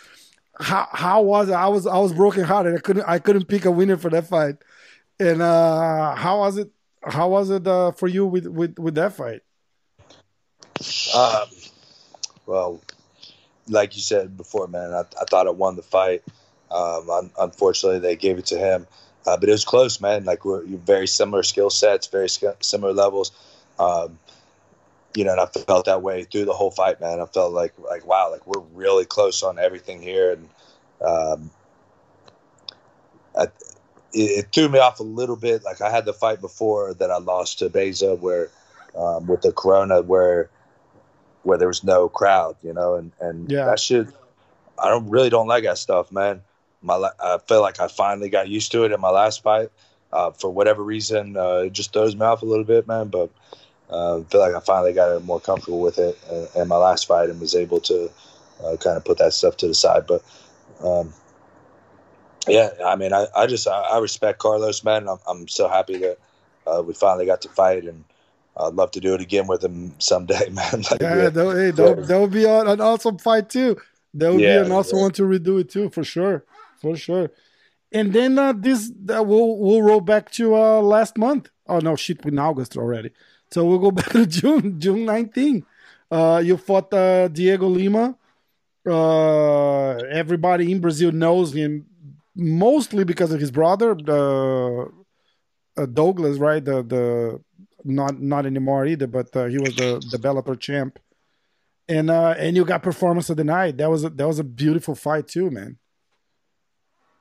[0.63, 1.55] how how was it?
[1.55, 2.75] I was I was broken hearted.
[2.75, 4.57] I couldn't I couldn't pick a winner for that fight.
[5.21, 6.71] And uh, how was it?
[7.05, 9.43] How was it uh, for you with, with with that fight?
[11.15, 11.49] Um,
[12.47, 12.81] well,
[13.69, 16.23] like you said before, man, I, I thought I won the fight.
[16.71, 18.87] Um, unfortunately, they gave it to him.
[19.27, 20.25] Uh, but it was close, man.
[20.25, 23.31] Like we're very similar skill sets, very similar levels.
[23.79, 24.19] Um,
[25.15, 27.21] you know, and I felt that way through the whole fight, man.
[27.21, 30.49] I felt like like wow, like we're really close on everything here, and
[31.05, 31.51] um,
[33.39, 33.45] I,
[34.13, 35.65] it, it, threw me off a little bit.
[35.65, 38.49] Like I had the fight before that I lost to Baeza, where
[38.97, 40.51] um, with the Corona, where
[41.43, 43.67] where there was no crowd, you know, and and yeah.
[43.67, 44.09] that shit.
[44.79, 46.43] I don't really don't like that stuff, man.
[46.81, 49.71] My I feel like I finally got used to it in my last fight.
[50.13, 53.09] Uh, for whatever reason, uh, it just throws me off a little bit, man.
[53.09, 53.31] But
[53.93, 57.07] uh, I feel like I finally got more comfortable with it uh, in my last
[57.07, 58.11] fight and was able to
[58.65, 60.07] uh, kind of put that stuff to the side.
[60.07, 60.25] But
[60.83, 61.13] um,
[62.49, 65.09] yeah, I mean, I, I just I, I respect Carlos, man.
[65.09, 66.19] I'm, I'm so happy that
[66.67, 68.05] uh, we finally got to fight, and
[68.57, 70.83] I'd love to do it again with him someday, man.
[70.91, 73.77] like, yeah, that, hey, that, that would be an awesome fight too.
[74.15, 75.03] That would yeah, be an awesome yeah.
[75.05, 76.45] one to redo it too, for sure,
[76.81, 77.31] for sure.
[77.93, 81.51] And then uh, this uh, we'll we'll roll back to uh, last month.
[81.67, 83.11] Oh no, shit, we're in August already.
[83.53, 85.65] So we'll go back to June, June 19.
[86.11, 88.17] Uh, you fought uh, Dhiego Lima.
[88.85, 91.87] Uh, everybody in Brazil knows him
[92.35, 96.65] mostly because of his brother, uh, Douglas, right?
[96.65, 97.41] The the
[97.85, 100.99] not not anymore either, but uh, he was the the Bellator champ.
[101.89, 103.77] And uh, and you got performance of the night.
[103.77, 105.79] That was a, that was a beautiful fight too, man.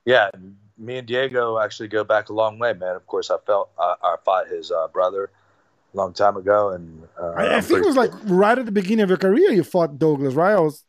[0.04, 0.30] Yeah,
[0.76, 2.96] me and Dhiego actually go back a long way, man.
[2.96, 5.30] Of course, I felt uh, I fought his brother
[5.94, 9.02] long time ago, and uh, I, I think it was like right at the beginning
[9.02, 10.54] of your career you fought Douglas, right?
[10.54, 10.84] I was.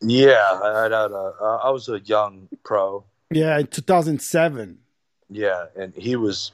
[0.00, 3.04] Yeah, I, had a, I was a young pro.
[3.30, 4.78] Yeah, in 2007.
[5.30, 6.50] Yeah, and he was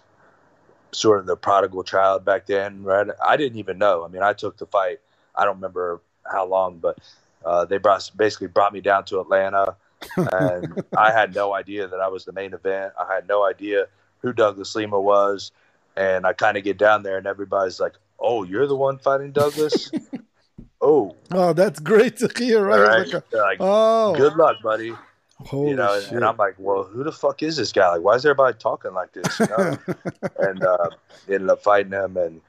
[0.93, 3.07] sort of the prodigal child back then, right?
[3.27, 4.05] I didn't even know.
[4.05, 5.01] I mean, I took the fight.
[5.35, 6.01] I don't remember
[6.31, 6.99] how long, but
[7.45, 9.77] uh, they brought basically brought me down to Atlanta,
[10.17, 12.93] and I had no idea that I was the main event.
[12.99, 13.87] I had no idea
[14.21, 15.53] who Douglas Lima was
[15.99, 19.33] and I kind of get down there, and everybody's like, "Oh, you're the one fighting
[19.33, 19.91] Douglas."
[20.81, 22.81] oh, oh, that's great to hear, right?
[22.81, 23.09] right?
[23.09, 24.95] Like, a, like, oh, good luck, buddy.
[25.41, 26.13] Holy you know, shit.
[26.13, 27.89] and I'm like, well, who the fuck is this guy?
[27.89, 29.39] Like, why is everybody talking like this?
[29.39, 29.79] You know?
[30.39, 30.91] and uh,
[31.29, 32.41] ended up fighting him, and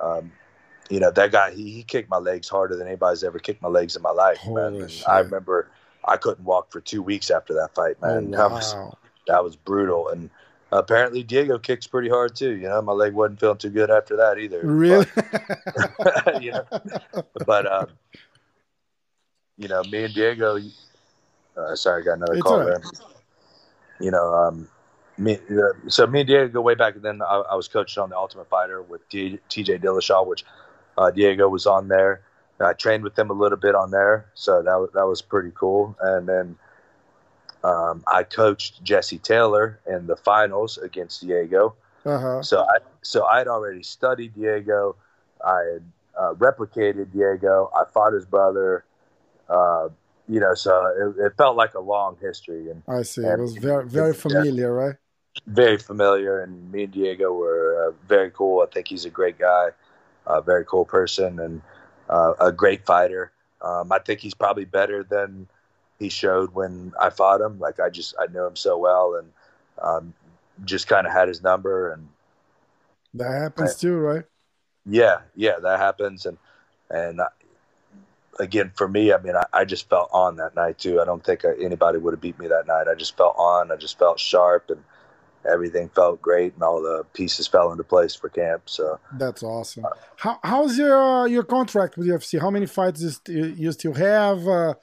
[0.00, 0.32] um,
[0.90, 3.68] you know, that guy, he, he kicked my legs harder than anybody's ever kicked my
[3.68, 4.90] legs in my life, Holy man.
[5.06, 5.70] I remember
[6.04, 8.34] I couldn't walk for two weeks after that fight, man.
[8.34, 8.48] Oh, wow.
[8.48, 8.94] That was
[9.26, 10.30] that was brutal, and
[10.72, 12.52] apparently Dhiego kicks pretty hard too.
[12.52, 14.60] You know, my leg wasn't feeling too good after that either.
[14.62, 15.06] Really?
[15.98, 16.64] But, you know,
[17.46, 17.86] but um,
[19.56, 20.70] you know, me and Dhiego.
[21.56, 22.66] Uh, sorry, I got another it's call right.
[22.66, 22.82] there.
[24.00, 24.68] You know, um,
[25.16, 25.38] me.
[25.50, 28.10] Uh, so me and Dhiego go way back, and then I, I was coaching on
[28.10, 29.78] the Ultimate Fighter with T, T.J.
[29.78, 30.44] Dillashaw, which
[30.96, 32.22] uh, Dhiego was on there.
[32.60, 35.96] I trained with him a little bit on there, so that that was pretty cool.
[36.00, 36.56] And then
[37.64, 41.74] um, I coached Jesse Taylor in the finals against Dhiego.
[42.04, 42.42] Uh-huh.
[42.42, 44.94] So I so I had already studied Dhiego.
[45.44, 45.82] I had
[46.18, 47.70] uh, replicated Dhiego.
[47.74, 48.84] I fought his brother.
[49.48, 49.88] Uh,
[50.28, 52.70] you know, so it, it, felt like a long history.
[52.70, 53.24] And I see.
[53.24, 54.96] And, it was very very familiar, yeah, right?
[55.46, 58.62] Very familiar, and me and Dhiego were uh, very cool.
[58.62, 59.68] I think he's a great guy,
[60.26, 61.62] a very cool person, and
[62.08, 63.32] uh, a great fighter.
[63.62, 65.48] Um, I think he's probably better than
[65.98, 67.58] he showed when I fought him.
[67.58, 69.32] Like I just I knew him so well and
[69.80, 70.14] um,
[70.64, 72.08] just kind of had his number and
[73.14, 74.24] that happens too, right?
[74.86, 76.38] Yeah, yeah, that happens and
[76.90, 77.28] and I,
[78.40, 81.00] again for me, I mean, I, I, just felt on that night too.
[81.00, 82.86] I don't think anybody would have beat me that night.
[82.88, 83.70] I just felt on.
[83.70, 84.82] I just felt sharp and
[85.50, 88.62] everything felt great and all the pieces fell into place for camp.
[88.66, 89.84] So that's awesome.
[89.84, 92.40] Uh, How, how's your uh, your contract with UFC?
[92.40, 94.46] How many fights you, you still have?
[94.46, 94.74] Uh,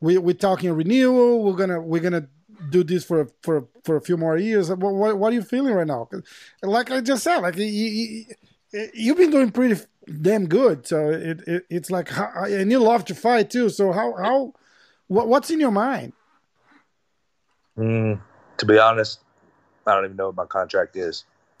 [0.00, 1.42] we we're talking renewal.
[1.42, 2.28] We're gonna we're gonna
[2.70, 4.70] do this for for for a few more years.
[4.70, 6.08] What what, what are you feeling right now?
[6.62, 8.24] Like I just said, like you, you,
[8.92, 9.80] you've been doing pretty
[10.20, 10.86] damn good.
[10.86, 13.68] So it, it it's like and you love to fight too.
[13.70, 14.54] So how how
[15.08, 16.12] what, what's in your mind?
[17.78, 18.20] Mm,
[18.58, 19.20] to be honest,
[19.86, 21.24] I don't even know what my contract is.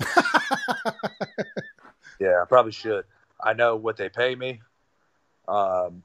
[2.20, 3.04] yeah, I probably should.
[3.42, 4.60] I know what they pay me.
[5.48, 6.02] Um,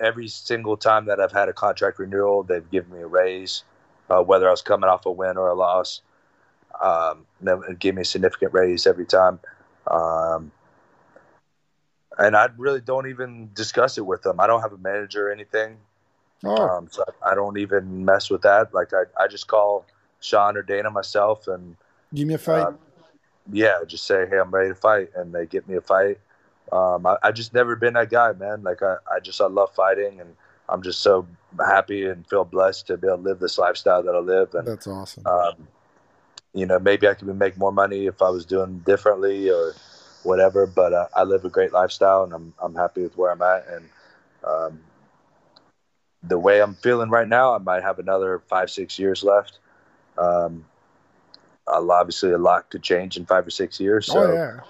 [0.00, 3.64] every single time that I've had a contract renewal, they've given me a raise,
[4.08, 6.00] uh, whether I was coming off a win or a loss.
[6.82, 9.38] Um, they give me a significant raise every time.
[9.86, 10.50] Um,
[12.18, 14.40] and I really don't even discuss it with them.
[14.40, 15.76] I don't have a manager or anything.
[16.44, 16.56] Oh.
[16.56, 18.72] Um, so I don't even mess with that.
[18.72, 19.86] Like I, I just call
[20.20, 21.76] Sean or Dana myself and
[22.14, 22.62] give me a fight.
[22.62, 22.72] Uh,
[23.52, 25.10] yeah, just say, Hey, I'm ready to fight.
[25.14, 26.18] And they get me a fight
[26.72, 28.62] um, I, I, just never been that guy, man.
[28.62, 30.36] Like I, I just I love fighting, and
[30.68, 31.26] I'm just so
[31.58, 34.54] happy and feel blessed to be able to live this lifestyle that I live.
[34.54, 35.26] And that's awesome.
[35.26, 35.68] Um,
[36.54, 39.74] you know, maybe I could make more money if I was doing differently, or
[40.22, 40.66] whatever.
[40.66, 43.66] But uh, I live a great lifestyle, and I'm I'm happy with where I'm at.
[43.68, 43.88] And
[44.44, 44.80] um,
[46.22, 49.58] the way I'm feeling right now, I might have another five six years left.
[50.18, 50.64] Um,
[51.66, 54.06] obviously, a lot could change in five or six years.
[54.06, 54.60] So, oh yeah.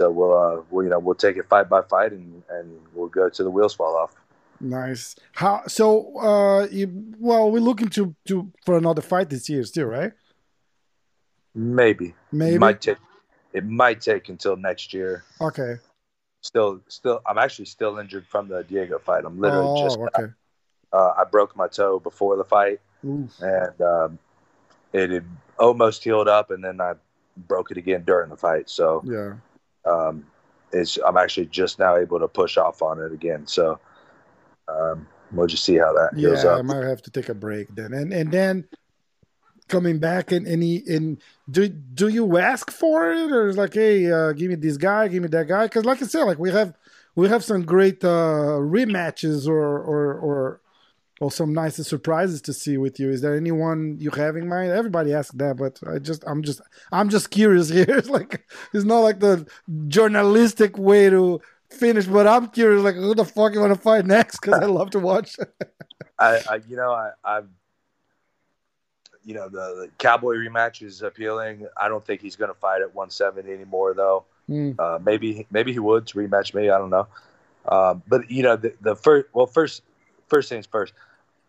[0.00, 3.08] So we'll, uh, we'll, you know, we'll take it fight by fight, and and we'll
[3.08, 4.14] go to the wheels fall off.
[4.58, 5.14] Nice.
[5.32, 6.16] How so?
[6.16, 10.12] Uh, you, well, we're looking to to for another fight this year, still, right?
[11.54, 12.14] Maybe.
[12.32, 12.54] Maybe.
[12.54, 12.96] It might take.
[13.52, 15.22] It might take until next year.
[15.38, 15.74] Okay.
[16.40, 19.26] Still, still, I'm actually still injured from the Dhiego fight.
[19.26, 19.98] I'm literally oh, just.
[19.98, 20.32] okay.
[20.94, 23.38] Uh, I broke my toe before the fight, Oof.
[23.42, 24.18] and um,
[24.94, 25.22] it
[25.58, 26.94] almost healed up, and then I
[27.36, 28.70] broke it again during the fight.
[28.70, 29.34] So Yeah.
[29.84, 30.26] Um,
[30.72, 33.46] it's I'm actually just now able to push off on it again.
[33.46, 33.78] So
[34.68, 37.74] um, we'll just see how that goes Yeah, I might have to take a break
[37.74, 38.68] then, and and then
[39.68, 43.74] coming back and and, he, and do do you ask for it or is like,
[43.74, 45.64] hey, uh, give me this guy, give me that guy?
[45.64, 46.74] Because like I said, like we have
[47.14, 50.60] we have some great uh, rematches or or or
[51.20, 53.10] or some nice surprises to see with you.
[53.10, 54.72] Is there anyone you have in mind?
[54.72, 57.84] Everybody asks that, but I just I'm just I'm just curious here.
[57.88, 59.46] It's like it's not like the
[59.86, 64.06] journalistic way to finish, but I'm curious, like who the fuck you want to fight
[64.06, 64.40] next?
[64.40, 65.36] Because I love to watch.
[66.18, 67.48] I, I you know I I've
[69.22, 71.66] you know the, the cowboy rematch is appealing.
[71.76, 74.24] I don't think he's going to fight at 170 anymore though.
[74.48, 74.80] Mm.
[74.80, 76.70] Uh, maybe maybe he would to rematch me.
[76.70, 77.06] I don't know.
[77.68, 79.82] Um, but you know the, the first well first
[80.28, 80.94] first things first.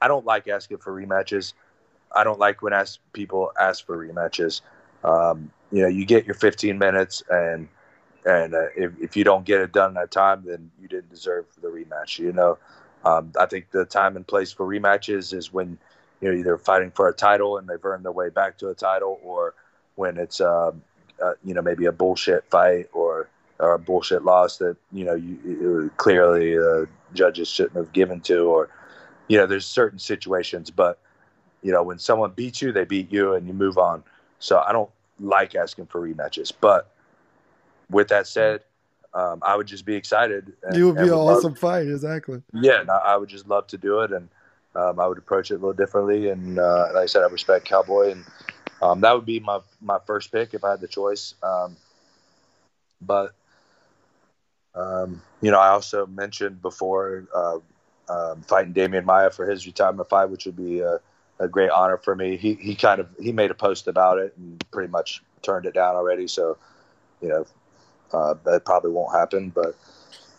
[0.02, 1.53] I don't like asking for rematches.
[2.15, 4.61] I don't like when ask people ask for rematches.
[5.03, 7.68] Um, you know, you get your 15 minutes, and
[8.26, 11.45] and uh, if, if you don't get it done that time, then you didn't deserve
[11.61, 12.19] the rematch.
[12.19, 12.57] You know,
[13.06, 15.78] um, I think the time and place for rematches is when
[16.19, 18.76] you know either fighting for a title and they've earned their way back to a
[18.76, 19.53] title, or
[19.95, 20.82] when it's um,
[21.23, 23.30] uh, you know maybe a bullshit fight or
[23.60, 28.45] or a bullshit loss that you know you clearly uh, judges shouldn't have given to,
[28.45, 28.69] or
[29.32, 30.99] you know there's certain situations, but
[31.64, 34.03] you know when someone beats you, they beat you, and you move on.
[34.40, 34.90] So I don't
[35.22, 36.91] like asking for rematches, but
[37.90, 38.64] with that said,
[39.14, 40.52] um, I would just be excited.
[40.64, 42.41] And, You would be an love- awesome fight, exactly.
[42.53, 44.28] yeah, and I, I would just love to do it, and
[44.76, 46.30] um, I would approach it a little differently.
[46.30, 48.26] And uh, like I said, I respect Cowboy, and
[48.82, 51.36] um, that would be my my first pick if I had the choice.
[51.41, 51.78] Um,
[53.02, 53.34] but
[54.76, 57.60] um, you know, I also mentioned before uh,
[58.12, 61.00] um, fighting Demian Maia for his retirement fight, which would be a,
[61.40, 62.38] a great honor for me.
[62.38, 65.74] He he kind of he made a post about it and pretty much turned it
[65.74, 66.28] down already.
[66.28, 66.58] So
[67.22, 67.46] you know,
[68.14, 69.76] uh, that probably won't happen, but.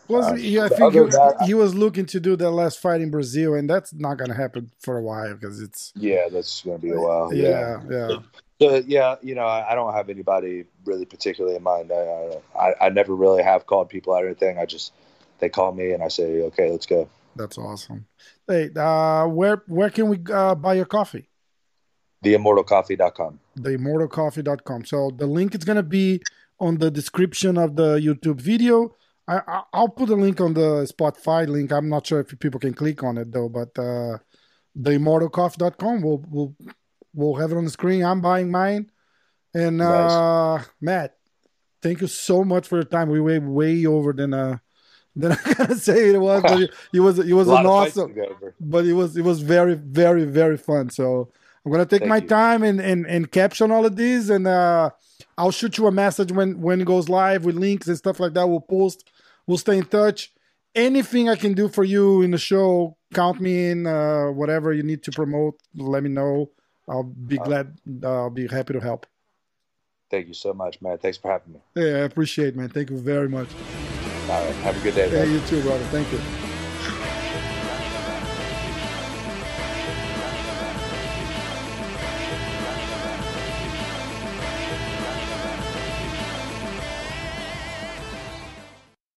[0.09, 3.01] Plus, Uh, he, I think he, that- he was looking to do that last fight
[3.01, 6.63] in Brazil, and that's not going to happen for a while because it's Yeah, that's
[6.63, 7.33] going to be a while.
[7.33, 8.19] yeah, yeah.
[8.61, 11.91] So, yeah, you know, I, I don't have anybody really particularly in mind.
[11.93, 14.59] I, I I never really have called people out or anything.
[14.59, 14.93] I just
[15.39, 17.09] they call me and I say, okay, let's go.
[17.37, 18.07] That's awesome.
[18.47, 21.29] Hey, uh, where where can we uh, buy your coffee?
[22.25, 23.41] TheImmortalCoffee.com.
[23.59, 24.85] theimmortalcoffee.com.
[24.85, 26.23] So the link is going to be
[26.61, 28.95] on the description of the YouTube video.
[29.27, 31.73] I, I, I'll put a link on the Spotify link.
[31.73, 34.19] I'm not sure if people can click on it though, but uh,
[34.79, 36.03] theimmortalcoffee.com.
[36.03, 36.55] We'll we'll
[37.15, 38.05] we'll have it on the screen.
[38.05, 38.91] I'm buying mine.
[39.55, 41.17] And uh, Matt,
[41.83, 43.09] thank you so much for your time.
[43.11, 44.59] We went way over than uh
[45.15, 46.61] than I gotta say it was, but
[46.93, 48.55] it, was it was an awesome to go over.
[48.61, 51.29] but it was it was very very very fun so
[51.65, 52.29] i'm gonna take Thank my you.
[52.29, 54.91] time and, and and caption all of these and uh
[55.39, 58.33] i'll shoot you a message when when it goes live with links and stuff like
[58.35, 59.11] that we'll post
[59.47, 60.33] we'll stay in touch
[60.75, 64.83] anything i can do for you in the show count me in uh whatever you
[64.83, 66.49] need to promote let me know
[66.89, 69.05] i'll be Uh, glad uh, i'll be happy to help
[70.11, 70.99] Thank you so much, man.
[70.99, 71.61] Thanks for having me.
[71.77, 73.49] yeah i appreciate it, man thank you very much
[74.29, 74.55] All right.
[74.57, 76.42] Have a good day, yeah you too brother thank you